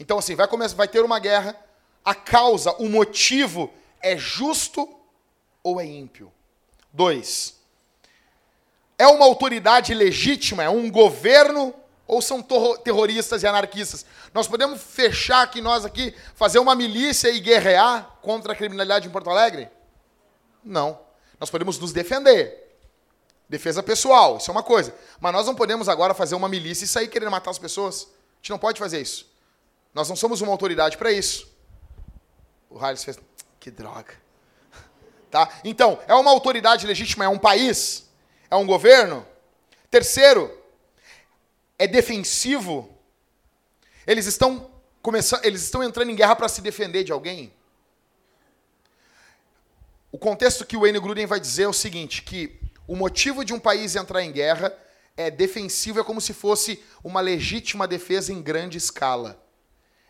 Então, 0.00 0.18
assim, 0.18 0.34
vai, 0.34 0.48
começar, 0.48 0.76
vai 0.76 0.88
ter 0.88 1.04
uma 1.04 1.18
guerra, 1.18 1.56
a 2.04 2.14
causa, 2.14 2.72
o 2.72 2.88
motivo 2.88 3.72
é 4.00 4.16
justo 4.16 4.88
ou 5.62 5.80
é 5.80 5.86
ímpio? 5.86 6.32
Dois, 6.92 7.56
é 8.96 9.06
uma 9.06 9.24
autoridade 9.24 9.94
legítima, 9.94 10.64
é 10.64 10.68
um 10.68 10.90
governo 10.90 11.74
ou 12.06 12.22
são 12.22 12.42
terroristas 12.82 13.42
e 13.42 13.46
anarquistas? 13.46 14.04
Nós 14.32 14.48
podemos 14.48 14.82
fechar 14.82 15.42
aqui, 15.42 15.60
nós 15.60 15.84
aqui, 15.84 16.14
fazer 16.34 16.58
uma 16.58 16.74
milícia 16.74 17.28
e 17.28 17.38
guerrear 17.38 18.16
contra 18.22 18.52
a 18.52 18.56
criminalidade 18.56 19.06
em 19.06 19.10
Porto 19.10 19.30
Alegre? 19.30 19.68
Não. 20.64 20.98
Nós 21.38 21.50
podemos 21.50 21.78
nos 21.78 21.92
defender. 21.92 22.66
Defesa 23.48 23.82
pessoal, 23.82 24.36
isso 24.36 24.50
é 24.50 24.52
uma 24.52 24.62
coisa. 24.62 24.94
Mas 25.20 25.32
nós 25.32 25.46
não 25.46 25.54
podemos 25.54 25.88
agora 25.88 26.12
fazer 26.12 26.34
uma 26.34 26.48
milícia 26.48 26.84
e 26.84 26.88
sair 26.88 27.08
querendo 27.08 27.30
matar 27.30 27.50
as 27.50 27.58
pessoas. 27.58 28.02
A 28.04 28.36
gente 28.42 28.50
não 28.50 28.58
pode 28.58 28.78
fazer 28.78 29.00
isso. 29.00 29.26
Nós 29.94 30.08
não 30.08 30.16
somos 30.16 30.40
uma 30.40 30.52
autoridade 30.52 30.98
para 30.98 31.10
isso. 31.10 31.50
O 32.68 32.78
Harris 32.78 33.02
fez. 33.02 33.18
Que 33.58 33.70
droga. 33.70 34.14
Tá? 35.30 35.46
Então, 35.62 36.00
é 36.08 36.14
uma 36.14 36.30
autoridade 36.30 36.86
legítima, 36.86 37.26
é 37.26 37.28
um 37.28 37.38
país? 37.38 38.08
É 38.50 38.56
um 38.56 38.66
governo? 38.66 39.26
Terceiro, 39.90 40.50
é 41.78 41.86
defensivo? 41.86 42.98
Eles 44.06 44.24
estão 44.24 44.70
começando, 45.02 45.44
eles 45.44 45.62
estão 45.62 45.82
entrando 45.84 46.10
em 46.10 46.14
guerra 46.14 46.34
para 46.34 46.48
se 46.48 46.62
defender 46.62 47.04
de 47.04 47.12
alguém? 47.12 47.52
O 50.10 50.18
contexto 50.18 50.64
que 50.64 50.76
o 50.76 50.80
Wayne 50.80 51.00
Gruden 51.00 51.26
vai 51.26 51.38
dizer 51.38 51.64
é 51.64 51.68
o 51.68 51.72
seguinte, 51.72 52.22
que 52.22 52.60
o 52.86 52.96
motivo 52.96 53.44
de 53.44 53.52
um 53.52 53.58
país 53.60 53.94
entrar 53.94 54.22
em 54.22 54.32
guerra 54.32 54.74
é 55.16 55.30
defensivo, 55.30 56.00
é 56.00 56.04
como 56.04 56.20
se 56.20 56.32
fosse 56.32 56.82
uma 57.04 57.20
legítima 57.20 57.86
defesa 57.86 58.32
em 58.32 58.40
grande 58.40 58.78
escala. 58.78 59.42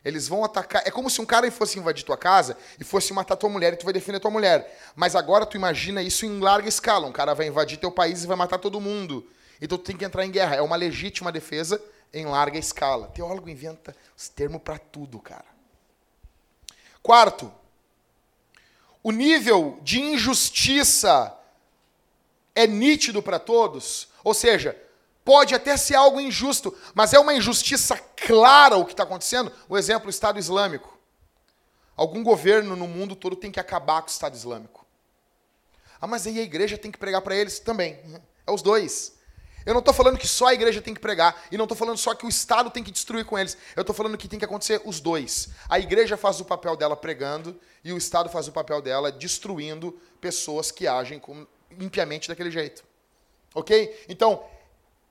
Eles 0.04 0.28
vão 0.28 0.44
atacar. 0.44 0.82
É 0.86 0.90
como 0.90 1.10
se 1.10 1.20
um 1.20 1.26
cara 1.26 1.50
fosse 1.50 1.78
invadir 1.78 2.04
tua 2.04 2.16
casa 2.16 2.56
e 2.78 2.84
fosse 2.84 3.12
matar 3.12 3.36
tua 3.36 3.50
mulher 3.50 3.72
e 3.72 3.76
tu 3.76 3.84
vai 3.84 3.92
defender 3.92 4.20
tua 4.20 4.30
mulher. 4.30 4.78
Mas 4.94 5.16
agora 5.16 5.44
tu 5.44 5.56
imagina 5.56 6.02
isso 6.02 6.24
em 6.24 6.38
larga 6.38 6.68
escala. 6.68 7.06
Um 7.06 7.12
cara 7.12 7.34
vai 7.34 7.46
invadir 7.46 7.78
teu 7.78 7.90
país 7.90 8.22
e 8.22 8.26
vai 8.26 8.36
matar 8.36 8.58
todo 8.58 8.80
mundo. 8.80 9.28
Então 9.60 9.76
tu 9.76 9.84
tem 9.84 9.96
que 9.96 10.04
entrar 10.04 10.24
em 10.24 10.30
guerra. 10.30 10.54
É 10.54 10.62
uma 10.62 10.76
legítima 10.76 11.32
defesa 11.32 11.82
em 12.14 12.24
larga 12.26 12.58
escala. 12.58 13.08
Teólogo 13.08 13.50
inventa 13.50 13.94
os 14.16 14.28
termos 14.28 14.62
para 14.62 14.78
tudo, 14.78 15.18
cara. 15.18 15.44
Quarto, 17.02 17.52
o 19.02 19.10
nível 19.12 19.78
de 19.82 20.00
injustiça 20.00 21.36
é 22.54 22.66
nítido 22.66 23.22
para 23.22 23.38
todos. 23.38 24.08
Ou 24.24 24.34
seja, 24.34 24.76
pode 25.24 25.54
até 25.54 25.76
ser 25.76 25.94
algo 25.94 26.20
injusto, 26.20 26.76
mas 26.94 27.12
é 27.12 27.18
uma 27.18 27.34
injustiça 27.34 27.96
clara 28.16 28.76
o 28.76 28.84
que 28.84 28.92
está 28.92 29.04
acontecendo. 29.04 29.52
O 29.68 29.76
exemplo, 29.76 30.06
o 30.06 30.10
Estado 30.10 30.38
Islâmico. 30.38 30.98
Algum 31.96 32.22
governo 32.22 32.76
no 32.76 32.86
mundo 32.86 33.16
todo 33.16 33.36
tem 33.36 33.50
que 33.50 33.60
acabar 33.60 34.02
com 34.02 34.08
o 34.08 34.10
Estado 34.10 34.34
Islâmico. 34.34 34.86
Ah, 36.00 36.06
mas 36.06 36.26
aí 36.26 36.38
a 36.38 36.42
igreja 36.42 36.78
tem 36.78 36.90
que 36.90 36.98
pregar 36.98 37.22
para 37.22 37.36
eles 37.36 37.58
também. 37.58 37.98
É 38.46 38.50
os 38.50 38.62
dois. 38.62 39.17
Eu 39.68 39.74
não 39.74 39.80
estou 39.80 39.92
falando 39.92 40.16
que 40.16 40.26
só 40.26 40.46
a 40.46 40.54
igreja 40.54 40.80
tem 40.80 40.94
que 40.94 41.00
pregar, 41.00 41.44
e 41.52 41.58
não 41.58 41.66
estou 41.66 41.76
falando 41.76 41.98
só 41.98 42.14
que 42.14 42.24
o 42.24 42.28
Estado 42.30 42.70
tem 42.70 42.82
que 42.82 42.90
destruir 42.90 43.26
com 43.26 43.38
eles. 43.38 43.54
Eu 43.76 43.82
estou 43.82 43.94
falando 43.94 44.16
que 44.16 44.26
tem 44.26 44.38
que 44.38 44.44
acontecer 44.46 44.80
os 44.82 44.98
dois. 44.98 45.50
A 45.68 45.78
igreja 45.78 46.16
faz 46.16 46.40
o 46.40 46.44
papel 46.46 46.74
dela 46.74 46.96
pregando, 46.96 47.54
e 47.84 47.92
o 47.92 47.98
Estado 47.98 48.30
faz 48.30 48.48
o 48.48 48.52
papel 48.52 48.80
dela 48.80 49.12
destruindo 49.12 50.00
pessoas 50.22 50.70
que 50.70 50.86
agem 50.86 51.18
com, 51.18 51.46
impiamente 51.78 52.28
daquele 52.28 52.50
jeito. 52.50 52.82
Ok? 53.54 54.06
Então, 54.08 54.42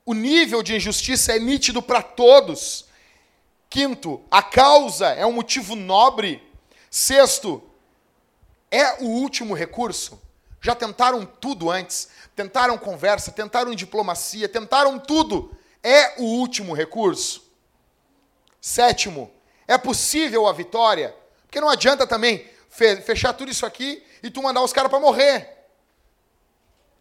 o 0.04 0.12
nível 0.12 0.60
de 0.60 0.74
injustiça 0.74 1.36
é 1.36 1.38
nítido 1.38 1.80
para 1.80 2.02
todos. 2.02 2.86
Quinto, 3.70 4.24
a 4.28 4.42
causa 4.42 5.06
é 5.10 5.24
um 5.24 5.30
motivo 5.30 5.76
nobre. 5.76 6.42
Sexto, 6.90 7.62
é 8.72 9.04
o 9.04 9.06
último 9.06 9.54
recurso. 9.54 10.20
Já 10.60 10.74
tentaram 10.74 11.24
tudo 11.24 11.70
antes. 11.70 12.08
Tentaram 12.38 12.78
conversa, 12.78 13.32
tentaram 13.32 13.74
diplomacia, 13.74 14.48
tentaram 14.48 14.96
tudo. 14.96 15.50
É 15.82 16.22
o 16.22 16.22
último 16.22 16.72
recurso. 16.72 17.42
Sétimo, 18.60 19.28
é 19.66 19.76
possível 19.76 20.46
a 20.46 20.52
vitória. 20.52 21.12
Porque 21.42 21.60
não 21.60 21.68
adianta 21.68 22.06
também 22.06 22.48
fechar 23.04 23.32
tudo 23.32 23.50
isso 23.50 23.66
aqui 23.66 24.04
e 24.22 24.30
tu 24.30 24.40
mandar 24.40 24.62
os 24.62 24.72
caras 24.72 24.88
para 24.88 25.00
morrer. 25.00 25.66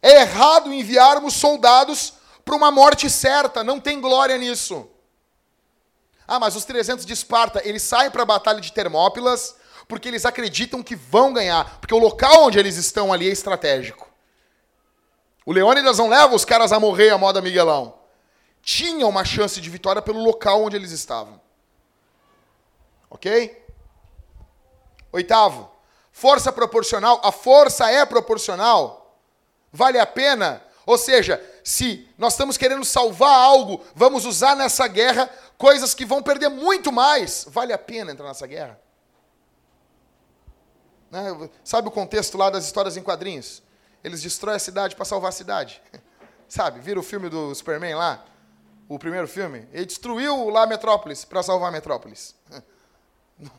É 0.02 0.22
errado 0.22 0.74
enviarmos 0.74 1.36
soldados 1.36 2.16
para 2.44 2.56
uma 2.56 2.72
morte 2.72 3.08
certa, 3.08 3.64
não 3.64 3.80
tem 3.80 4.02
glória 4.02 4.40
nisso. 4.40 4.90
Ah, 6.28 6.40
mas 6.40 6.56
os 6.56 6.66
300 6.66 7.06
de 7.06 7.14
Esparta, 7.14 7.62
eles 7.64 7.84
saem 7.84 8.10
para 8.10 8.24
a 8.24 8.26
batalha 8.26 8.60
de 8.60 8.74
Termópilas 8.74 9.56
porque 9.88 10.08
eles 10.08 10.26
acreditam 10.26 10.82
que 10.82 10.96
vão 10.96 11.32
ganhar, 11.32 11.80
porque 11.80 11.94
o 11.94 12.00
local 12.00 12.46
onde 12.46 12.58
eles 12.58 12.76
estão 12.76 13.14
ali 13.14 13.30
é 13.30 13.32
estratégico. 13.32 14.07
O 15.48 15.54
Leônidas 15.54 15.98
não 15.98 16.10
leva 16.10 16.36
os 16.36 16.44
caras 16.44 16.74
a 16.74 16.80
morrer 16.80 17.10
a 17.10 17.18
moda 17.18 17.42
Miguelão. 17.42 17.94
Tinha 18.62 19.08
uma 19.08 19.24
chance 19.24 19.62
de 19.62 19.70
vitória 19.70 20.02
pelo 20.02 20.22
local 20.22 20.62
onde 20.62 20.76
eles 20.76 20.92
estavam. 20.92 21.40
Ok? 23.10 23.66
Oitavo, 25.10 25.72
força 26.12 26.52
proporcional. 26.52 27.22
A 27.24 27.32
força 27.32 27.90
é 27.90 28.06
proporcional. 28.06 29.18
Vale 29.72 29.98
a 29.98 30.06
pena? 30.06 30.62
Ou 30.86 30.98
seja, 30.98 31.42
se 31.64 32.06
nós 32.18 32.34
estamos 32.34 32.58
querendo 32.58 32.84
salvar 32.84 33.34
algo, 33.34 33.82
vamos 33.96 34.26
usar 34.26 34.54
nessa 34.54 34.86
guerra 34.86 35.30
coisas 35.58 35.94
que 35.94 36.04
vão 36.04 36.22
perder 36.22 36.50
muito 36.50 36.92
mais. 36.92 37.46
Vale 37.50 37.72
a 37.72 37.78
pena 37.78 38.12
entrar 38.12 38.28
nessa 38.28 38.46
guerra? 38.46 38.78
Né? 41.10 41.50
Sabe 41.64 41.88
o 41.88 41.92
contexto 41.92 42.38
lá 42.38 42.50
das 42.50 42.66
histórias 42.66 42.98
em 42.98 43.02
quadrinhos? 43.02 43.66
Eles 44.04 44.22
destroem 44.22 44.56
a 44.56 44.60
cidade 44.60 44.96
para 44.96 45.06
salvar 45.06 45.30
a 45.30 45.32
cidade. 45.34 45.82
Sabe? 46.48 46.80
Vira 46.80 47.00
o 47.00 47.04
filme 47.04 47.30
do 47.30 47.54
Superman 47.54 47.96
lá? 47.96 48.26
O 48.88 48.98
primeiro 48.98 49.28
filme? 49.28 49.68
Ele 49.74 49.86
destruiu 49.86 50.50
lá 50.50 50.64
a 50.64 50.68
Metrópolis 50.68 51.26
para 51.26 51.44
salvar 51.44 51.70
a 51.70 51.72
Metrópolis. 51.72 52.36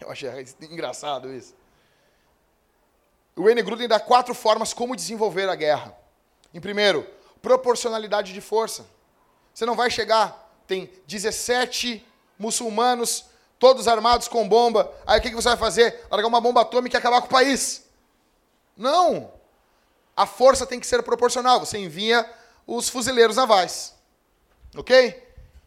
Eu 0.00 0.10
achei 0.10 0.28
engraçado 0.62 1.32
isso. 1.32 1.54
O 3.36 3.44
Wayne 3.44 3.62
Gruden 3.62 3.88
dá 3.88 3.98
quatro 3.98 4.34
formas 4.34 4.72
como 4.72 4.94
desenvolver 4.94 5.48
a 5.48 5.54
guerra. 5.54 5.96
Em 6.52 6.60
primeiro, 6.60 7.06
proporcionalidade 7.40 8.32
de 8.32 8.40
força. 8.40 8.86
Você 9.52 9.64
não 9.64 9.74
vai 9.74 9.90
chegar, 9.90 10.52
tem 10.66 10.90
17 11.06 12.04
muçulmanos 12.38 13.26
todos 13.58 13.88
armados 13.88 14.28
com 14.28 14.48
bomba. 14.48 14.92
Aí 15.06 15.18
o 15.18 15.22
que 15.22 15.30
você 15.30 15.48
vai 15.48 15.56
fazer? 15.56 16.04
Largar 16.10 16.28
uma 16.28 16.40
bomba 16.40 16.60
atômica 16.60 16.96
e 16.96 16.98
acabar 16.98 17.20
com 17.20 17.26
o 17.26 17.30
país. 17.30 17.83
Não. 18.76 19.32
A 20.16 20.26
força 20.26 20.66
tem 20.66 20.80
que 20.80 20.86
ser 20.86 21.02
proporcional. 21.02 21.60
Você 21.60 21.78
envia 21.78 22.28
os 22.66 22.88
fuzileiros 22.88 23.36
navais. 23.36 23.94
Ok? 24.76 25.22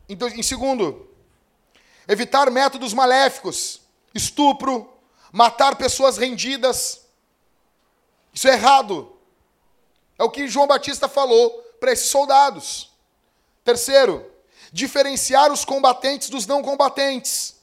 Então, 0.10 0.28
em 0.30 0.44
segundo, 0.44 1.10
evitar 2.08 2.50
métodos 2.50 2.94
maléficos. 2.94 3.82
Estupro, 4.14 4.92
matar 5.32 5.76
pessoas 5.76 6.18
rendidas. 6.18 7.06
Isso 8.34 8.48
é 8.48 8.54
errado. 8.54 9.18
É 10.18 10.24
o 10.24 10.30
que 10.30 10.48
João 10.48 10.68
Batista 10.68 11.08
falou 11.08 11.50
para 11.80 11.92
esses 11.92 12.10
soldados. 12.10 12.92
Terceiro, 13.64 14.26
diferenciar 14.72 15.52
os 15.52 15.64
combatentes 15.66 16.30
dos 16.30 16.48
não 16.48 16.64
combatentes. 16.64 17.56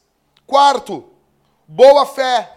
Quarto, 0.47 1.11
boa 1.67 2.07
fé. 2.07 2.54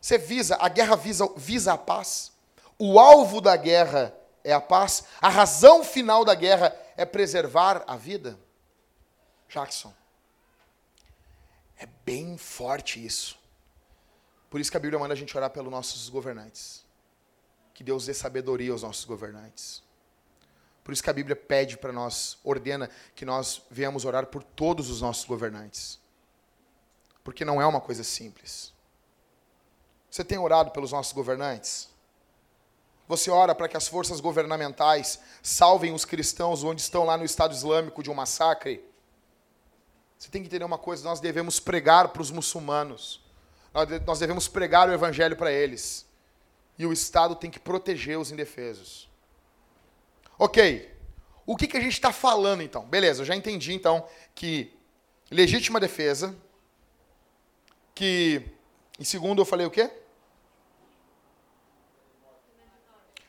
Você 0.00 0.18
visa, 0.18 0.56
a 0.60 0.68
guerra 0.68 0.96
visa, 0.96 1.28
visa 1.36 1.72
a 1.72 1.78
paz. 1.78 2.32
O 2.78 2.98
alvo 2.98 3.40
da 3.40 3.56
guerra 3.56 4.14
é 4.44 4.52
a 4.52 4.60
paz. 4.60 5.04
A 5.20 5.28
razão 5.28 5.82
final 5.82 6.24
da 6.24 6.34
guerra 6.34 6.76
é 6.96 7.04
preservar 7.04 7.84
a 7.86 7.96
vida. 7.96 8.38
Jackson. 9.48 9.92
É 11.78 11.86
bem 12.04 12.36
forte 12.38 13.04
isso. 13.04 13.38
Por 14.48 14.60
isso 14.60 14.70
que 14.70 14.76
a 14.76 14.80
Bíblia 14.80 14.98
manda 14.98 15.14
a 15.14 15.16
gente 15.16 15.36
orar 15.36 15.50
pelos 15.50 15.70
nossos 15.70 16.08
governantes. 16.08 16.84
Que 17.74 17.84
Deus 17.84 18.06
dê 18.06 18.14
sabedoria 18.14 18.72
aos 18.72 18.82
nossos 18.82 19.04
governantes. 19.04 19.82
Por 20.82 20.92
isso 20.92 21.02
que 21.02 21.10
a 21.10 21.12
Bíblia 21.12 21.34
pede 21.34 21.76
para 21.76 21.92
nós, 21.92 22.38
ordena 22.44 22.88
que 23.14 23.24
nós 23.24 23.60
venhamos 23.68 24.04
orar 24.04 24.26
por 24.26 24.42
todos 24.44 24.88
os 24.88 25.00
nossos 25.00 25.24
governantes. 25.24 25.98
Porque 27.24 27.44
não 27.44 27.60
é 27.60 27.66
uma 27.66 27.80
coisa 27.80 28.04
simples. 28.04 28.72
Você 30.16 30.24
tem 30.24 30.38
orado 30.38 30.70
pelos 30.70 30.92
nossos 30.92 31.12
governantes? 31.12 31.90
Você 33.06 33.30
ora 33.30 33.54
para 33.54 33.68
que 33.68 33.76
as 33.76 33.86
forças 33.86 34.18
governamentais 34.18 35.20
salvem 35.42 35.92
os 35.92 36.06
cristãos 36.06 36.64
onde 36.64 36.80
estão 36.80 37.04
lá 37.04 37.18
no 37.18 37.24
Estado 37.26 37.54
Islâmico 37.54 38.02
de 38.02 38.10
um 38.10 38.14
massacre? 38.14 38.82
Você 40.18 40.30
tem 40.30 40.40
que 40.40 40.48
entender 40.48 40.64
uma 40.64 40.78
coisa: 40.78 41.04
nós 41.04 41.20
devemos 41.20 41.60
pregar 41.60 42.08
para 42.08 42.22
os 42.22 42.30
muçulmanos, 42.30 43.22
nós 44.06 44.18
devemos 44.18 44.48
pregar 44.48 44.88
o 44.88 44.92
evangelho 44.94 45.36
para 45.36 45.52
eles, 45.52 46.06
e 46.78 46.86
o 46.86 46.94
Estado 46.94 47.36
tem 47.36 47.50
que 47.50 47.60
proteger 47.60 48.18
os 48.18 48.30
indefesos. 48.32 49.10
Ok, 50.38 50.96
o 51.44 51.58
que, 51.58 51.66
que 51.66 51.76
a 51.76 51.80
gente 51.80 51.92
está 51.92 52.10
falando 52.10 52.62
então? 52.62 52.86
Beleza, 52.86 53.20
eu 53.20 53.26
já 53.26 53.36
entendi 53.36 53.74
então 53.74 54.08
que 54.34 54.74
legítima 55.30 55.78
defesa, 55.78 56.34
que 57.94 58.42
em 58.98 59.04
segundo 59.04 59.42
eu 59.42 59.44
falei 59.44 59.66
o 59.66 59.70
quê? 59.70 59.90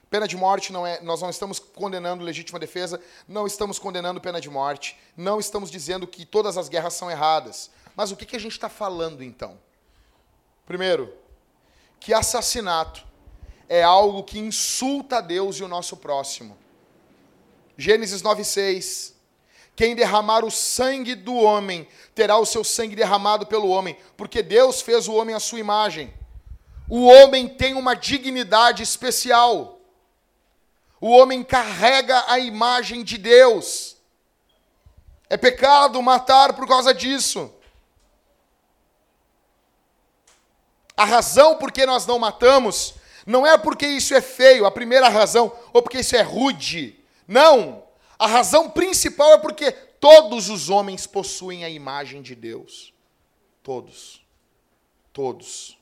Pena 0.10 0.28
de 0.28 0.38
morte 0.38 0.72
não 0.72 0.88
é, 0.88 1.02
nós 1.02 1.22
não 1.22 1.30
estamos 1.30 1.60
condenando 1.60 2.24
legítima 2.24 2.58
defesa, 2.58 3.02
não 3.28 3.46
estamos 3.46 3.78
condenando 3.78 4.22
pena 4.22 4.40
de 4.40 4.50
morte, 4.50 4.98
não 5.18 5.40
estamos 5.40 5.70
dizendo 5.70 6.08
que 6.08 6.26
todas 6.26 6.58
as 6.58 6.70
guerras 6.70 6.94
são 6.94 7.12
erradas. 7.12 7.70
Mas 7.96 8.12
o 8.12 8.16
que, 8.16 8.26
que 8.26 8.36
a 8.36 8.40
gente 8.40 8.54
está 8.54 8.70
falando 8.70 9.22
então? 9.22 9.60
Primeiro, 10.66 11.14
que 12.00 12.14
assassinato 12.14 13.06
é 13.68 13.84
algo 13.84 14.24
que 14.24 14.40
insulta 14.40 15.18
a 15.18 15.22
Deus 15.22 15.58
e 15.58 15.64
o 15.64 15.68
nosso 15.68 15.98
próximo. 15.98 16.58
Gênesis 17.78 18.22
9,6. 18.22 19.14
Quem 19.76 19.96
derramar 19.96 20.44
o 20.44 20.50
sangue 20.50 21.14
do 21.14 21.36
homem 21.36 21.88
terá 22.16 22.38
o 22.38 22.46
seu 22.46 22.64
sangue 22.64 22.96
derramado 22.96 23.46
pelo 23.46 23.68
homem, 23.68 23.98
porque 24.16 24.42
Deus 24.42 24.82
fez 24.82 25.08
o 25.08 25.14
homem 25.14 25.36
à 25.36 25.40
sua 25.40 25.60
imagem. 25.60 26.12
O 26.90 27.06
homem 27.06 27.48
tem 27.48 27.76
uma 27.76 27.94
dignidade 27.94 28.82
especial. 28.82 29.77
O 31.00 31.10
homem 31.10 31.44
carrega 31.44 32.24
a 32.28 32.40
imagem 32.40 33.04
de 33.04 33.18
Deus. 33.18 33.98
É 35.30 35.38
pecado 35.38 36.02
matar 36.02 36.54
por 36.54 36.68
causa 36.68 36.94
disso. 36.94 37.54
A 40.96 41.06
razão 41.06 41.58
por 41.58 41.72
que 41.72 41.86
nós 41.86 42.06
não 42.06 42.18
matamos 42.18 42.96
não 43.26 43.46
é 43.46 43.58
porque 43.58 43.86
isso 43.86 44.16
é 44.16 44.22
feio, 44.22 44.66
a 44.66 44.72
primeira 44.72 45.10
razão, 45.10 45.52
ou 45.74 45.84
porque 45.84 46.00
isso 46.00 46.16
é 46.16 46.22
rude. 46.22 46.98
Não. 47.28 47.84
A 48.18 48.26
razão 48.26 48.70
principal 48.70 49.34
é 49.34 49.38
porque 49.38 49.72
todos 49.72 50.50
os 50.50 50.70
homens 50.70 51.06
possuem 51.06 51.64
a 51.64 51.70
imagem 51.70 52.22
de 52.22 52.34
Deus. 52.34 52.94
Todos. 53.62 54.26
Todos. 55.12 55.77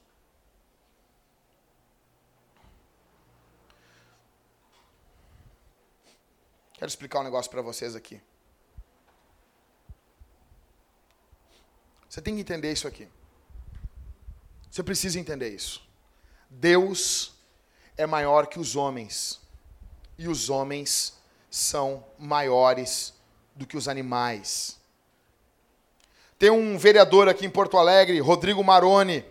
Quero 6.77 6.89
explicar 6.89 7.21
um 7.21 7.23
negócio 7.23 7.49
para 7.49 7.61
vocês 7.61 7.95
aqui. 7.95 8.21
Você 12.09 12.21
tem 12.21 12.35
que 12.35 12.41
entender 12.41 12.71
isso 12.71 12.87
aqui. 12.87 13.07
Você 14.71 14.83
precisa 14.83 15.19
entender 15.19 15.49
isso. 15.49 15.81
Deus 16.49 17.33
é 17.97 18.05
maior 18.05 18.47
que 18.47 18.59
os 18.59 18.75
homens. 18.75 19.41
E 20.17 20.27
os 20.27 20.49
homens 20.49 21.13
são 21.49 22.05
maiores 22.17 23.13
do 23.55 23.65
que 23.65 23.77
os 23.77 23.87
animais. 23.87 24.77
Tem 26.37 26.49
um 26.49 26.77
vereador 26.77 27.29
aqui 27.29 27.45
em 27.45 27.49
Porto 27.49 27.77
Alegre, 27.77 28.19
Rodrigo 28.19 28.63
Maroni, 28.63 29.25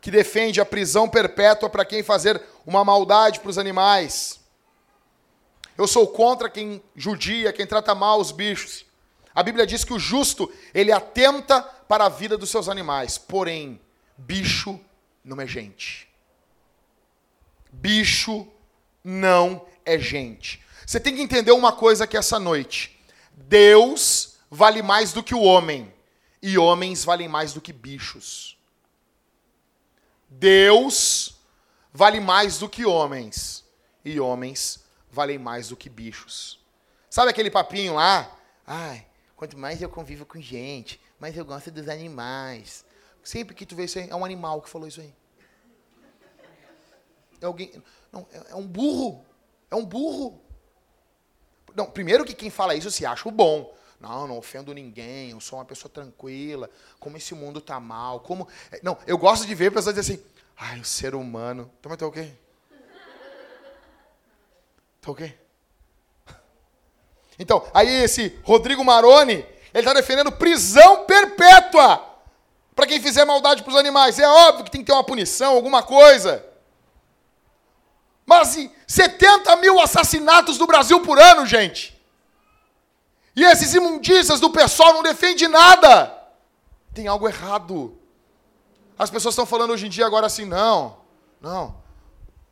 que 0.00 0.10
defende 0.10 0.60
a 0.60 0.66
prisão 0.66 1.08
perpétua 1.08 1.68
para 1.68 1.84
quem 1.84 2.02
fazer 2.02 2.42
uma 2.66 2.84
maldade 2.84 3.40
para 3.40 3.50
os 3.50 3.58
animais. 3.58 4.39
Eu 5.80 5.88
sou 5.88 6.06
contra 6.06 6.50
quem 6.50 6.82
judia, 6.94 7.54
quem 7.54 7.66
trata 7.66 7.94
mal 7.94 8.20
os 8.20 8.32
bichos. 8.32 8.84
A 9.34 9.42
Bíblia 9.42 9.66
diz 9.66 9.82
que 9.82 9.94
o 9.94 9.98
justo, 9.98 10.52
ele 10.74 10.92
atenta 10.92 11.62
para 11.62 12.04
a 12.04 12.08
vida 12.10 12.36
dos 12.36 12.50
seus 12.50 12.68
animais. 12.68 13.16
Porém, 13.16 13.80
bicho 14.14 14.78
não 15.24 15.40
é 15.40 15.46
gente. 15.46 16.06
Bicho 17.72 18.46
não 19.02 19.66
é 19.82 19.98
gente. 19.98 20.62
Você 20.84 21.00
tem 21.00 21.16
que 21.16 21.22
entender 21.22 21.52
uma 21.52 21.72
coisa 21.72 22.04
aqui 22.04 22.18
essa 22.18 22.38
noite. 22.38 23.00
Deus 23.32 24.36
vale 24.50 24.82
mais 24.82 25.14
do 25.14 25.22
que 25.22 25.34
o 25.34 25.40
homem. 25.40 25.90
E 26.42 26.58
homens 26.58 27.06
valem 27.06 27.26
mais 27.26 27.54
do 27.54 27.60
que 27.62 27.72
bichos. 27.72 28.58
Deus 30.28 31.40
vale 31.90 32.20
mais 32.20 32.58
do 32.58 32.68
que 32.68 32.84
homens. 32.84 33.64
E 34.04 34.20
homens 34.20 34.79
valem 35.10 35.38
mais 35.38 35.68
do 35.68 35.76
que 35.76 35.88
bichos. 35.88 36.58
Sabe 37.08 37.30
aquele 37.30 37.50
papinho 37.50 37.94
lá? 37.94 38.30
Ai, 38.66 39.06
quanto 39.36 39.58
mais 39.58 39.82
eu 39.82 39.88
convivo 39.88 40.24
com 40.24 40.40
gente, 40.40 41.00
mais 41.18 41.36
eu 41.36 41.44
gosto 41.44 41.70
dos 41.70 41.88
animais. 41.88 42.84
Sempre 43.22 43.54
que 43.54 43.66
tu 43.66 43.74
vê 43.74 43.84
isso 43.84 43.98
aí, 43.98 44.08
é 44.08 44.14
um 44.14 44.24
animal 44.24 44.62
que 44.62 44.70
falou 44.70 44.86
isso 44.86 45.00
aí. 45.00 45.12
É 47.40 47.46
alguém. 47.46 47.72
Não, 48.12 48.26
é, 48.32 48.52
é 48.52 48.54
um 48.54 48.66
burro. 48.66 49.24
É 49.70 49.74
um 49.74 49.84
burro. 49.84 50.40
Não, 51.74 51.90
primeiro 51.90 52.24
que 52.24 52.34
quem 52.34 52.50
fala 52.50 52.74
isso 52.74 52.90
se 52.90 53.06
acha 53.06 53.28
o 53.28 53.32
bom. 53.32 53.74
Não, 54.00 54.26
não 54.26 54.38
ofendo 54.38 54.72
ninguém, 54.72 55.30
eu 55.30 55.40
sou 55.40 55.58
uma 55.58 55.64
pessoa 55.64 55.92
tranquila, 55.92 56.70
como 56.98 57.18
esse 57.18 57.34
mundo 57.34 57.60
tá 57.60 57.78
mal, 57.78 58.20
como. 58.20 58.48
É, 58.72 58.80
não, 58.82 58.96
eu 59.06 59.18
gosto 59.18 59.46
de 59.46 59.54
ver 59.54 59.70
pessoas 59.70 59.94
dizer 59.94 60.14
assim, 60.14 60.24
ai, 60.56 60.80
o 60.80 60.84
ser 60.84 61.14
humano. 61.14 61.70
Então 61.84 62.08
o 62.08 62.12
quê? 62.12 62.32
Tá 65.00 65.10
ok? 65.10 65.38
Então, 67.38 67.66
aí 67.72 67.88
esse 68.04 68.38
Rodrigo 68.44 68.84
Maroni, 68.84 69.46
ele 69.72 69.78
está 69.78 69.94
defendendo 69.94 70.30
prisão 70.30 71.04
perpétua 71.04 72.04
para 72.74 72.86
quem 72.86 73.00
fizer 73.00 73.24
maldade 73.24 73.62
para 73.62 73.70
os 73.70 73.78
animais. 73.78 74.18
É 74.18 74.28
óbvio 74.28 74.64
que 74.64 74.70
tem 74.70 74.82
que 74.82 74.86
ter 74.86 74.92
uma 74.92 75.04
punição, 75.04 75.54
alguma 75.54 75.82
coisa. 75.82 76.44
Mas 78.26 78.56
e 78.56 78.70
70 78.86 79.56
mil 79.56 79.80
assassinatos 79.80 80.58
no 80.58 80.66
Brasil 80.66 81.00
por 81.00 81.18
ano, 81.18 81.46
gente. 81.46 81.98
E 83.34 83.42
esses 83.42 83.74
imundícias 83.74 84.38
do 84.38 84.50
pessoal 84.50 84.92
não 84.92 85.02
defendem 85.02 85.48
nada. 85.48 86.16
Tem 86.92 87.06
algo 87.06 87.26
errado. 87.26 87.98
As 88.98 89.10
pessoas 89.10 89.32
estão 89.32 89.46
falando 89.46 89.70
hoje 89.70 89.86
em 89.86 89.90
dia 89.90 90.04
agora 90.04 90.26
assim, 90.26 90.44
não, 90.44 90.98
não. 91.40 91.74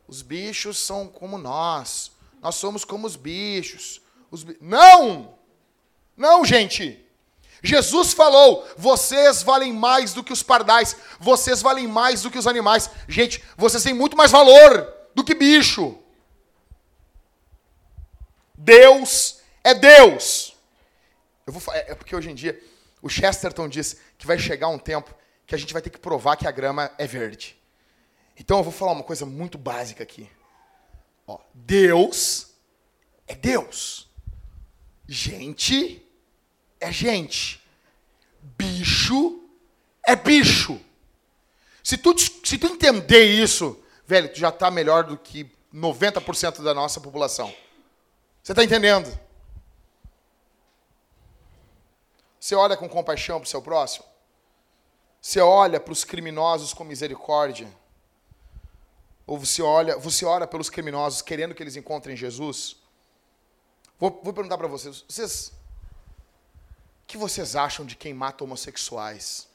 Os 0.07 0.23
bichos 0.23 0.79
são 0.79 1.07
como 1.07 1.37
nós. 1.37 2.11
Nós 2.41 2.55
somos 2.55 2.85
como 2.85 3.05
os 3.05 3.15
bichos. 3.15 4.01
Os 4.31 4.43
bi... 4.43 4.57
Não! 4.61 5.37
Não, 6.15 6.43
gente! 6.45 7.05
Jesus 7.61 8.13
falou: 8.13 8.67
vocês 8.77 9.43
valem 9.43 9.73
mais 9.73 10.13
do 10.13 10.23
que 10.23 10.33
os 10.33 10.43
pardais, 10.43 10.95
vocês 11.19 11.61
valem 11.61 11.87
mais 11.87 12.21
do 12.21 12.31
que 12.31 12.37
os 12.37 12.47
animais. 12.47 12.89
Gente, 13.07 13.43
vocês 13.57 13.83
têm 13.83 13.93
muito 13.93 14.15
mais 14.15 14.31
valor 14.31 14.93
do 15.13 15.23
que 15.23 15.33
bicho. 15.33 15.97
Deus 18.55 19.39
é 19.63 19.73
Deus. 19.73 20.55
Eu 21.45 21.53
vou, 21.53 21.73
é 21.73 21.95
porque 21.95 22.15
hoje 22.15 22.29
em 22.29 22.35
dia 22.35 22.61
o 23.01 23.09
Chesterton 23.09 23.67
diz 23.67 23.97
que 24.17 24.27
vai 24.27 24.37
chegar 24.37 24.67
um 24.67 24.77
tempo 24.77 25.13
que 25.45 25.55
a 25.55 25.57
gente 25.57 25.73
vai 25.73 25.81
ter 25.81 25.89
que 25.89 25.97
provar 25.97 26.35
que 26.35 26.47
a 26.47 26.51
grama 26.51 26.91
é 26.97 27.07
verde. 27.07 27.57
Então 28.37 28.57
eu 28.57 28.63
vou 28.63 28.71
falar 28.71 28.91
uma 28.91 29.03
coisa 29.03 29.25
muito 29.25 29.57
básica 29.57 30.03
aqui. 30.03 30.29
Ó, 31.29 31.39
Deus 31.53 32.47
é 33.27 33.35
Deus. 33.35 34.09
Gente 35.07 36.03
é 36.79 36.91
gente. 36.91 37.63
Bicho 38.41 39.47
é 40.03 40.15
bicho. 40.15 40.79
Se 41.83 41.97
tu, 41.97 42.17
se 42.17 42.57
tu 42.57 42.65
entender 42.65 43.23
isso, 43.25 43.79
velho, 44.07 44.33
tu 44.33 44.39
já 44.39 44.49
está 44.49 44.71
melhor 44.71 45.03
do 45.03 45.17
que 45.17 45.49
90% 45.73 46.63
da 46.63 46.73
nossa 46.73 46.99
população. 46.99 47.53
Você 48.41 48.51
está 48.51 48.63
entendendo? 48.63 49.07
Você 52.39 52.55
olha 52.55 52.75
com 52.75 52.89
compaixão 52.89 53.39
para 53.39 53.45
o 53.45 53.49
seu 53.49 53.61
próximo? 53.61 54.05
Você 55.21 55.39
olha 55.39 55.79
para 55.79 55.91
os 55.91 56.03
criminosos 56.03 56.73
com 56.73 56.83
misericórdia? 56.83 57.71
Ou 59.29 59.37
você 59.37 59.61
olha, 59.61 59.95
você 59.95 60.25
ora 60.25 60.47
pelos 60.47 60.71
criminosos 60.71 61.21
querendo 61.21 61.53
que 61.53 61.61
eles 61.61 61.75
encontrem 61.75 62.17
Jesus? 62.17 62.77
Vou, 63.99 64.19
vou 64.23 64.33
perguntar 64.33 64.57
para 64.57 64.67
vocês, 64.67 65.05
vocês 65.07 65.53
o 67.03 67.05
que 67.05 67.15
vocês 67.15 67.55
acham 67.55 67.85
de 67.85 67.95
quem 67.95 68.11
mata 68.11 68.43
homossexuais? 68.43 69.47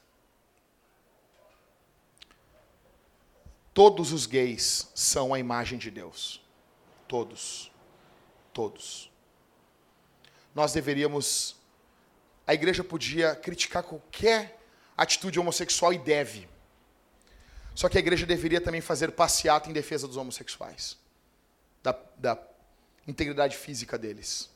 Todos 3.73 4.13
os 4.13 4.27
gays 4.27 4.89
são 4.95 5.35
a 5.35 5.41
imagem 5.41 5.77
de 5.77 5.91
Deus. 5.91 6.41
Todos. 7.09 7.69
Todos. 8.53 9.11
Nós 10.55 10.73
deveríamos 10.73 11.57
a 12.47 12.55
igreja 12.55 12.85
podia 12.85 13.35
criticar 13.35 13.83
qualquer 13.83 14.57
atitude 14.97 15.41
homossexual 15.41 15.93
e 15.93 15.99
deve. 15.99 16.54
Só 17.75 17.89
que 17.89 17.99
a 17.99 18.01
igreja 18.01 18.25
deveria 18.25 18.61
também 18.61 18.81
fazer 18.81 19.13
passeata 19.13 19.69
em 19.69 19.73
defesa 19.73 20.07
dos 20.07 20.17
homossexuais, 20.17 20.97
da, 21.83 21.97
da 22.17 22.39
integridade 23.07 23.57
física 23.57 23.99
deles. 23.99 24.49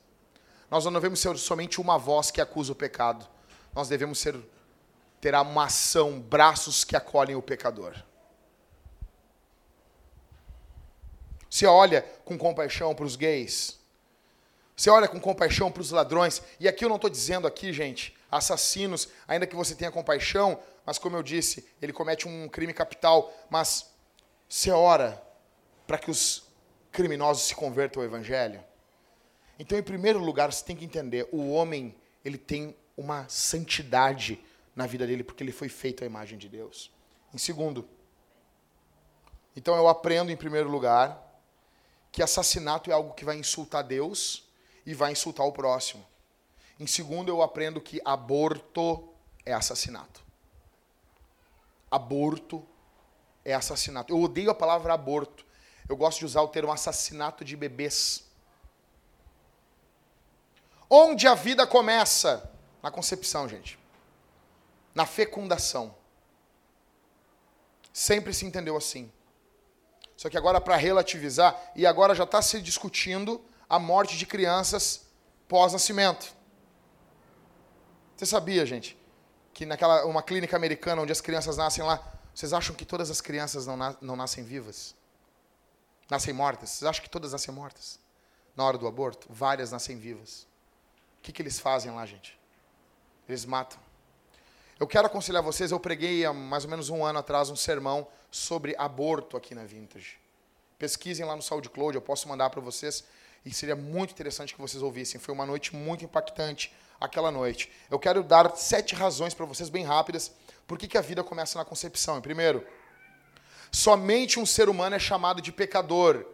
Nós 0.70 0.84
não 0.84 0.92
devemos 0.92 1.18
ser 1.18 1.36
somente 1.36 1.80
uma 1.80 1.98
voz 1.98 2.30
que 2.30 2.40
acusa 2.40 2.72
o 2.72 2.76
pecado. 2.76 3.26
Nós 3.74 3.88
devemos 3.88 4.18
ser 4.18 4.36
ter 5.20 5.34
uma 5.34 5.64
ação, 5.64 6.20
braços 6.20 6.84
que 6.84 6.94
acolhem 6.94 7.34
o 7.34 7.42
pecador. 7.42 7.94
Você 11.50 11.66
olha 11.66 12.02
com 12.24 12.36
compaixão 12.36 12.94
para 12.94 13.04
os 13.04 13.16
gays. 13.16 13.78
Você 14.76 14.90
olha 14.90 15.08
com 15.08 15.18
compaixão 15.18 15.72
para 15.72 15.80
os 15.80 15.90
ladrões. 15.90 16.42
E 16.60 16.68
aqui 16.68 16.84
eu 16.84 16.88
não 16.88 16.96
estou 16.96 17.10
dizendo 17.10 17.46
aqui, 17.46 17.72
gente, 17.72 18.16
assassinos, 18.30 19.08
ainda 19.26 19.46
que 19.46 19.56
você 19.56 19.74
tenha 19.74 19.90
compaixão, 19.90 20.60
mas 20.84 20.98
como 20.98 21.16
eu 21.16 21.22
disse, 21.22 21.68
ele 21.80 21.92
comete 21.92 22.26
um 22.26 22.48
crime 22.48 22.72
capital. 22.72 23.32
Mas 23.50 23.90
você 24.48 24.70
ora 24.70 25.22
para 25.86 25.98
que 25.98 26.10
os 26.10 26.44
criminosos 26.90 27.44
se 27.44 27.54
convertam 27.54 28.02
ao 28.02 28.06
Evangelho. 28.06 28.62
Então, 29.58 29.78
em 29.78 29.82
primeiro 29.82 30.18
lugar, 30.18 30.52
você 30.52 30.64
tem 30.64 30.76
que 30.76 30.84
entender, 30.84 31.28
o 31.32 31.50
homem, 31.50 31.94
ele 32.24 32.38
tem 32.38 32.76
uma 32.96 33.28
santidade 33.28 34.42
na 34.74 34.86
vida 34.86 35.06
dele, 35.06 35.24
porque 35.24 35.42
ele 35.42 35.52
foi 35.52 35.68
feito 35.68 36.04
à 36.04 36.06
imagem 36.06 36.38
de 36.38 36.48
Deus. 36.48 36.90
Em 37.34 37.38
segundo, 37.38 37.88
então 39.56 39.74
eu 39.76 39.88
aprendo, 39.88 40.30
em 40.30 40.36
primeiro 40.36 40.70
lugar, 40.70 41.20
que 42.12 42.22
assassinato 42.22 42.90
é 42.90 42.94
algo 42.94 43.12
que 43.14 43.24
vai 43.24 43.36
insultar 43.36 43.82
Deus 43.82 44.48
e 44.86 44.94
vai 44.94 45.12
insultar 45.12 45.46
o 45.46 45.52
próximo. 45.52 46.06
Em 46.78 46.86
segundo, 46.86 47.28
eu 47.28 47.42
aprendo 47.42 47.80
que 47.80 48.00
aborto 48.04 49.08
é 49.44 49.52
assassinato. 49.52 50.22
Aborto 51.90 52.64
é 53.44 53.52
assassinato. 53.52 54.12
Eu 54.12 54.22
odeio 54.22 54.50
a 54.50 54.54
palavra 54.54 54.94
aborto. 54.94 55.44
Eu 55.88 55.96
gosto 55.96 56.20
de 56.20 56.26
usar 56.26 56.42
o 56.42 56.48
termo 56.48 56.70
assassinato 56.70 57.44
de 57.44 57.56
bebês. 57.56 58.24
Onde 60.88 61.26
a 61.26 61.34
vida 61.34 61.66
começa? 61.66 62.50
Na 62.82 62.90
concepção, 62.90 63.48
gente. 63.48 63.78
Na 64.94 65.04
fecundação. 65.04 65.94
Sempre 67.92 68.32
se 68.32 68.46
entendeu 68.46 68.76
assim. 68.76 69.10
Só 70.16 70.28
que 70.28 70.36
agora, 70.36 70.60
para 70.60 70.76
relativizar, 70.76 71.60
e 71.74 71.86
agora 71.86 72.14
já 72.14 72.24
está 72.24 72.40
se 72.40 72.60
discutindo 72.60 73.44
a 73.68 73.78
morte 73.78 74.16
de 74.16 74.26
crianças 74.26 75.06
pós-nascimento. 75.48 76.37
Você 78.18 78.26
sabia, 78.26 78.66
gente, 78.66 78.98
que 79.54 79.64
naquela 79.64 80.04
uma 80.04 80.24
clínica 80.24 80.56
americana 80.56 81.02
onde 81.02 81.12
as 81.12 81.20
crianças 81.20 81.56
nascem 81.56 81.84
lá, 81.84 82.02
vocês 82.34 82.52
acham 82.52 82.74
que 82.74 82.84
todas 82.84 83.12
as 83.12 83.20
crianças 83.20 83.64
não, 83.64 83.76
na, 83.76 83.96
não 84.00 84.16
nascem 84.16 84.42
vivas? 84.42 84.92
Nascem 86.10 86.34
mortas? 86.34 86.70
Vocês 86.70 86.88
acham 86.88 87.04
que 87.04 87.08
todas 87.08 87.30
nascem 87.30 87.54
mortas? 87.54 88.00
Na 88.56 88.64
hora 88.64 88.76
do 88.76 88.88
aborto? 88.88 89.28
Várias 89.30 89.70
nascem 89.70 89.96
vivas. 89.96 90.48
O 91.20 91.22
que, 91.22 91.30
que 91.30 91.40
eles 91.40 91.60
fazem 91.60 91.92
lá, 91.92 92.04
gente? 92.06 92.36
Eles 93.28 93.44
matam. 93.44 93.78
Eu 94.80 94.88
quero 94.88 95.06
aconselhar 95.06 95.40
vocês, 95.40 95.70
eu 95.70 95.78
preguei 95.78 96.24
há 96.24 96.32
mais 96.32 96.64
ou 96.64 96.70
menos 96.70 96.88
um 96.88 97.04
ano 97.04 97.20
atrás 97.20 97.50
um 97.50 97.56
sermão 97.56 98.08
sobre 98.32 98.74
aborto 98.76 99.36
aqui 99.36 99.54
na 99.54 99.62
Vintage. 99.62 100.18
Pesquisem 100.76 101.24
lá 101.24 101.36
no 101.36 101.42
SoundCloud, 101.42 101.94
eu 101.94 102.02
posso 102.02 102.28
mandar 102.28 102.50
para 102.50 102.60
vocês. 102.60 103.04
E 103.44 103.54
seria 103.54 103.76
muito 103.76 104.10
interessante 104.10 104.56
que 104.56 104.60
vocês 104.60 104.82
ouvissem. 104.82 105.20
Foi 105.20 105.32
uma 105.32 105.46
noite 105.46 105.76
muito 105.76 106.04
impactante 106.04 106.74
aquela 107.00 107.30
noite. 107.30 107.70
Eu 107.90 107.98
quero 107.98 108.22
dar 108.22 108.56
sete 108.56 108.94
razões 108.94 109.34
para 109.34 109.46
vocês, 109.46 109.68
bem 109.68 109.84
rápidas, 109.84 110.32
por 110.66 110.78
que, 110.78 110.88
que 110.88 110.98
a 110.98 111.00
vida 111.00 111.22
começa 111.22 111.58
na 111.58 111.64
concepção. 111.64 112.20
Primeiro, 112.20 112.66
somente 113.70 114.38
um 114.38 114.46
ser 114.46 114.68
humano 114.68 114.96
é 114.96 114.98
chamado 114.98 115.40
de 115.40 115.52
pecador. 115.52 116.24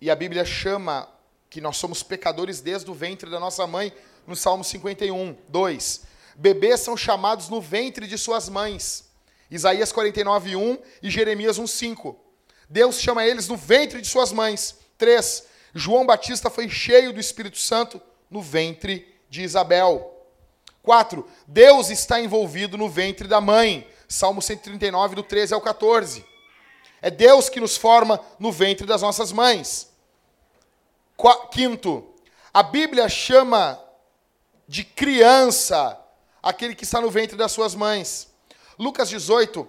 E 0.00 0.10
a 0.10 0.16
Bíblia 0.16 0.44
chama 0.44 1.08
que 1.48 1.60
nós 1.60 1.76
somos 1.76 2.02
pecadores 2.02 2.60
desde 2.60 2.90
o 2.90 2.94
ventre 2.94 3.30
da 3.30 3.38
nossa 3.38 3.66
mãe, 3.66 3.92
no 4.26 4.34
Salmo 4.34 4.64
51, 4.64 5.36
2. 5.48 6.02
Bebês 6.34 6.80
são 6.80 6.96
chamados 6.96 7.48
no 7.48 7.60
ventre 7.60 8.06
de 8.06 8.16
suas 8.16 8.48
mães. 8.48 9.10
Isaías 9.50 9.92
49, 9.92 10.56
1 10.56 10.78
e 11.02 11.10
Jeremias 11.10 11.58
1, 11.58 11.66
5. 11.66 12.18
Deus 12.70 12.98
chama 12.98 13.26
eles 13.26 13.48
no 13.48 13.56
ventre 13.56 14.00
de 14.00 14.08
suas 14.08 14.32
mães. 14.32 14.76
3. 14.96 15.44
João 15.74 16.06
Batista 16.06 16.48
foi 16.48 16.68
cheio 16.70 17.12
do 17.12 17.20
Espírito 17.20 17.58
Santo 17.58 18.00
no 18.30 18.40
ventre 18.40 19.11
de 19.32 19.42
Isabel. 19.42 20.14
4. 20.82 21.26
Deus 21.46 21.88
está 21.88 22.20
envolvido 22.20 22.76
no 22.76 22.86
ventre 22.86 23.26
da 23.26 23.40
mãe. 23.40 23.88
Salmo 24.06 24.42
139, 24.42 25.14
do 25.14 25.22
13 25.22 25.54
ao 25.54 25.60
14. 25.60 26.22
É 27.00 27.10
Deus 27.10 27.48
que 27.48 27.58
nos 27.58 27.78
forma 27.78 28.20
no 28.38 28.52
ventre 28.52 28.86
das 28.86 29.00
nossas 29.00 29.32
mães. 29.32 29.90
Quinto, 31.50 32.12
a 32.52 32.62
Bíblia 32.62 33.08
chama 33.08 33.82
de 34.68 34.84
criança 34.84 35.98
aquele 36.42 36.74
que 36.74 36.84
está 36.84 37.00
no 37.00 37.10
ventre 37.10 37.36
das 37.36 37.52
suas 37.52 37.74
mães. 37.74 38.28
Lucas 38.78 39.08
18, 39.08 39.66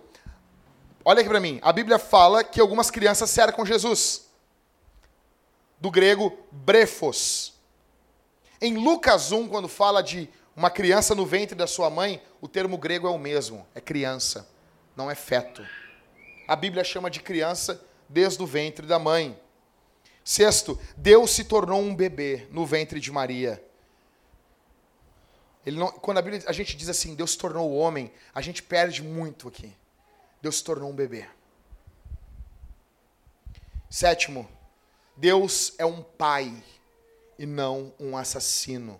olha 1.06 1.22
aqui 1.22 1.30
para 1.30 1.40
mim. 1.40 1.60
A 1.62 1.72
Bíblia 1.72 1.98
fala 1.98 2.44
que 2.44 2.60
algumas 2.60 2.92
crianças 2.92 3.30
cercam 3.30 3.66
Jesus. 3.66 4.28
Do 5.80 5.90
grego 5.90 6.38
brefos. 6.52 7.53
Em 8.64 8.78
Lucas 8.78 9.34
1, 9.34 9.50
quando 9.50 9.68
fala 9.68 10.02
de 10.02 10.30
uma 10.56 10.70
criança 10.70 11.14
no 11.14 11.26
ventre 11.26 11.54
da 11.54 11.68
sua 11.68 11.90
mãe, 11.90 12.24
o 12.40 12.48
termo 12.48 12.78
grego 12.78 13.06
é 13.06 13.10
o 13.10 13.18
mesmo, 13.18 13.68
é 13.76 13.82
criança, 13.82 14.50
não 14.96 15.12
é 15.12 15.16
feto. 15.16 15.68
A 16.48 16.56
Bíblia 16.56 16.82
chama 16.82 17.12
de 17.12 17.20
criança 17.20 17.86
desde 18.08 18.42
o 18.42 18.48
ventre 18.48 18.88
da 18.88 18.98
mãe. 18.98 19.38
Sexto, 20.24 20.80
Deus 20.96 21.32
se 21.32 21.44
tornou 21.44 21.82
um 21.82 21.94
bebê 21.94 22.48
no 22.52 22.66
ventre 22.66 23.02
de 23.02 23.12
Maria. 23.12 23.62
Não, 25.66 25.92
quando 25.92 26.20
a, 26.20 26.22
Bíblia, 26.22 26.42
a 26.48 26.54
gente 26.54 26.78
diz 26.78 26.88
assim, 26.88 27.16
Deus 27.16 27.32
se 27.32 27.38
tornou 27.38 27.76
homem, 27.76 28.14
a 28.34 28.40
gente 28.40 28.64
perde 28.64 29.04
muito 29.04 29.50
aqui. 29.50 29.76
Deus 30.42 30.60
se 30.60 30.64
tornou 30.64 30.90
um 30.90 30.96
bebê. 30.96 31.28
Sétimo, 33.90 34.50
Deus 35.18 35.74
é 35.78 35.86
um 35.86 36.02
pai 36.02 36.64
e 37.38 37.46
não 37.46 37.94
um 38.00 38.16
assassino. 38.16 39.00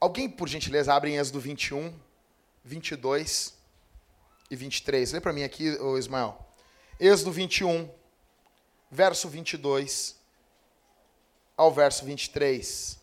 Alguém, 0.00 0.28
por 0.28 0.48
gentileza, 0.48 0.94
abre 0.94 1.10
em 1.10 1.18
Êxodo 1.18 1.40
21, 1.40 1.92
22 2.64 3.54
e 4.50 4.56
23. 4.56 5.12
Lê 5.12 5.20
para 5.20 5.32
mim 5.32 5.42
aqui, 5.42 5.76
Ismael. 5.98 6.38
Êxodo 7.00 7.32
21, 7.32 7.90
verso 8.90 9.28
22 9.28 10.16
ao 11.56 11.72
verso 11.72 12.04
23. 12.04 13.00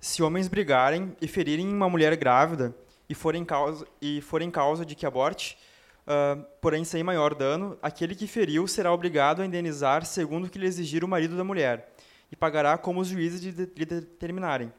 Se 0.00 0.22
homens 0.22 0.46
brigarem 0.46 1.16
e 1.20 1.26
ferirem 1.26 1.68
uma 1.68 1.90
mulher 1.90 2.16
grávida 2.16 2.74
e 3.08 3.14
forem 3.14 3.44
causa, 3.44 3.86
e 4.00 4.20
forem 4.20 4.50
causa 4.50 4.84
de 4.84 4.94
que 4.94 5.06
aborte, 5.06 5.58
uh, 6.06 6.42
porém 6.60 6.84
sem 6.84 7.02
maior 7.02 7.34
dano, 7.34 7.78
aquele 7.82 8.14
que 8.14 8.26
feriu 8.26 8.66
será 8.66 8.92
obrigado 8.92 9.42
a 9.42 9.46
indenizar 9.46 10.04
segundo 10.04 10.46
o 10.46 10.50
que 10.50 10.58
lhe 10.58 10.66
exigir 10.66 11.04
o 11.04 11.08
marido 11.08 11.36
da 11.36 11.44
mulher, 11.44 11.92
e 12.30 12.36
pagará 12.36 12.76
como 12.76 13.00
os 13.00 13.08
juízes 13.08 13.40
lhe 13.42 13.84
determinarem. 13.84 14.72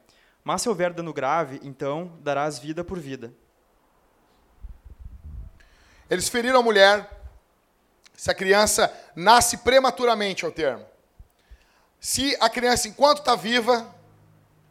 Mas 0.44 0.62
se 0.62 0.70
houver 0.70 0.94
dano 0.94 1.14
grave, 1.14 1.60
então 1.64 2.18
darás 2.22 2.58
vida 2.60 2.84
por 2.84 3.00
vida. 3.00 3.34
Eles 6.10 6.30
feriram 6.30 6.60
a 6.60 6.64
mulher. 6.64 7.10
Se 8.16 8.32
a 8.32 8.34
criança 8.34 8.92
nasce 9.16 9.58
prematuramente, 9.58 10.46
é 10.46 10.48
o 10.48 10.52
termo. 10.52 10.86
Se 12.00 12.36
a 12.40 12.50
criança, 12.50 12.88
enquanto 12.88 13.20
está 13.20 13.36
viva, 13.36 13.94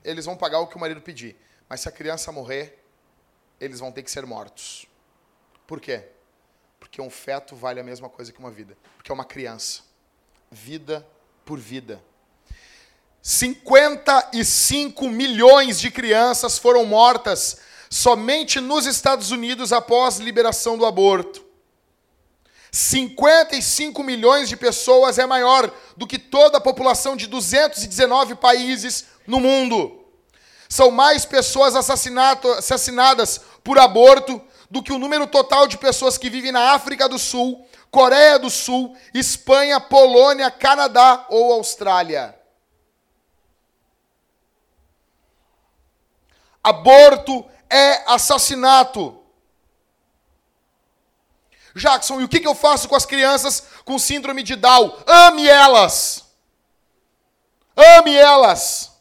eles 0.02 0.24
vão 0.24 0.36
pagar 0.36 0.60
o 0.60 0.66
que 0.66 0.76
o 0.76 0.80
marido 0.80 1.00
pedir. 1.00 1.36
Mas 1.68 1.80
se 1.80 1.88
a 1.88 1.92
criança 1.92 2.32
morrer, 2.32 2.82
eles 3.60 3.80
vão 3.80 3.92
ter 3.92 4.02
que 4.02 4.10
ser 4.10 4.26
mortos. 4.26 4.86
Por 5.66 5.80
quê? 5.80 6.04
Porque 6.78 7.00
um 7.00 7.10
feto 7.10 7.56
vale 7.56 7.80
a 7.80 7.84
mesma 7.84 8.08
coisa 8.08 8.32
que 8.32 8.38
uma 8.38 8.50
vida. 8.50 8.76
Porque 8.96 9.10
é 9.10 9.14
uma 9.14 9.24
criança. 9.24 9.82
Vida 10.50 11.06
por 11.44 11.58
vida. 11.58 12.02
55 13.22 15.08
milhões 15.08 15.80
de 15.80 15.90
crianças 15.90 16.58
foram 16.58 16.84
mortas 16.84 17.58
somente 17.90 18.60
nos 18.60 18.86
Estados 18.86 19.30
Unidos 19.30 19.72
após 19.72 20.18
liberação 20.18 20.78
do 20.78 20.86
aborto. 20.86 21.44
55 22.70 24.02
milhões 24.02 24.48
de 24.48 24.56
pessoas 24.56 25.18
é 25.18 25.26
maior 25.26 25.72
do 25.96 26.06
que 26.06 26.18
toda 26.18 26.58
a 26.58 26.60
população 26.60 27.16
de 27.16 27.26
219 27.26 28.34
países 28.34 29.06
no 29.26 29.40
mundo. 29.40 29.95
São 30.68 30.90
mais 30.90 31.24
pessoas 31.24 31.74
assassinadas 31.76 33.40
por 33.62 33.78
aborto 33.78 34.42
do 34.70 34.82
que 34.82 34.92
o 34.92 34.98
número 34.98 35.26
total 35.26 35.66
de 35.66 35.78
pessoas 35.78 36.18
que 36.18 36.30
vivem 36.30 36.52
na 36.52 36.72
África 36.72 37.08
do 37.08 37.18
Sul, 37.18 37.66
Coreia 37.90 38.38
do 38.38 38.50
Sul, 38.50 38.96
Espanha, 39.14 39.80
Polônia, 39.80 40.50
Canadá 40.50 41.26
ou 41.30 41.52
Austrália. 41.52 42.38
Aborto 46.62 47.48
é 47.70 48.02
assassinato. 48.12 49.22
Jackson, 51.76 52.20
e 52.20 52.24
o 52.24 52.28
que 52.28 52.44
eu 52.44 52.54
faço 52.54 52.88
com 52.88 52.96
as 52.96 53.06
crianças 53.06 53.62
com 53.84 53.98
síndrome 53.98 54.42
de 54.42 54.56
Down? 54.56 54.96
Ame 55.06 55.46
elas! 55.46 56.24
Ame 57.76 58.16
elas! 58.16 58.95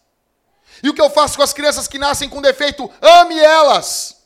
E 0.86 0.90
o 0.90 0.94
que 0.94 1.02
eu 1.02 1.10
faço 1.10 1.36
com 1.36 1.42
as 1.42 1.52
crianças 1.52 1.88
que 1.88 1.98
nascem 1.98 2.30
com 2.30 2.40
defeito? 2.40 2.88
Ame 3.02 3.40
elas! 3.40 4.24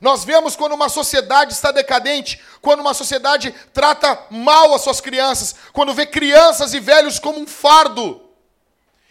Nós 0.00 0.22
vemos 0.22 0.54
quando 0.54 0.74
uma 0.74 0.88
sociedade 0.88 1.52
está 1.52 1.72
decadente, 1.72 2.40
quando 2.62 2.78
uma 2.78 2.94
sociedade 2.94 3.52
trata 3.72 4.24
mal 4.30 4.72
as 4.72 4.82
suas 4.82 5.00
crianças, 5.00 5.56
quando 5.72 5.92
vê 5.92 6.06
crianças 6.06 6.72
e 6.72 6.78
velhos 6.78 7.18
como 7.18 7.40
um 7.40 7.46
fardo. 7.46 8.30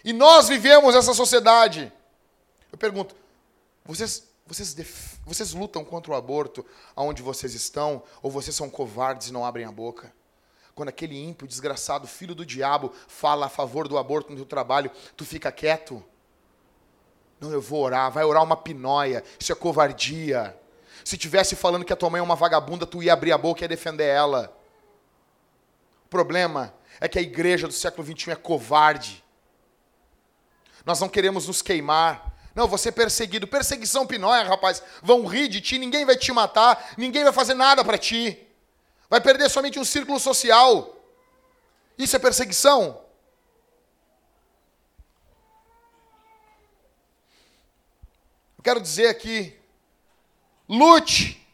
E 0.05 0.13
nós 0.13 0.47
vivemos 0.47 0.95
essa 0.95 1.13
sociedade. 1.13 1.91
Eu 2.71 2.77
pergunto, 2.77 3.13
vocês, 3.83 4.23
vocês, 4.47 4.73
vocês 5.25 5.51
lutam 5.53 5.83
contra 5.83 6.13
o 6.13 6.15
aborto 6.15 6.65
aonde 6.95 7.21
vocês 7.21 7.53
estão? 7.53 8.03
Ou 8.21 8.31
vocês 8.31 8.55
são 8.55 8.69
covardes 8.69 9.27
e 9.27 9.33
não 9.33 9.43
abrem 9.43 9.65
a 9.65 9.71
boca? 9.71 10.13
Quando 10.75 10.89
aquele 10.89 11.15
ímpio, 11.15 11.47
desgraçado, 11.47 12.07
filho 12.07 12.33
do 12.33 12.45
diabo, 12.45 12.91
fala 13.07 13.45
a 13.45 13.49
favor 13.49 13.87
do 13.87 13.97
aborto 13.97 14.31
no 14.31 14.37
teu 14.37 14.45
trabalho, 14.45 14.89
tu 15.15 15.23
fica 15.23 15.51
quieto? 15.51 16.03
Não, 17.39 17.51
eu 17.51 17.61
vou 17.61 17.83
orar. 17.83 18.11
Vai 18.11 18.23
orar 18.23 18.41
uma 18.41 18.57
pinóia. 18.57 19.23
Isso 19.39 19.51
é 19.51 19.55
covardia. 19.55 20.57
Se 21.03 21.17
tivesse 21.17 21.55
falando 21.55 21.85
que 21.85 21.93
a 21.93 21.95
tua 21.95 22.09
mãe 22.09 22.19
é 22.19 22.23
uma 22.23 22.35
vagabunda, 22.35 22.85
tu 22.85 23.03
ia 23.03 23.13
abrir 23.13 23.31
a 23.31 23.37
boca 23.37 23.61
e 23.61 23.63
ia 23.65 23.67
defender 23.67 24.07
ela. 24.07 24.55
O 26.05 26.09
problema 26.09 26.73
é 26.99 27.07
que 27.07 27.19
a 27.19 27.21
igreja 27.21 27.67
do 27.67 27.73
século 27.73 28.07
XXI 28.07 28.31
é 28.31 28.35
covarde. 28.35 29.23
Nós 30.85 30.99
não 30.99 31.09
queremos 31.09 31.47
nos 31.47 31.61
queimar. 31.61 32.33
Não, 32.55 32.67
você 32.67 32.89
é 32.89 32.91
perseguido. 32.91 33.47
Perseguição 33.47 34.07
pinóia, 34.07 34.43
rapaz. 34.43 34.81
Vão 35.01 35.25
rir 35.25 35.47
de 35.47 35.61
ti, 35.61 35.77
ninguém 35.77 36.05
vai 36.05 36.15
te 36.15 36.31
matar, 36.31 36.93
ninguém 36.97 37.23
vai 37.23 37.33
fazer 37.33 37.53
nada 37.53 37.83
para 37.83 37.97
ti. 37.97 38.47
Vai 39.13 39.21
perder 39.21 39.47
somente 39.47 39.77
um 39.77 39.85
círculo 39.85 40.19
social. 40.19 40.91
Isso 41.95 42.15
é 42.15 42.19
perseguição? 42.19 42.99
Eu 48.57 48.63
quero 48.63 48.81
dizer 48.81 49.09
aqui, 49.09 49.55
lute 50.67 51.47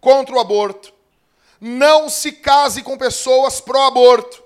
contra 0.00 0.36
o 0.36 0.38
aborto. 0.38 0.94
Não 1.60 2.08
se 2.08 2.30
case 2.30 2.80
com 2.80 2.96
pessoas 2.96 3.60
pró-aborto. 3.60 4.40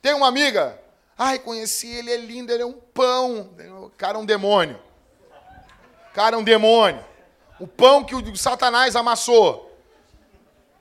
Tem 0.00 0.14
uma 0.14 0.28
amiga 0.28 0.80
Ai, 1.18 1.38
conheci 1.38 1.88
ele, 1.88 2.10
é 2.10 2.16
lindo, 2.16 2.52
ele 2.52 2.62
é 2.62 2.66
um 2.66 2.72
pão. 2.72 3.50
O 3.82 3.90
cara 3.90 4.16
é 4.16 4.20
um 4.22 4.24
demônio. 4.24 4.80
O 6.10 6.14
cara 6.14 6.36
é 6.36 6.38
um 6.38 6.42
demônio. 6.42 7.04
O 7.60 7.66
pão 7.66 8.02
que 8.02 8.14
o 8.14 8.34
Satanás 8.34 8.96
amassou. 8.96 9.73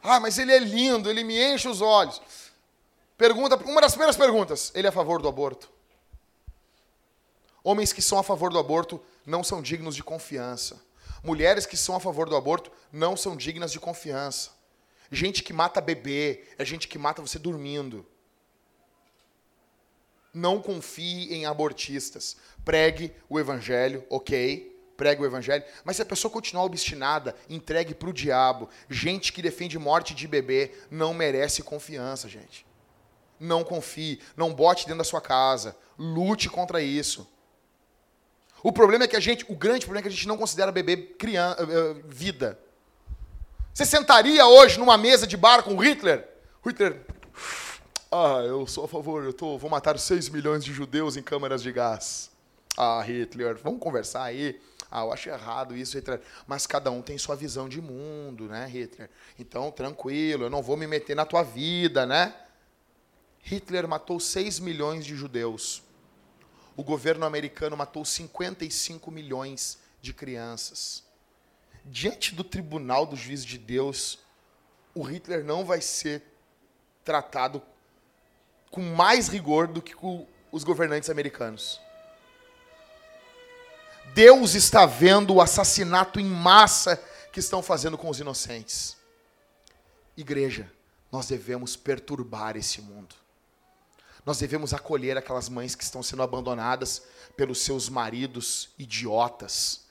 Ah, 0.03 0.19
mas 0.19 0.37
ele 0.37 0.51
é 0.51 0.59
lindo, 0.59 1.09
ele 1.09 1.23
me 1.23 1.41
enche 1.41 1.67
os 1.67 1.81
olhos. 1.81 2.21
Pergunta, 3.17 3.55
uma 3.55 3.81
das 3.81 3.93
primeiras 3.93 4.17
perguntas, 4.17 4.71
ele 4.75 4.85
é 4.85 4.89
a 4.89 4.93
favor 4.93 5.21
do 5.21 5.27
aborto? 5.27 5.71
Homens 7.63 7.93
que 7.93 8.01
são 8.01 8.19
a 8.19 8.23
favor 8.23 8.51
do 8.51 8.59
aborto 8.59 9.01
não 9.25 9.43
são 9.43 9.61
dignos 9.61 9.95
de 9.95 10.03
confiança. 10.03 10.81
Mulheres 11.23 11.65
que 11.65 11.77
são 11.77 11.95
a 11.95 11.99
favor 11.99 12.27
do 12.27 12.35
aborto 12.35 12.69
não 12.91 13.15
são 13.15 13.37
dignas 13.37 13.71
de 13.71 13.79
confiança. 13.79 14.51
Gente 15.09 15.41
que 15.41 15.53
mata 15.53 15.79
bebê 15.79 16.43
é 16.57 16.65
gente 16.65 16.87
que 16.87 16.97
mata 16.97 17.21
você 17.21 17.39
dormindo 17.39 18.05
não 20.33 20.59
confie 20.59 21.31
em 21.33 21.45
abortistas. 21.45 22.35
Pregue 22.65 23.13
o 23.29 23.39
evangelho, 23.39 24.03
ok? 24.09 24.72
Pregue 25.03 25.21
o 25.21 25.25
evangelho. 25.25 25.65
Mas 25.83 25.97
se 25.97 26.01
a 26.01 26.05
pessoa 26.05 26.31
continuar 26.31 26.63
obstinada, 26.63 27.35
entregue 27.49 27.93
para 27.93 28.07
o 28.07 28.13
diabo. 28.13 28.69
Gente 28.89 29.33
que 29.33 29.41
defende 29.41 29.77
morte 29.77 30.15
de 30.15 30.25
bebê 30.29 30.71
não 30.89 31.13
merece 31.13 31.61
confiança, 31.61 32.29
gente. 32.29 32.65
Não 33.37 33.65
confie, 33.65 34.21
não 34.37 34.53
bote 34.53 34.85
dentro 34.85 34.99
da 34.99 35.03
sua 35.03 35.19
casa. 35.19 35.75
Lute 35.99 36.47
contra 36.47 36.81
isso. 36.81 37.29
O 38.63 38.71
problema 38.71 39.03
é 39.03 39.07
que 39.09 39.17
a 39.17 39.19
gente, 39.19 39.43
o 39.49 39.57
grande 39.57 39.85
problema 39.85 39.99
é 39.99 40.03
que 40.03 40.07
a 40.07 40.15
gente 40.15 40.25
não 40.25 40.37
considera 40.37 40.71
bebê 40.71 40.95
criança, 40.95 41.61
eh, 41.63 41.65
eh, 41.65 42.01
vida. 42.05 42.57
Você 43.73 43.85
sentaria 43.85 44.47
hoje 44.47 44.79
numa 44.79 44.97
mesa 44.97 45.27
de 45.27 45.35
bar 45.35 45.63
com 45.63 45.75
Hitler? 45.75 46.25
Hitler, 46.65 47.05
ah, 48.09 48.41
eu 48.45 48.65
sou 48.65 48.85
a 48.85 48.87
favor, 48.87 49.21
eu 49.25 49.33
tô, 49.33 49.57
vou 49.57 49.69
matar 49.69 49.99
6 49.99 50.29
milhões 50.29 50.63
de 50.63 50.71
judeus 50.71 51.17
em 51.17 51.21
câmaras 51.21 51.61
de 51.61 51.73
gás. 51.73 52.31
Ah, 52.77 53.01
Hitler, 53.05 53.57
vamos 53.61 53.81
conversar 53.81 54.23
aí. 54.23 54.59
Ah, 54.95 55.01
eu 55.01 55.11
acho 55.11 55.27
errado 55.27 55.75
isso, 55.75 55.97
Hitler. 55.97 56.21
Mas 56.45 56.67
cada 56.67 56.91
um 56.91 57.01
tem 57.01 57.17
sua 57.17 57.35
visão 57.35 57.67
de 57.67 57.81
mundo, 57.81 58.45
né, 58.45 58.67
Hitler? 58.67 59.09
Então, 59.39 59.71
tranquilo, 59.71 60.43
eu 60.43 60.51
não 60.51 60.61
vou 60.61 60.77
me 60.77 60.85
meter 60.85 61.15
na 61.15 61.25
tua 61.25 61.41
vida, 61.41 62.05
né? 62.05 62.31
Hitler 63.41 63.87
matou 63.87 64.19
6 64.19 64.59
milhões 64.59 65.03
de 65.03 65.15
judeus. 65.15 65.81
O 66.77 66.83
governo 66.83 67.25
americano 67.25 67.75
matou 67.75 68.05
55 68.05 69.09
milhões 69.09 69.79
de 69.99 70.13
crianças. 70.13 71.03
Diante 71.83 72.35
do 72.35 72.43
tribunal 72.43 73.07
do 73.07 73.15
juiz 73.15 73.43
de 73.43 73.57
Deus, 73.57 74.19
o 74.93 75.01
Hitler 75.01 75.43
não 75.43 75.65
vai 75.65 75.81
ser 75.81 76.21
tratado 77.03 77.63
com 78.69 78.81
mais 78.81 79.27
rigor 79.27 79.67
do 79.67 79.81
que 79.81 79.95
os 80.51 80.63
governantes 80.63 81.09
americanos. 81.09 81.81
Deus 84.13 84.53
está 84.53 84.85
vendo 84.85 85.33
o 85.33 85.41
assassinato 85.41 86.19
em 86.19 86.25
massa 86.25 87.01
que 87.31 87.39
estão 87.39 87.63
fazendo 87.63 87.97
com 87.97 88.09
os 88.09 88.19
inocentes. 88.19 88.95
Igreja, 90.15 90.71
nós 91.11 91.27
devemos 91.27 91.75
perturbar 91.75 92.55
esse 92.55 92.79
mundo. 92.81 93.15
Nós 94.23 94.37
devemos 94.37 94.73
acolher 94.73 95.17
aquelas 95.17 95.49
mães 95.49 95.73
que 95.73 95.83
estão 95.83 96.03
sendo 96.03 96.21
abandonadas 96.21 97.01
pelos 97.35 97.61
seus 97.61 97.89
maridos 97.89 98.69
idiotas, 98.77 99.81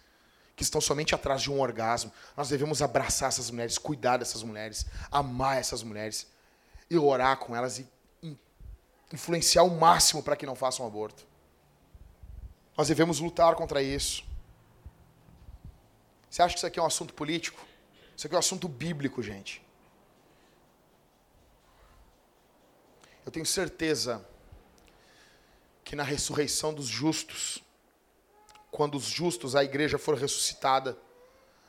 que 0.55 0.63
estão 0.63 0.81
somente 0.81 1.15
atrás 1.15 1.43
de 1.43 1.51
um 1.51 1.61
orgasmo. 1.61 2.13
Nós 2.37 2.49
devemos 2.49 2.81
abraçar 2.81 3.29
essas 3.29 3.51
mulheres, 3.51 3.77
cuidar 3.77 4.19
dessas 4.19 4.43
mulheres, 4.43 4.87
amar 5.11 5.59
essas 5.59 5.83
mulheres 5.83 6.29
e 6.89 6.97
orar 6.97 7.39
com 7.39 7.57
elas 7.57 7.81
e 7.81 7.89
influenciar 9.13 9.65
o 9.65 9.79
máximo 9.79 10.23
para 10.23 10.37
que 10.37 10.47
não 10.47 10.55
façam 10.55 10.87
aborto. 10.87 11.32
Nós 12.77 12.89
devemos 12.89 13.21
lutar 13.21 13.55
contra 13.55 13.83
isso. 13.83 14.25
Você 16.29 16.43
acha 16.43 16.55
que 16.55 16.59
isso 16.59 16.67
aqui 16.67 16.79
é 16.79 16.83
um 16.83 16.87
assunto 16.87 17.13
político? 17.13 17.65
Isso 18.17 18.27
aqui 18.27 18.35
é 18.35 18.39
um 18.39 18.41
assunto 18.41 18.69
bíblico, 18.69 19.23
gente. 19.23 19.63
Eu 23.25 23.31
tenho 23.31 23.47
certeza 23.47 24.27
que 25.85 25.95
na 25.95 26.03
ressurreição 26.03 26.73
dos 26.73 26.87
justos, 26.87 27.63
quando 28.71 28.97
os 28.97 29.05
justos, 29.05 29.55
a 29.55 29.63
igreja 29.63 29.99
for 29.99 30.17
ressuscitada, 30.17 30.99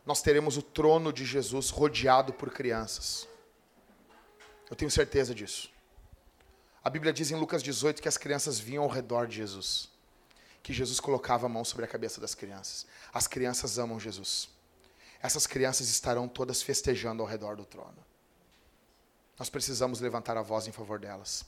nós 0.06 0.22
teremos 0.22 0.58
o 0.58 0.62
trono 0.62 1.12
de 1.12 1.26
Jesus 1.26 1.70
rodeado 1.70 2.34
por 2.34 2.49
crianças. 2.49 3.28
Eu 4.70 4.76
tenho 4.76 4.89
certeza 4.89 5.36
disso. 5.36 5.70
A 6.84 6.89
Bíblia 6.89 7.14
diz 7.14 7.32
em 7.32 7.36
Lucas 7.36 7.62
18 7.62 8.01
que 8.01 8.08
as 8.08 8.18
crianças 8.18 8.60
vinham 8.60 8.84
ao 8.84 8.89
redor 8.89 9.28
de 9.28 9.36
Jesus. 9.36 9.93
Que 10.64 10.74
Jesus 10.74 10.99
colocava 10.99 11.45
a 11.45 11.49
mão 11.49 11.64
sobre 11.64 11.86
a 11.86 11.88
cabeça 11.88 12.20
das 12.20 12.34
crianças. 12.34 12.88
As 13.14 13.28
crianças 13.28 13.78
amam 13.78 13.99
Jesus. 13.99 14.49
Essas 15.22 15.45
crianças 15.45 15.89
estarão 15.89 16.28
todas 16.28 16.64
festejando 16.64 17.22
ao 17.22 17.30
redor 17.30 17.55
do 17.55 17.66
trono. 17.66 18.03
Nós 19.38 19.49
precisamos 19.49 19.99
levantar 19.99 20.38
a 20.38 20.41
voz 20.41 20.68
em 20.68 20.72
favor 20.72 20.99
delas. 20.99 21.45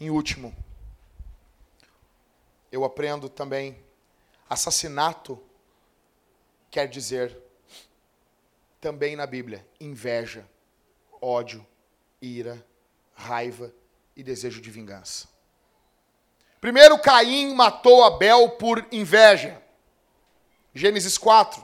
Em 0.00 0.08
último, 0.08 0.56
eu 2.70 2.84
aprendo 2.84 3.28
também 3.28 3.78
assassinato 4.48 5.42
quer 6.72 6.88
dizer 6.88 7.38
também 8.80 9.14
na 9.14 9.26
Bíblia 9.26 9.64
inveja, 9.78 10.48
ódio, 11.20 11.64
ira, 12.20 12.66
raiva 13.14 13.72
e 14.16 14.22
desejo 14.22 14.60
de 14.60 14.70
vingança. 14.70 15.28
Primeiro, 16.62 16.96
Caim 16.96 17.56
matou 17.56 18.04
Abel 18.04 18.50
por 18.50 18.86
inveja. 18.92 19.60
Gênesis 20.72 21.18
4. 21.18 21.60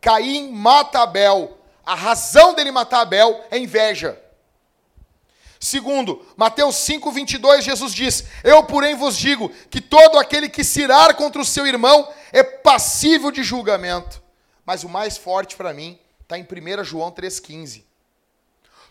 Caim 0.00 0.52
mata 0.52 1.00
Abel. 1.00 1.58
A 1.84 1.96
razão 1.96 2.54
dele 2.54 2.70
matar 2.70 3.00
Abel 3.00 3.44
é 3.50 3.58
inveja. 3.58 4.16
Segundo, 5.58 6.24
Mateus 6.36 6.76
5, 6.76 7.10
22, 7.10 7.64
Jesus 7.64 7.92
diz: 7.92 8.24
Eu, 8.44 8.62
porém, 8.62 8.94
vos 8.94 9.18
digo 9.18 9.48
que 9.68 9.80
todo 9.80 10.16
aquele 10.16 10.48
que 10.48 10.62
se 10.62 10.82
irar 10.82 11.16
contra 11.16 11.42
o 11.42 11.44
seu 11.44 11.66
irmão 11.66 12.08
é 12.32 12.44
passível 12.44 13.32
de 13.32 13.42
julgamento. 13.42 14.22
Mas 14.64 14.84
o 14.84 14.88
mais 14.88 15.16
forte 15.16 15.56
para 15.56 15.74
mim 15.74 15.98
está 16.20 16.38
em 16.38 16.44
1 16.44 16.84
João 16.84 17.10
3,15. 17.10 17.82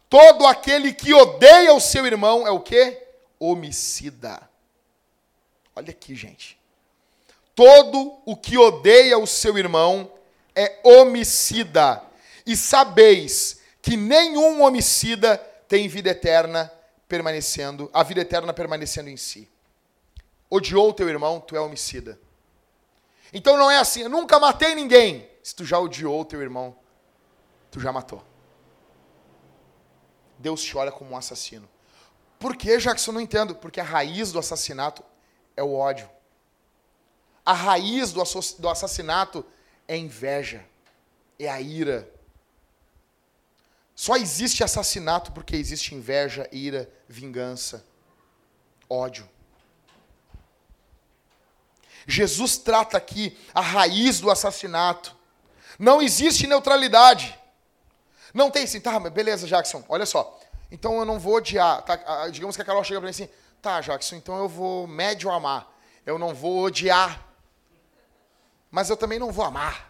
Todo 0.09 0.45
aquele 0.45 0.91
que 0.91 1.13
odeia 1.13 1.73
o 1.73 1.79
seu 1.79 2.05
irmão 2.05 2.45
é 2.45 2.51
o 2.51 2.59
que? 2.59 3.01
Homicida. 3.39 4.51
Olha 5.75 5.89
aqui, 5.89 6.15
gente. 6.15 6.59
Todo 7.55 8.19
o 8.25 8.35
que 8.35 8.57
odeia 8.57 9.17
o 9.17 9.27
seu 9.27 9.57
irmão 9.57 10.11
é 10.55 10.79
homicida. 10.83 12.01
E 12.45 12.55
sabeis 12.55 13.61
que 13.81 13.95
nenhum 13.95 14.61
homicida 14.63 15.37
tem 15.67 15.87
vida 15.87 16.09
eterna 16.09 16.71
permanecendo, 17.07 17.89
a 17.93 18.03
vida 18.03 18.21
eterna 18.21 18.53
permanecendo 18.53 19.09
em 19.09 19.17
si. 19.17 19.49
Odiou 20.49 20.93
teu 20.93 21.09
irmão, 21.09 21.39
tu 21.39 21.55
é 21.55 21.59
homicida. 21.59 22.19
Então 23.31 23.57
não 23.57 23.69
é 23.69 23.77
assim, 23.77 24.01
eu 24.01 24.09
nunca 24.09 24.39
matei 24.39 24.75
ninguém. 24.75 25.29
Se 25.41 25.55
tu 25.55 25.65
já 25.65 25.79
odiou 25.79 26.23
teu 26.23 26.41
irmão, 26.41 26.75
tu 27.71 27.79
já 27.79 27.91
matou. 27.91 28.23
Deus 30.37 30.61
te 30.61 30.77
olha 30.77 30.91
como 30.91 31.11
um 31.11 31.17
assassino. 31.17 31.67
Por 32.37 32.55
que, 32.55 32.77
Jackson? 32.77 33.11
Eu 33.11 33.15
não 33.15 33.21
entendo. 33.21 33.55
Porque 33.55 33.79
a 33.79 33.83
raiz 33.83 34.31
do 34.31 34.39
assassinato 34.39 35.03
é 35.55 35.63
o 35.63 35.73
ódio. 35.73 36.09
A 37.45 37.53
raiz 37.53 38.13
do, 38.13 38.69
assassinato 38.69 39.45
é 39.87 39.97
inveja, 39.97 40.65
é 41.37 41.49
a 41.49 41.59
ira. 41.59 42.09
Só 43.95 44.15
existe 44.15 44.63
assassinato 44.63 45.31
porque 45.31 45.55
existe 45.55 45.93
inveja, 45.93 46.47
ira, 46.51 46.89
vingança, 47.07 47.85
ódio. 48.89 49.29
Jesus 52.07 52.57
trata 52.57 52.97
aqui 52.97 53.37
a 53.53 53.61
raiz 53.61 54.19
do 54.19 54.31
assassinato. 54.31 55.15
Não 55.77 56.01
existe 56.01 56.47
neutralidade. 56.47 57.37
Não 58.33 58.49
tem 58.49 58.63
assim, 58.63 58.79
tá, 58.79 58.99
beleza, 58.99 59.47
Jackson, 59.47 59.83
olha 59.87 60.05
só. 60.05 60.39
Então 60.71 60.97
eu 60.97 61.05
não 61.05 61.19
vou 61.19 61.35
odiar. 61.35 61.83
Tá, 61.83 62.29
digamos 62.29 62.55
que 62.55 62.61
a 62.61 62.65
Carol 62.65 62.83
chega 62.83 62.99
para 62.99 63.07
mim 63.07 63.11
assim, 63.11 63.29
tá, 63.63 63.79
Jackson, 63.79 64.17
então 64.17 64.37
eu 64.37 64.49
vou 64.49 64.85
médio 64.85 65.31
amar. 65.31 65.73
Eu 66.05 66.19
não 66.19 66.33
vou 66.33 66.63
odiar. 66.63 67.25
Mas 68.69 68.89
eu 68.89 68.97
também 68.97 69.17
não 69.17 69.31
vou 69.31 69.45
amar. 69.45 69.89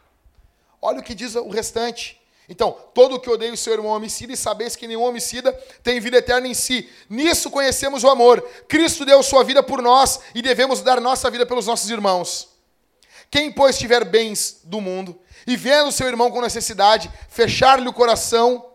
Olha 0.79 0.99
o 0.99 1.03
que 1.03 1.15
diz 1.15 1.33
o 1.33 1.49
restante. 1.49 2.21
Então, 2.47 2.77
todo 2.93 3.15
o 3.15 3.19
que 3.19 3.29
odeia 3.29 3.51
o 3.51 3.57
seu 3.57 3.73
irmão 3.73 3.91
homicida, 3.91 4.31
e 4.31 4.37
sabeis 4.37 4.75
que 4.75 4.85
nenhum 4.85 5.01
homicida 5.01 5.51
tem 5.81 5.99
vida 5.99 6.17
eterna 6.17 6.47
em 6.47 6.53
si. 6.53 6.87
Nisso 7.09 7.49
conhecemos 7.49 8.03
o 8.03 8.09
amor. 8.09 8.41
Cristo 8.67 9.05
deu 9.05 9.23
sua 9.23 9.43
vida 9.43 9.63
por 9.63 9.81
nós 9.81 10.19
e 10.35 10.41
devemos 10.41 10.81
dar 10.81 11.01
nossa 11.01 11.31
vida 11.31 11.45
pelos 11.45 11.65
nossos 11.65 11.89
irmãos. 11.89 12.49
Quem, 13.31 13.51
pois, 13.51 13.79
tiver 13.79 14.05
bens 14.05 14.61
do 14.65 14.79
mundo 14.79 15.19
e 15.47 15.55
vendo 15.55 15.91
seu 15.91 16.07
irmão 16.07 16.29
com 16.29 16.41
necessidade, 16.41 17.09
fechar-lhe 17.27 17.87
o 17.87 17.93
coração, 17.93 18.72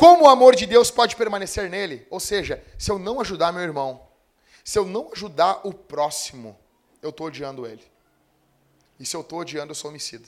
como 0.00 0.24
o 0.24 0.28
amor 0.30 0.56
de 0.56 0.64
Deus 0.64 0.90
pode 0.90 1.14
permanecer 1.14 1.68
nele? 1.68 2.06
Ou 2.08 2.18
seja, 2.18 2.64
se 2.78 2.90
eu 2.90 2.98
não 2.98 3.20
ajudar 3.20 3.52
meu 3.52 3.60
irmão, 3.60 4.08
se 4.64 4.78
eu 4.78 4.86
não 4.86 5.12
ajudar 5.12 5.60
o 5.62 5.74
próximo, 5.74 6.58
eu 7.02 7.10
estou 7.10 7.26
odiando 7.26 7.66
ele. 7.66 7.84
E 8.98 9.04
se 9.04 9.14
eu 9.14 9.20
estou 9.20 9.40
odiando, 9.40 9.72
eu 9.72 9.74
sou 9.74 9.90
homicida. 9.90 10.26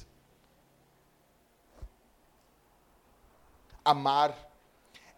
Amar 3.83 4.37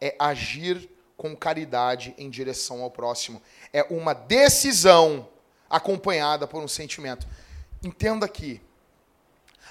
é 0.00 0.14
agir 0.20 0.88
com 1.16 1.34
caridade 1.34 2.14
em 2.16 2.30
direção 2.30 2.80
ao 2.80 2.92
próximo. 2.92 3.42
É 3.72 3.82
uma 3.90 4.14
decisão 4.14 5.28
acompanhada 5.68 6.46
por 6.46 6.62
um 6.62 6.68
sentimento. 6.68 7.26
Entenda 7.82 8.24
aqui. 8.24 8.62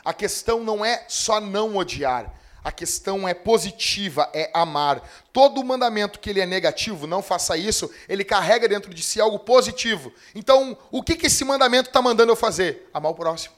A 0.04 0.14
questão 0.14 0.62
não 0.62 0.84
é 0.84 1.06
só 1.08 1.40
não 1.40 1.78
odiar. 1.78 2.43
A 2.64 2.72
questão 2.72 3.28
é 3.28 3.34
positiva, 3.34 4.30
é 4.34 4.50
amar. 4.54 5.02
Todo 5.34 5.64
mandamento 5.64 6.20
que 6.20 6.30
ele 6.30 6.40
é 6.40 6.46
negativo, 6.46 7.06
não 7.06 7.22
faça 7.22 7.58
isso, 7.58 7.92
ele 8.08 8.24
carrega 8.24 8.70
dentro 8.70 8.94
de 8.94 9.04
si 9.04 9.20
algo 9.20 9.40
positivo. 9.40 10.14
Então, 10.34 10.78
o 10.90 11.04
que, 11.04 11.16
que 11.18 11.28
esse 11.28 11.44
mandamento 11.44 11.90
está 11.90 12.02
mandando 12.02 12.32
eu 12.32 12.36
fazer? 12.36 12.90
Amar 12.94 13.12
o 13.12 13.16
próximo. 13.16 13.54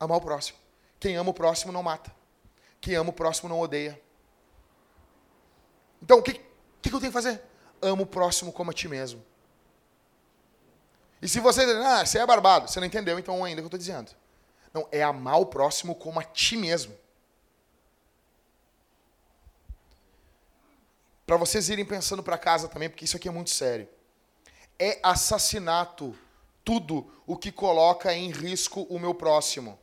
Amar 0.00 0.18
o 0.18 0.20
próximo. 0.20 0.58
Quem 0.98 1.14
ama 1.16 1.30
o 1.30 1.34
próximo 1.34 1.72
não 1.72 1.82
mata. 1.82 2.12
Quem 2.80 2.94
ama 2.96 3.10
o 3.10 3.12
próximo 3.12 3.48
não 3.48 3.60
odeia. 3.60 4.00
Então, 6.02 6.18
o 6.18 6.22
que, 6.22 6.32
que, 6.34 6.40
que 6.90 6.94
eu 6.94 7.00
tenho 7.00 7.12
que 7.12 7.18
fazer? 7.18 7.40
Amo 7.80 8.02
o 8.02 8.06
próximo 8.06 8.52
como 8.52 8.72
a 8.72 8.74
ti 8.74 8.88
mesmo. 8.88 9.24
E 11.22 11.28
se 11.28 11.38
você 11.40 11.64
diz, 11.64 11.76
ah, 11.76 12.04
você 12.04 12.18
é 12.18 12.26
barbado, 12.26 12.68
você 12.68 12.80
não 12.80 12.86
entendeu 12.86 13.18
então 13.18 13.44
ainda 13.44 13.60
o 13.60 13.62
que 13.62 13.64
eu 13.64 13.68
estou 13.68 13.78
dizendo. 13.78 14.10
Não, 14.72 14.88
é 14.90 15.02
amar 15.02 15.40
o 15.40 15.46
próximo 15.46 15.94
como 15.94 16.18
a 16.18 16.24
ti 16.24 16.56
mesmo. 16.56 17.03
Para 21.26 21.36
vocês 21.36 21.68
irem 21.68 21.84
pensando 21.84 22.22
para 22.22 22.36
casa 22.36 22.68
também, 22.68 22.88
porque 22.88 23.04
isso 23.04 23.16
aqui 23.16 23.28
é 23.28 23.32
muito 23.32 23.50
sério. 23.50 23.88
É 24.78 24.98
assassinato 25.02 26.16
tudo 26.64 27.10
o 27.26 27.36
que 27.36 27.52
coloca 27.52 28.12
em 28.12 28.30
risco 28.30 28.82
o 28.82 28.98
meu 28.98 29.14
próximo 29.14 29.78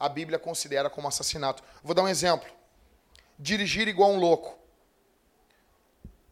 a 0.00 0.08
Bíblia 0.08 0.38
considera 0.38 0.88
como 0.88 1.06
assassinato. 1.06 1.62
Vou 1.84 1.94
dar 1.94 2.02
um 2.02 2.08
exemplo. 2.08 2.50
Dirigir 3.38 3.86
igual 3.86 4.10
um 4.10 4.18
louco. 4.18 4.58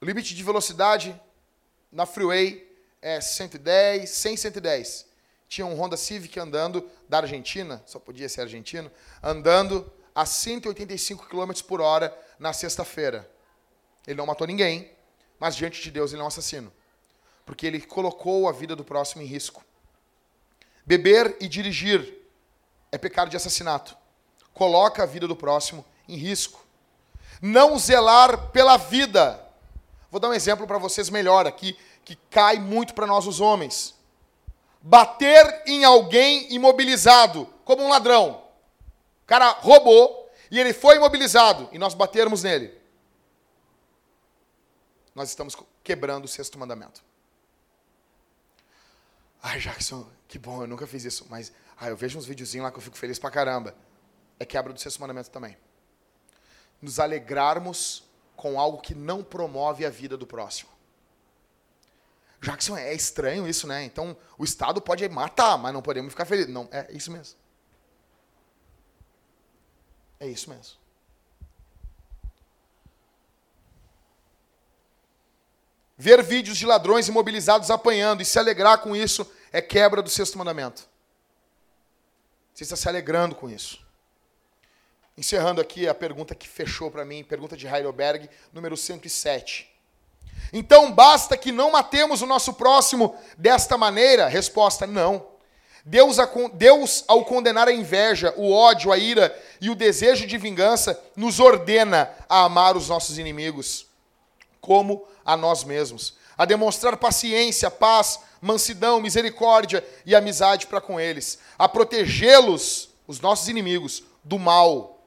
O 0.01 0.07
limite 0.07 0.35
de 0.35 0.43
velocidade 0.43 1.21
na 1.93 2.07
freeway 2.07 2.67
é 3.03 3.21
110, 3.21 4.09
100, 4.09 4.37
110. 4.39 5.07
Tinha 5.49 5.67
um 5.67 5.79
Honda 5.79 5.99
Civic 5.99 6.41
andando 6.41 6.89
da 7.09 7.19
Argentina, 7.19 7.83
só 7.85 7.99
podia 7.99 8.29
ser 8.29 8.43
argentino, 8.43 8.91
andando 9.23 9.93
a 10.15 10.25
185 10.25 11.27
km 11.27 11.53
por 11.67 11.83
hora 11.83 12.17
na 12.39 12.55
sexta-feira. 12.55 13.31
Ele 14.09 14.17
não 14.17 14.25
matou 14.25 14.47
ninguém, 14.47 14.91
mas 15.39 15.55
diante 15.55 15.83
de 15.83 15.91
Deus 15.91 16.15
ele 16.15 16.23
é 16.23 16.25
um 16.25 16.29
assassino. 16.29 16.73
Porque 17.45 17.67
ele 17.67 17.79
colocou 17.79 18.49
a 18.49 18.53
vida 18.53 18.75
do 18.75 18.83
próximo 18.83 19.21
em 19.21 19.27
risco. 19.27 19.63
Beber 20.87 21.37
e 21.43 21.47
dirigir 21.47 22.17
é 22.91 22.97
pecado 22.97 23.29
de 23.29 23.37
assassinato. 23.37 23.95
Coloca 24.55 25.03
a 25.03 25.07
vida 25.07 25.29
do 25.29 25.37
próximo 25.37 25.85
em 26.09 26.17
risco. 26.17 26.65
Não 27.43 27.79
zelar 27.79 28.51
pela 28.51 28.79
vida. 28.79 29.47
Vou 30.11 30.19
dar 30.19 30.31
um 30.31 30.35
exemplo 30.35 30.67
para 30.67 30.79
vocês 30.79 31.11
melhor 31.11 31.47
aqui, 31.47 31.77
que 32.03 32.17
cai 32.31 32.59
muito 32.59 32.95
para 32.95 33.07
nós 33.07 33.27
os 33.27 33.41
homens. 33.41 33.95
Bater 34.81 35.65
em 35.67 35.85
alguém 35.85 36.51
imobilizado, 36.55 37.47
como 37.63 37.83
um 37.83 37.91
ladrão. 37.91 38.43
O 39.23 39.27
cara 39.27 39.51
roubou 39.51 40.31
e 40.51 40.59
ele 40.59 40.73
foi 40.73 40.97
imobilizado 40.97 41.69
e 41.73 41.79
nós 41.79 41.93
batermos 41.93 42.43
nele. 42.43 42.78
Nós 45.19 45.31
estamos 45.31 45.57
quebrando 45.83 46.27
o 46.27 46.29
sexto 46.29 46.57
mandamento. 46.57 47.03
Ai, 49.43 49.59
Jackson, 49.59 50.09
que 50.29 50.39
bom, 50.39 50.62
eu 50.62 50.69
nunca 50.69 50.87
fiz 50.87 51.05
isso, 51.05 51.27
mas 51.29 51.53
ah, 51.77 51.89
eu 51.89 51.97
vejo 51.97 52.16
uns 52.16 52.25
videozinhos 52.25 52.62
lá 52.62 52.71
que 52.71 52.79
eu 52.79 52.83
fico 52.83 52.97
feliz 52.97 53.19
pra 53.19 53.29
caramba. 53.29 53.75
É 54.39 54.45
quebra 54.45 54.73
do 54.73 54.79
sexto 54.79 55.01
mandamento 55.01 55.29
também. 55.29 55.57
Nos 56.81 57.01
alegrarmos 57.01 58.05
com 58.37 58.61
algo 58.61 58.81
que 58.81 58.95
não 58.95 59.25
promove 59.25 59.85
a 59.85 59.91
vida 59.91 60.16
do 60.16 60.25
próximo. 60.25 60.71
Jackson, 62.41 62.77
é 62.77 62.95
estranho 62.95 63.49
isso, 63.49 63.66
né? 63.66 63.83
Então, 63.83 64.16
o 64.39 64.45
Estado 64.45 64.81
pode 64.81 65.09
matar, 65.09 65.59
mas 65.59 65.75
não 65.75 65.83
podemos 65.83 66.12
ficar 66.12 66.27
felizes. 66.27 66.55
Não, 66.55 66.69
é 66.71 66.93
isso 66.93 67.11
mesmo. 67.11 67.37
É 70.21 70.29
isso 70.29 70.49
mesmo. 70.49 70.77
Ver 76.01 76.22
vídeos 76.22 76.57
de 76.57 76.64
ladrões 76.64 77.09
imobilizados 77.09 77.72
apanhando 77.72 78.22
e 78.22 78.24
se 78.24 78.38
alegrar 78.38 78.78
com 78.78 78.94
isso 78.94 79.28
é 79.51 79.61
quebra 79.61 80.01
do 80.01 80.09
sexto 80.09 80.38
mandamento. 80.38 80.88
Você 82.55 82.62
está 82.62 82.76
se 82.76 82.88
alegrando 82.88 83.34
com 83.34 83.51
isso. 83.51 83.84
Encerrando 85.16 85.61
aqui 85.61 85.88
a 85.88 85.94
pergunta 85.94 86.36
que 86.36 86.49
fechou 86.49 86.88
para 86.88 87.05
mim, 87.05 87.24
pergunta 87.24 87.57
de 87.57 87.66
Heidelberg, 87.66 88.30
número 88.53 88.76
107. 88.76 89.68
Então 90.53 90.92
basta 90.92 91.36
que 91.36 91.51
não 91.51 91.72
matemos 91.72 92.22
o 92.22 92.26
nosso 92.26 92.55
próximo 92.55 93.16
desta 93.36 93.76
maneira? 93.76 94.28
Resposta: 94.28 94.86
não. 94.86 95.26
Deus, 95.84 96.18
Deus, 96.55 97.05
ao 97.09 97.24
condenar 97.24 97.66
a 97.66 97.72
inveja, 97.72 98.32
o 98.36 98.53
ódio, 98.53 98.92
a 98.92 98.99
ira 98.99 99.36
e 99.61 99.70
o 99.70 99.74
desejo 99.74 100.26
de 100.28 100.38
vingança, 100.38 101.01
nos 101.16 101.40
ordena 101.40 102.11
a 102.28 102.44
amar 102.44 102.76
os 102.76 102.88
nossos 102.88 103.18
inimigos, 103.18 103.86
como 104.61 105.09
a 105.29 105.37
nós 105.37 105.62
mesmos, 105.62 106.14
a 106.39 106.47
demonstrar 106.47 106.97
paciência, 106.97 107.70
paz, 107.70 108.18
mansidão, 108.41 108.99
misericórdia 108.99 109.87
e 110.07 110.16
amizade 110.16 110.66
para 110.66 110.81
com 110.81 110.99
eles, 110.99 111.39
a 111.59 111.68
protegê-los, 111.68 112.89
os 113.07 113.20
nossos 113.20 113.47
inimigos, 113.47 114.03
do 114.24 114.39
mal, 114.39 115.03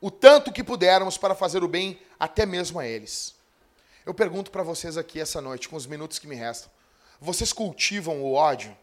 o 0.00 0.10
tanto 0.10 0.50
que 0.50 0.64
pudermos 0.64 1.16
para 1.16 1.36
fazer 1.36 1.62
o 1.62 1.68
bem 1.68 2.00
até 2.18 2.44
mesmo 2.44 2.80
a 2.80 2.86
eles. 2.86 3.32
Eu 4.04 4.12
pergunto 4.12 4.50
para 4.50 4.64
vocês 4.64 4.96
aqui 4.96 5.20
essa 5.20 5.40
noite, 5.40 5.68
com 5.68 5.76
os 5.76 5.86
minutos 5.86 6.18
que 6.18 6.26
me 6.26 6.34
restam. 6.34 6.68
Vocês 7.20 7.52
cultivam 7.52 8.20
o 8.20 8.32
ódio? 8.32 8.76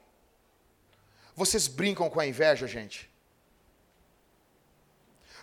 Vocês 1.35 1.67
brincam 1.67 2.09
com 2.09 2.21
a 2.21 2.25
inveja, 2.25 2.65
gente? 2.65 3.09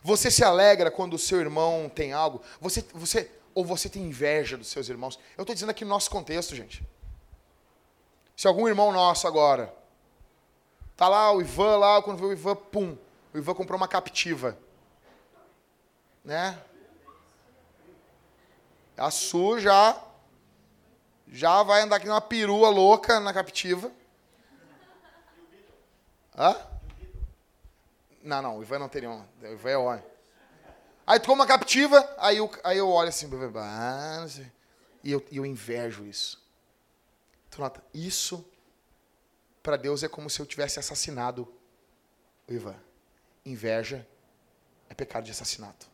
Você 0.03 0.31
se 0.31 0.43
alegra 0.43 0.91
quando 0.91 1.15
o 1.15 1.19
seu 1.19 1.39
irmão 1.39 1.93
tem 1.95 2.15
algo? 2.15 2.41
Você, 2.63 2.83
você 2.95 3.31
ou 3.55 3.65
você 3.65 3.89
tem 3.89 4.03
inveja 4.03 4.57
dos 4.57 4.69
seus 4.69 4.89
irmãos? 4.89 5.19
Eu 5.37 5.43
estou 5.43 5.55
dizendo 5.55 5.71
aqui 5.71 5.85
no 5.85 5.91
nosso 5.91 6.11
contexto, 6.11 6.55
gente. 6.55 6.83
Se 8.37 8.47
algum 8.47 8.67
irmão 8.67 8.93
nosso 8.93 9.27
agora 9.27 9.75
tá 10.97 11.09
lá 11.09 11.33
o 11.33 11.41
Ivan 11.41 11.77
lá, 11.77 12.03
quando 12.03 12.19
viu 12.19 12.29
o 12.29 12.33
Ivan, 12.33 12.57
pum, 12.57 12.97
o 13.33 13.39
Ivan 13.39 13.55
comprou 13.55 13.77
uma 13.77 13.89
captiva, 13.89 14.59
né? 16.25 16.59
A 18.97 19.11
Su 19.11 19.59
já 19.59 20.01
já 21.29 21.63
vai 21.63 21.81
andar 21.81 21.97
aqui 21.97 22.07
numa 22.07 22.21
perua 22.21 22.69
louca 22.69 23.19
na 23.19 23.33
captiva. 23.33 23.91
Hã? 26.37 26.57
Não, 28.23 28.43
não, 28.43 28.59
o 28.59 28.63
Ivan 28.63 28.79
não 28.79 28.89
teria 28.89 29.11
um. 29.11 29.25
O 29.43 29.47
Ivan 29.47 29.71
é 29.71 29.77
homem. 29.77 30.12
Aí 31.07 31.19
tu 31.19 31.33
uma 31.33 31.47
captiva, 31.47 32.09
aí 32.19 32.37
eu, 32.37 32.51
aí 32.63 32.79
eu 32.79 32.89
olho 32.89 33.09
assim, 33.09 33.29
ah, 33.57 34.27
e 35.03 35.11
eu, 35.11 35.25
eu 35.31 35.45
invejo 35.45 36.07
isso. 36.07 36.43
Tu 37.51 37.61
nota, 37.61 37.83
isso 37.93 38.45
para 39.63 39.77
Deus 39.77 40.03
é 40.03 40.09
como 40.09 40.31
se 40.31 40.41
eu 40.41 40.47
tivesse 40.47 40.79
assassinado 40.79 41.53
o 42.49 42.53
Ivan. 42.53 42.77
Inveja 43.45 44.07
é 44.89 44.95
pecado 44.95 45.25
de 45.25 45.31
assassinato. 45.31 45.87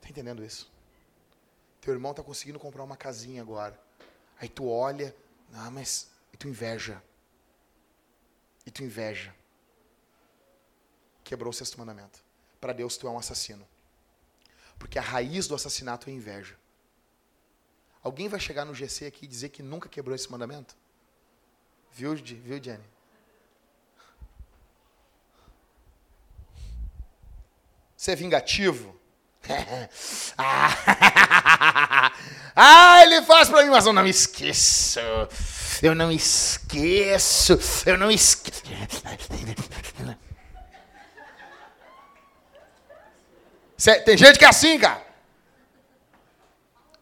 Tá 0.00 0.08
entendendo 0.08 0.44
isso? 0.44 0.70
Teu 1.80 1.92
irmão 1.92 2.14
tá 2.14 2.22
conseguindo 2.22 2.58
comprar 2.58 2.82
uma 2.82 2.96
casinha 2.96 3.42
agora. 3.42 3.78
Aí 4.38 4.48
tu 4.48 4.68
olha, 4.68 5.14
ah, 5.52 5.70
mas 5.70 6.10
e 6.32 6.36
tu 6.36 6.48
inveja. 6.48 7.02
E 8.64 8.70
tu 8.70 8.82
inveja 8.82 9.34
quebrou 11.32 11.50
o 11.50 11.54
sexto 11.54 11.78
mandamento. 11.78 12.22
Para 12.60 12.74
Deus, 12.74 12.98
tu 12.98 13.06
é 13.06 13.10
um 13.10 13.18
assassino. 13.18 13.66
Porque 14.82 14.98
a 14.98 15.02
raiz 15.02 15.46
do 15.46 15.54
assassinato 15.54 16.10
é 16.10 16.12
inveja. 16.12 16.56
Alguém 18.02 18.28
vai 18.28 18.40
chegar 18.40 18.64
no 18.64 18.74
GC 18.74 19.06
aqui 19.06 19.26
e 19.26 19.28
dizer 19.28 19.50
que 19.50 19.62
nunca 19.62 19.88
quebrou 19.88 20.12
esse 20.12 20.28
mandamento? 20.28 20.76
Viu, 21.92 22.16
viu 22.16 22.60
Jenny? 22.60 22.82
Você 27.96 28.10
é 28.10 28.16
vingativo? 28.16 29.00
ah, 32.56 33.02
ele 33.04 33.22
faz 33.22 33.48
para 33.48 33.62
mim, 33.62 33.70
mas 33.70 33.86
eu 33.86 33.92
não 33.92 34.04
esqueço. 34.04 34.98
Eu 35.80 35.94
não 35.94 36.10
esqueço. 36.10 37.56
Eu 37.86 37.96
não 37.96 38.10
esqueço. 38.10 38.64
Tem 44.04 44.16
gente 44.16 44.38
que 44.38 44.44
é 44.44 44.48
assim, 44.48 44.78
cara. 44.78 45.04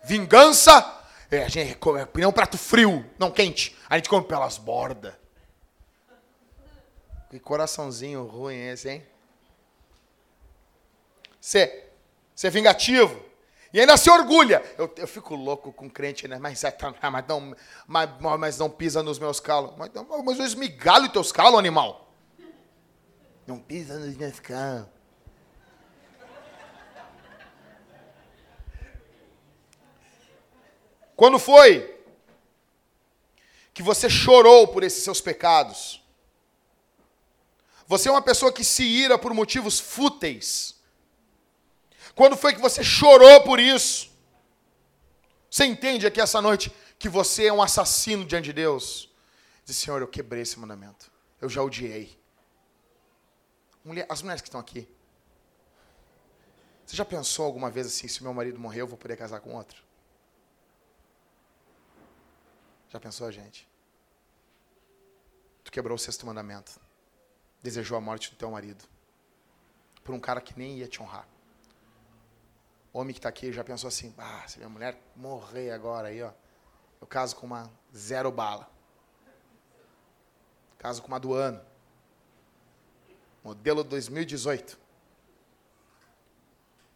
Vingança. 0.03 0.99
É, 1.31 1.45
a 1.45 1.49
gente 1.49 1.77
come 1.77 2.01
é 2.01 2.27
um 2.27 2.33
prato 2.33 2.59
frio, 2.59 3.09
não 3.19 3.31
quente. 3.31 3.77
A 3.89 3.97
gente 3.97 4.09
come 4.09 4.27
pelas 4.27 4.59
bordas. 4.59 5.15
Que 7.29 7.39
coraçãozinho 7.39 8.25
ruim 8.25 8.57
esse, 8.57 8.91
hein? 8.91 9.07
Você, 11.41 11.89
você 12.35 12.49
é 12.49 12.51
vingativo. 12.51 13.25
E 13.73 13.79
ainda 13.79 13.97
se 13.97 14.11
orgulha. 14.11 14.63
Eu, 14.77 14.93
eu 14.97 15.07
fico 15.07 15.37
louco 15.37 15.73
com 15.73 15.89
crente, 15.89 16.27
né? 16.27 16.39
Mas, 16.41 16.61
mas, 17.13 17.25
não, 17.29 17.55
mas, 17.87 18.11
mas 18.39 18.59
não 18.59 18.69
pisa 18.69 19.03
nos 19.03 19.19
meus 19.19 19.39
calos. 19.39 19.73
Mas, 19.77 19.91
mas 20.25 20.39
eu 20.41 20.45
esmigalho 20.45 21.09
teus 21.09 21.31
calos, 21.31 21.59
animal. 21.59 22.13
Não 23.47 23.59
pisa 23.59 23.97
nos 23.99 24.17
meus 24.17 24.41
calos. 24.41 25.00
Quando 31.21 31.39
foi 31.39 32.03
que 33.75 33.83
você 33.83 34.09
chorou 34.09 34.67
por 34.69 34.83
esses 34.83 35.05
seus 35.05 35.21
pecados? 35.21 36.03
Você 37.87 38.09
é 38.09 38.11
uma 38.11 38.23
pessoa 38.23 38.51
que 38.51 38.65
se 38.65 38.83
ira 38.85 39.19
por 39.19 39.35
motivos 39.35 39.79
fúteis. 39.79 40.81
Quando 42.15 42.39
foi 42.39 42.55
que 42.55 42.61
você 42.61 42.83
chorou 42.83 43.43
por 43.43 43.61
isso? 43.61 44.11
Você 45.51 45.67
entende 45.67 46.07
aqui 46.07 46.23
essa 46.23 46.41
noite 46.41 46.75
que 46.99 47.07
você 47.07 47.49
é 47.49 47.53
um 47.53 47.61
assassino 47.61 48.25
diante 48.25 48.47
de 48.47 48.55
Deus? 48.55 49.11
Diz, 49.67 49.77
Senhor, 49.77 50.01
eu 50.01 50.09
quebrei 50.09 50.41
esse 50.41 50.59
mandamento. 50.59 51.13
Eu 51.39 51.51
já 51.51 51.63
odiei. 51.63 52.19
Mulher, 53.85 54.07
as 54.09 54.23
mulheres 54.23 54.41
que 54.41 54.49
estão 54.49 54.59
aqui. 54.59 54.89
Você 56.87 56.97
já 56.97 57.05
pensou 57.05 57.45
alguma 57.45 57.71
vez 57.71 57.89
assim, 57.89 58.09
se 58.09 58.23
meu 58.23 58.33
marido 58.33 58.59
morrer, 58.59 58.81
eu 58.81 58.87
vou 58.87 58.97
poder 58.97 59.19
casar 59.19 59.41
com 59.41 59.55
outro? 59.55 59.90
Já 62.91 62.99
pensou, 62.99 63.31
gente? 63.31 63.69
Tu 65.63 65.71
quebrou 65.71 65.95
o 65.95 65.99
sexto 65.99 66.27
mandamento. 66.27 66.81
Desejou 67.63 67.97
a 67.97 68.01
morte 68.01 68.31
do 68.31 68.37
teu 68.37 68.51
marido. 68.51 68.85
Por 70.03 70.13
um 70.15 70.21
cara 70.21 70.41
que 70.41 70.59
nem 70.59 70.79
ia 70.79 70.89
te 70.89 71.01
honrar. 71.01 71.29
Homem 72.93 73.15
que 73.15 73.21
está 73.21 73.29
aqui 73.29 73.53
já 73.53 73.63
pensou 73.63 73.87
assim: 73.87 74.13
ah, 74.19 74.45
se 74.49 74.59
minha 74.59 74.69
mulher 74.69 75.01
morrer 75.15 75.71
agora 75.71 76.09
aí, 76.09 76.21
ó, 76.21 76.33
eu 77.01 77.07
caso 77.07 77.37
com 77.37 77.47
uma 77.47 77.71
zero 77.95 78.33
bala. 78.33 78.69
Caso 80.77 81.01
com 81.01 81.07
uma 81.07 81.21
do 81.21 81.33
ano. 81.33 81.65
Modelo 83.45 83.85
2018. 83.85 84.77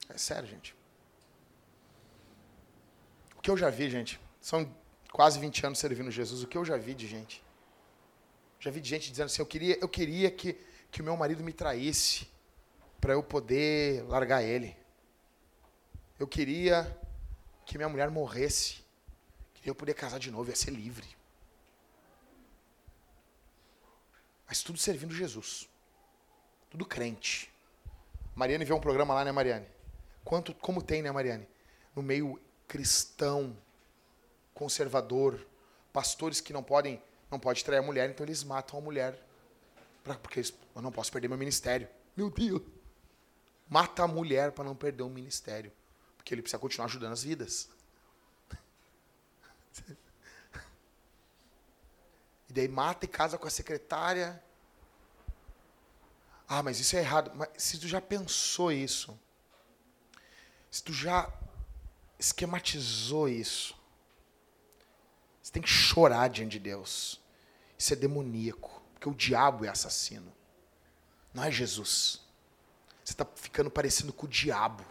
É 0.09 0.18
sério, 0.18 0.49
gente. 0.49 0.76
O 3.36 3.40
que 3.40 3.51
eu 3.51 3.57
já 3.57 3.70
vi, 3.70 3.88
gente, 3.88 4.20
são 4.40 4.74
quase 5.14 5.38
20 5.38 5.64
anos 5.64 5.78
servindo 5.78 6.10
Jesus, 6.10 6.42
o 6.42 6.46
que 6.48 6.58
eu 6.58 6.64
já 6.64 6.76
vi 6.76 6.92
de 6.92 7.06
gente. 7.06 7.40
Já 8.58 8.68
vi 8.68 8.80
de 8.80 8.88
gente 8.88 9.08
dizendo 9.08 9.26
assim, 9.26 9.41
eu 9.41 9.46
queria, 9.46 9.78
eu 9.80 9.88
queria 9.88 10.28
que, 10.28 10.54
que 10.91 11.00
o 11.00 11.04
meu 11.04 11.16
marido 11.16 11.41
me 11.41 11.53
traísse 11.53 12.26
para 13.00 13.12
eu 13.12 13.22
poder 13.22 14.03
largar 14.08 14.42
ele. 14.42 14.76
Eu 16.18 16.26
queria 16.26 16.99
que 17.64 17.78
minha 17.78 17.88
mulher 17.88 18.11
morresse. 18.11 18.84
Queria 19.54 19.70
eu 19.70 19.74
poder 19.76 19.95
casar 19.95 20.18
de 20.18 20.32
novo, 20.32 20.50
ia 20.50 20.57
ser 20.57 20.72
livre. 20.72 21.07
Mas 24.49 24.64
tudo 24.64 24.80
servindo 24.80 25.14
Jesus. 25.14 25.68
Tudo 26.70 26.84
crente. 26.84 27.49
Mariane 28.34 28.64
vê 28.64 28.72
um 28.72 28.80
programa 28.80 29.14
lá, 29.14 29.24
né, 29.24 29.30
Mariane? 29.30 29.68
Quanto, 30.24 30.53
como 30.57 30.82
tem, 30.82 31.03
né, 31.03 31.12
Mariane? 31.12 31.46
No 31.95 32.03
meio 32.03 32.41
cristão, 32.66 33.57
conservador, 34.55 35.45
pastores 35.93 36.41
que 36.41 36.53
não 36.53 36.63
podem, 36.63 37.03
não 37.31 37.39
pode 37.39 37.64
trair 37.64 37.79
a 37.79 37.83
mulher, 37.83 38.09
então 38.09 38.25
eles 38.25 38.45
matam 38.45 38.79
a 38.79 38.83
mulher. 38.83 39.21
Pra, 40.03 40.14
porque 40.14 40.41
eles, 40.41 40.55
eu 40.75 40.81
não 40.81 40.93
posso 40.93 41.11
perder 41.11 41.29
meu 41.29 41.39
ministério. 41.39 41.89
Meu 42.17 42.31
Deus. 42.31 42.63
Mata 43.68 44.05
a 44.05 44.09
mulher 44.09 44.53
para 44.53 44.64
não 44.64 44.76
perder 44.76 45.03
o 45.03 45.09
ministério. 45.09 45.72
Porque 46.17 46.33
ele 46.33 46.43
precisa 46.43 46.59
continuar 46.59 46.87
ajudando 46.87 47.13
as 47.13 47.22
vidas. 47.22 47.68
E 52.49 52.53
daí 52.53 52.68
mata 52.68 53.05
e 53.05 53.09
casa 53.09 53.37
com 53.37 53.49
a 53.49 53.51
secretária. 53.51 54.43
Ah, 56.47 56.63
mas 56.63 56.79
isso 56.79 56.95
é 56.95 57.01
errado. 57.01 57.33
Mas 57.35 57.49
se 57.57 57.79
tu 57.79 57.89
já 57.89 58.01
pensou 58.01 58.71
isso, 58.71 59.18
se 60.71 60.83
tu 60.83 60.93
já 60.93 61.33
esquematizou 62.18 63.29
isso, 63.29 63.76
tem 65.55 65.63
que 65.63 65.68
chorar 65.68 66.29
diante 66.29 66.51
de 66.51 66.59
Deus. 66.59 67.21
Isso 67.79 67.93
é 67.93 67.97
demoníaco, 67.97 68.83
porque 68.93 69.09
o 69.09 69.14
diabo 69.14 69.64
é 69.64 69.68
assassino. 69.68 70.33
Não 71.33 71.45
é 71.45 71.51
Jesus. 71.51 72.21
Você 73.05 73.13
está 73.13 73.25
ficando 73.37 73.71
parecendo 73.71 74.13
com 74.13 74.26
o 74.26 74.29
diabo. 74.29 74.85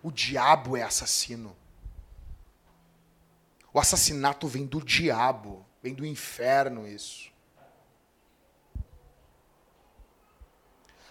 O 0.00 0.12
diabo 0.12 0.76
é 0.76 0.82
assassino. 0.82 1.56
O 3.74 3.80
assassinato 3.80 4.46
vem 4.46 4.64
do 4.64 4.80
diabo, 4.80 5.66
vem 5.82 5.94
do 5.94 6.06
inferno 6.06 6.86
isso. 6.86 7.32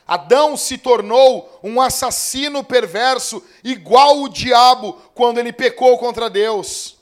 Adão 0.07 0.55
se 0.55 0.77
tornou 0.77 1.59
um 1.61 1.81
assassino 1.81 2.63
perverso, 2.63 3.43
igual 3.65 4.21
o 4.21 4.29
diabo, 4.29 4.93
quando 5.13 5.39
ele 5.39 5.51
pecou 5.51 5.97
contra 5.97 6.29
Deus. 6.29 7.00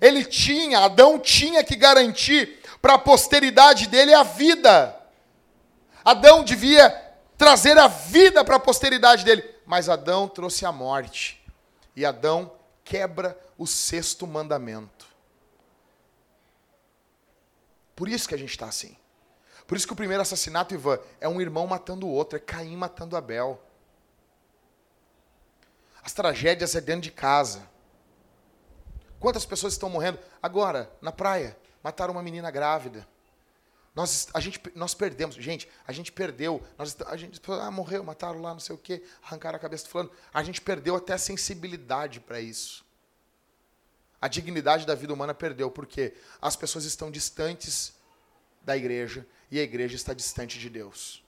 Ele 0.00 0.24
tinha, 0.24 0.80
Adão 0.80 1.18
tinha 1.18 1.64
que 1.64 1.76
garantir 1.76 2.60
para 2.80 2.94
a 2.94 2.98
posteridade 2.98 3.88
dele 3.88 4.14
a 4.14 4.22
vida. 4.22 4.94
Adão 6.04 6.44
devia 6.44 6.90
trazer 7.36 7.76
a 7.78 7.88
vida 7.88 8.44
para 8.44 8.56
a 8.56 8.60
posteridade 8.60 9.24
dele, 9.24 9.44
mas 9.66 9.88
Adão 9.88 10.28
trouxe 10.28 10.64
a 10.64 10.72
morte. 10.72 11.44
E 11.94 12.04
Adão 12.04 12.52
quebra 12.84 13.38
o 13.56 13.66
sexto 13.66 14.26
mandamento. 14.26 15.06
Por 17.94 18.08
isso 18.08 18.28
que 18.28 18.34
a 18.34 18.38
gente 18.38 18.50
está 18.50 18.66
assim. 18.66 18.96
Por 19.66 19.76
isso 19.76 19.86
que 19.86 19.92
o 19.92 19.96
primeiro 19.96 20.22
assassinato, 20.22 20.72
Ivan, 20.72 20.98
é 21.20 21.28
um 21.28 21.40
irmão 21.40 21.66
matando 21.66 22.06
o 22.06 22.10
outro, 22.10 22.36
é 22.36 22.40
Caim 22.40 22.76
matando 22.76 23.16
Abel. 23.16 23.60
As 26.02 26.12
tragédias 26.12 26.74
é 26.74 26.80
dentro 26.80 27.02
de 27.02 27.10
casa. 27.10 27.68
Quantas 29.20 29.44
pessoas 29.44 29.72
estão 29.72 29.88
morrendo? 29.88 30.18
Agora, 30.42 30.90
na 31.00 31.10
praia, 31.10 31.56
mataram 31.82 32.12
uma 32.12 32.22
menina 32.22 32.50
grávida. 32.50 33.06
Nós, 33.94 34.28
a 34.32 34.38
gente, 34.38 34.60
nós 34.76 34.94
perdemos, 34.94 35.34
gente, 35.34 35.68
a 35.86 35.92
gente 35.92 36.12
perdeu. 36.12 36.62
Nós, 36.78 36.96
a 37.06 37.16
gente 37.16 37.40
ah, 37.60 37.70
morreu, 37.70 38.04
mataram 38.04 38.40
lá, 38.40 38.52
não 38.52 38.60
sei 38.60 38.74
o 38.74 38.78
quê, 38.78 39.02
arrancaram 39.24 39.56
a 39.56 39.58
cabeça 39.60 39.84
do 39.84 39.90
fulano. 39.90 40.10
A 40.32 40.42
gente 40.44 40.60
perdeu 40.60 40.94
até 40.94 41.14
a 41.14 41.18
sensibilidade 41.18 42.20
para 42.20 42.40
isso. 42.40 42.84
A 44.20 44.28
dignidade 44.28 44.86
da 44.86 44.94
vida 44.94 45.12
humana 45.12 45.34
perdeu, 45.34 45.70
porque 45.70 46.14
as 46.40 46.54
pessoas 46.54 46.84
estão 46.84 47.10
distantes 47.10 47.92
da 48.62 48.76
igreja 48.76 49.26
e 49.50 49.58
a 49.58 49.62
igreja 49.62 49.96
está 49.96 50.14
distante 50.14 50.58
de 50.58 50.70
Deus. 50.70 51.22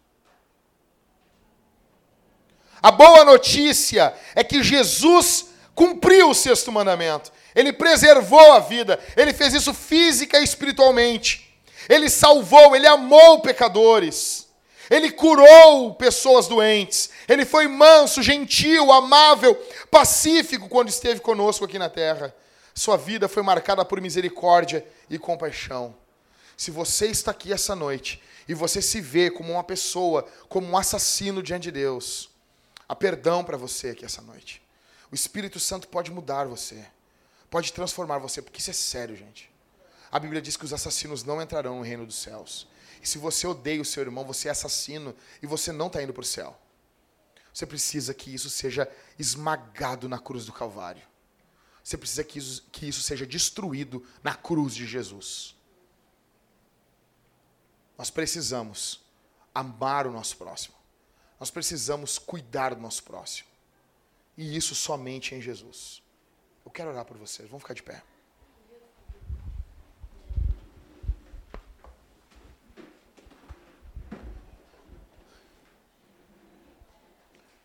A 2.83 2.91
boa 2.91 3.25
notícia 3.25 4.17
é 4.35 4.43
que 4.43 4.63
Jesus 4.63 5.51
cumpriu 5.75 6.31
o 6.31 6.35
sexto 6.35 6.71
mandamento. 6.73 7.33
Ele 7.55 7.73
preservou 7.73 8.53
a 8.53 8.59
vida. 8.59 8.99
Ele 9.17 9.33
fez 9.33 9.55
isso 9.55 9.75
física 9.75 10.39
e 10.39 10.45
espiritualmente. 10.45 11.55
Ele 11.89 12.09
salvou, 12.09 12.77
ele 12.77 12.87
amou 12.87 13.41
pecadores. 13.41 14.49
Ele 14.91 15.11
curou 15.11 15.95
pessoas 15.95 16.49
doentes. 16.49 17.11
Ele 17.29 17.45
foi 17.45 17.69
manso, 17.69 18.23
gentil, 18.23 18.91
amável, 18.93 19.55
pacífico 19.91 20.69
quando 20.69 20.89
esteve 20.89 21.21
conosco 21.21 21.65
aqui 21.65 21.79
na 21.79 21.89
terra. 21.89 22.35
Sua 22.75 22.97
vida 22.97 23.29
foi 23.29 23.43
marcada 23.43 23.85
por 23.85 24.01
misericórdia 24.01 24.87
e 25.09 25.19
compaixão. 25.19 25.95
Se 26.57 26.71
você 26.71 27.07
está 27.07 27.31
aqui 27.31 27.53
essa 27.53 27.75
noite 27.75 28.21
e 28.49 28.55
você 28.55 28.83
se 28.83 29.01
vê 29.01 29.31
como 29.31 29.53
uma 29.53 29.65
pessoa, 29.65 30.27
como 30.49 30.67
um 30.67 30.77
assassino 30.77 31.43
diante 31.43 31.65
de 31.65 31.73
Deus, 31.73 32.29
há 32.89 32.95
perdão 32.95 33.45
para 33.45 33.57
você 33.57 33.91
aqui 33.91 34.05
essa 34.05 34.21
noite. 34.21 34.61
O 35.11 35.15
Espírito 35.15 35.59
Santo 35.59 35.89
pode 35.89 36.11
mudar 36.11 36.47
você, 36.47 36.85
pode 37.51 37.73
transformar 37.73 38.19
você, 38.19 38.41
porque 38.41 38.61
isso 38.61 38.71
é 38.71 38.75
sério, 38.75 39.17
gente. 39.17 39.51
A 40.11 40.19
Bíblia 40.19 40.41
diz 40.41 40.57
que 40.57 40.65
os 40.65 40.73
assassinos 40.73 41.25
não 41.25 41.43
entrarão 41.43 41.77
no 41.77 41.85
reino 41.85 42.07
dos 42.07 42.17
céus. 42.17 42.67
E 43.03 43.07
se 43.07 43.19
você 43.19 43.47
odeia 43.47 43.81
o 43.81 43.85
seu 43.85 44.03
irmão, 44.03 44.25
você 44.25 44.49
é 44.49 44.51
assassino 44.51 45.15
e 45.43 45.47
você 45.47 45.73
não 45.73 45.87
está 45.89 46.03
indo 46.03 46.13
para 46.13 46.23
o 46.23 46.25
céu. 46.25 46.59
Você 47.53 47.67
precisa 47.67 48.15
que 48.15 48.33
isso 48.33 48.49
seja 48.49 48.91
esmagado 49.19 50.09
na 50.09 50.19
cruz 50.19 50.47
do 50.47 50.53
Calvário. 50.53 51.03
Você 51.83 51.97
precisa 51.97 52.23
que 52.23 52.39
isso, 52.39 52.69
que 52.71 52.89
isso 52.89 53.03
seja 53.03 53.27
destruído 53.27 54.07
na 54.23 54.35
cruz 54.35 54.75
de 54.75 54.87
Jesus. 54.87 55.57
Nós 57.97 58.11
precisamos 58.11 59.01
amar 59.55 60.07
o 60.07 60.13
nosso 60.13 60.37
próximo. 60.37 60.75
Nós 61.39 61.51
precisamos 61.51 62.19
cuidar 62.19 62.75
do 62.75 62.81
nosso 62.81 63.03
próximo. 63.03 63.49
E 64.37 64.57
isso 64.57 64.75
somente 64.75 65.35
em 65.35 65.41
Jesus. 65.41 66.03
Eu 66.65 66.71
quero 66.71 66.91
orar 66.91 67.05
por 67.05 67.17
vocês. 67.17 67.49
Vamos 67.49 67.63
ficar 67.63 67.75
de 67.75 67.83
pé. 67.83 68.03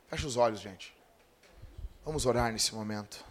Feche 0.08 0.26
os 0.26 0.38
olhos, 0.38 0.62
gente. 0.62 0.96
Vamos 2.06 2.26
orar 2.26 2.52
nesse 2.52 2.74
momento. 2.74 3.26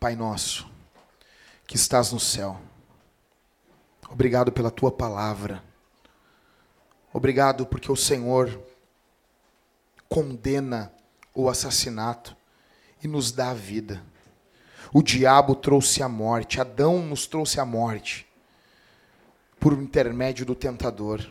Pai 0.00 0.16
nosso, 0.16 0.68
que 1.64 1.76
estás 1.76 2.10
no 2.10 2.18
céu, 2.18 2.60
obrigado 4.10 4.50
pela 4.50 4.68
tua 4.68 4.90
palavra. 4.90 5.62
Obrigado 7.12 7.64
porque 7.66 7.92
o 7.92 7.94
Senhor 7.94 8.60
condena 10.12 10.92
o 11.34 11.48
assassinato 11.48 12.36
e 13.02 13.08
nos 13.08 13.32
dá 13.32 13.48
a 13.48 13.54
vida. 13.54 14.04
O 14.92 15.02
diabo 15.02 15.54
trouxe 15.54 16.02
a 16.02 16.08
morte, 16.08 16.60
Adão 16.60 17.02
nos 17.02 17.26
trouxe 17.26 17.58
a 17.58 17.64
morte 17.64 18.26
por 19.58 19.72
intermédio 19.72 20.44
do 20.44 20.54
tentador. 20.54 21.26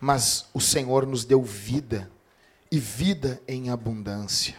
Mas 0.00 0.48
o 0.52 0.60
Senhor 0.60 1.06
nos 1.06 1.24
deu 1.24 1.44
vida 1.44 2.10
e 2.72 2.80
vida 2.80 3.40
em 3.46 3.70
abundância. 3.70 4.56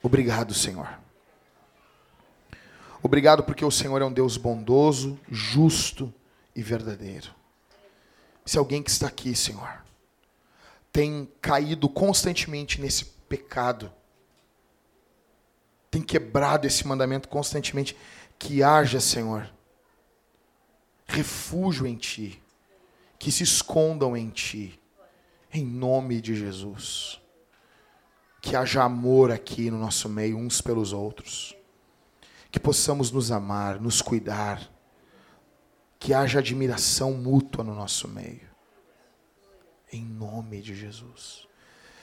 Obrigado, 0.00 0.54
Senhor. 0.54 1.00
Obrigado 3.02 3.42
porque 3.42 3.64
o 3.64 3.72
Senhor 3.72 4.00
é 4.00 4.04
um 4.04 4.12
Deus 4.12 4.36
bondoso, 4.36 5.18
justo 5.28 6.14
e 6.54 6.62
verdadeiro. 6.62 7.34
Se 8.46 8.56
alguém 8.56 8.84
que 8.84 8.90
está 8.90 9.08
aqui, 9.08 9.34
Senhor, 9.34 9.82
tem 10.92 11.28
caído 11.40 11.88
constantemente 11.88 12.80
nesse 12.80 13.04
pecado, 13.28 13.92
tem 15.90 16.02
quebrado 16.02 16.66
esse 16.66 16.86
mandamento 16.86 17.28
constantemente, 17.28 17.96
que 18.38 18.62
haja, 18.62 19.00
Senhor, 19.00 19.52
refúgio 21.06 21.86
em 21.86 21.96
Ti, 21.96 22.42
que 23.18 23.30
se 23.30 23.42
escondam 23.42 24.16
em 24.16 24.30
Ti, 24.30 24.80
em 25.52 25.64
nome 25.64 26.20
de 26.20 26.34
Jesus 26.34 27.22
que 28.42 28.56
haja 28.56 28.82
amor 28.82 29.30
aqui 29.30 29.70
no 29.70 29.78
nosso 29.78 30.08
meio, 30.08 30.36
uns 30.36 30.60
pelos 30.60 30.92
outros. 30.92 31.56
Que 32.50 32.58
possamos 32.58 33.12
nos 33.12 33.30
amar, 33.30 33.80
nos 33.80 34.02
cuidar. 34.02 34.68
Que 35.98 36.12
haja 36.12 36.40
admiração 36.40 37.12
mútua 37.12 37.62
no 37.62 37.72
nosso 37.72 38.08
meio. 38.08 38.50
Em 39.92 40.02
nome 40.02 40.62
de 40.62 40.74
Jesus. 40.74 41.46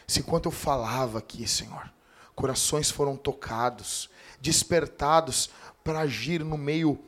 Se 0.08 0.20
enquanto 0.20 0.46
eu 0.46 0.52
falava 0.52 1.18
aqui, 1.18 1.48
Senhor, 1.48 1.92
corações 2.36 2.92
foram 2.92 3.18
tocados, 3.18 4.10
despertados 4.40 5.50
para 5.84 6.02
agir 6.02 6.44
no 6.44 6.58
meio 6.58 7.00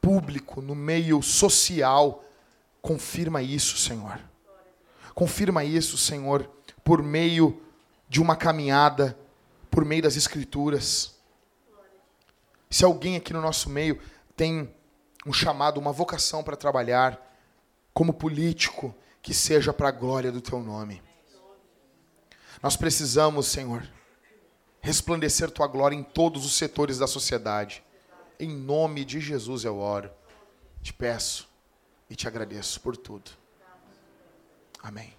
público, 0.00 0.60
no 0.60 0.74
meio 0.74 1.22
social, 1.22 2.22
confirma 2.82 3.42
isso, 3.42 3.78
Senhor. 3.78 4.20
Confirma 5.14 5.64
isso, 5.64 5.96
Senhor, 5.96 6.48
por 6.84 7.02
meio 7.02 7.62
de 8.08 8.20
uma 8.20 8.36
caminhada 8.36 9.18
por 9.70 9.84
meio 9.84 10.02
das 10.02 10.16
Escrituras. 10.16 11.14
Se 12.70 12.84
alguém 12.84 13.16
aqui 13.16 13.32
no 13.32 13.40
nosso 13.40 13.68
meio 13.68 14.00
tem 14.34 14.74
um 15.26 15.32
chamado, 15.32 15.78
uma 15.78 15.92
vocação 15.92 16.42
para 16.42 16.56
trabalhar 16.56 17.20
como 17.92 18.12
político, 18.14 18.94
que 19.26 19.34
seja 19.34 19.72
para 19.72 19.88
a 19.88 19.90
glória 19.90 20.30
do 20.30 20.40
teu 20.40 20.60
nome. 20.60 21.02
Nós 22.62 22.76
precisamos, 22.76 23.48
Senhor, 23.48 23.84
resplandecer 24.80 25.50
tua 25.50 25.66
glória 25.66 25.96
em 25.96 26.04
todos 26.04 26.46
os 26.46 26.54
setores 26.54 26.98
da 26.98 27.08
sociedade. 27.08 27.82
Em 28.38 28.56
nome 28.56 29.04
de 29.04 29.18
Jesus 29.18 29.64
eu 29.64 29.78
oro. 29.78 30.12
Te 30.80 30.92
peço 30.92 31.48
e 32.08 32.14
te 32.14 32.28
agradeço 32.28 32.80
por 32.80 32.96
tudo. 32.96 33.32
Amém. 34.80 35.15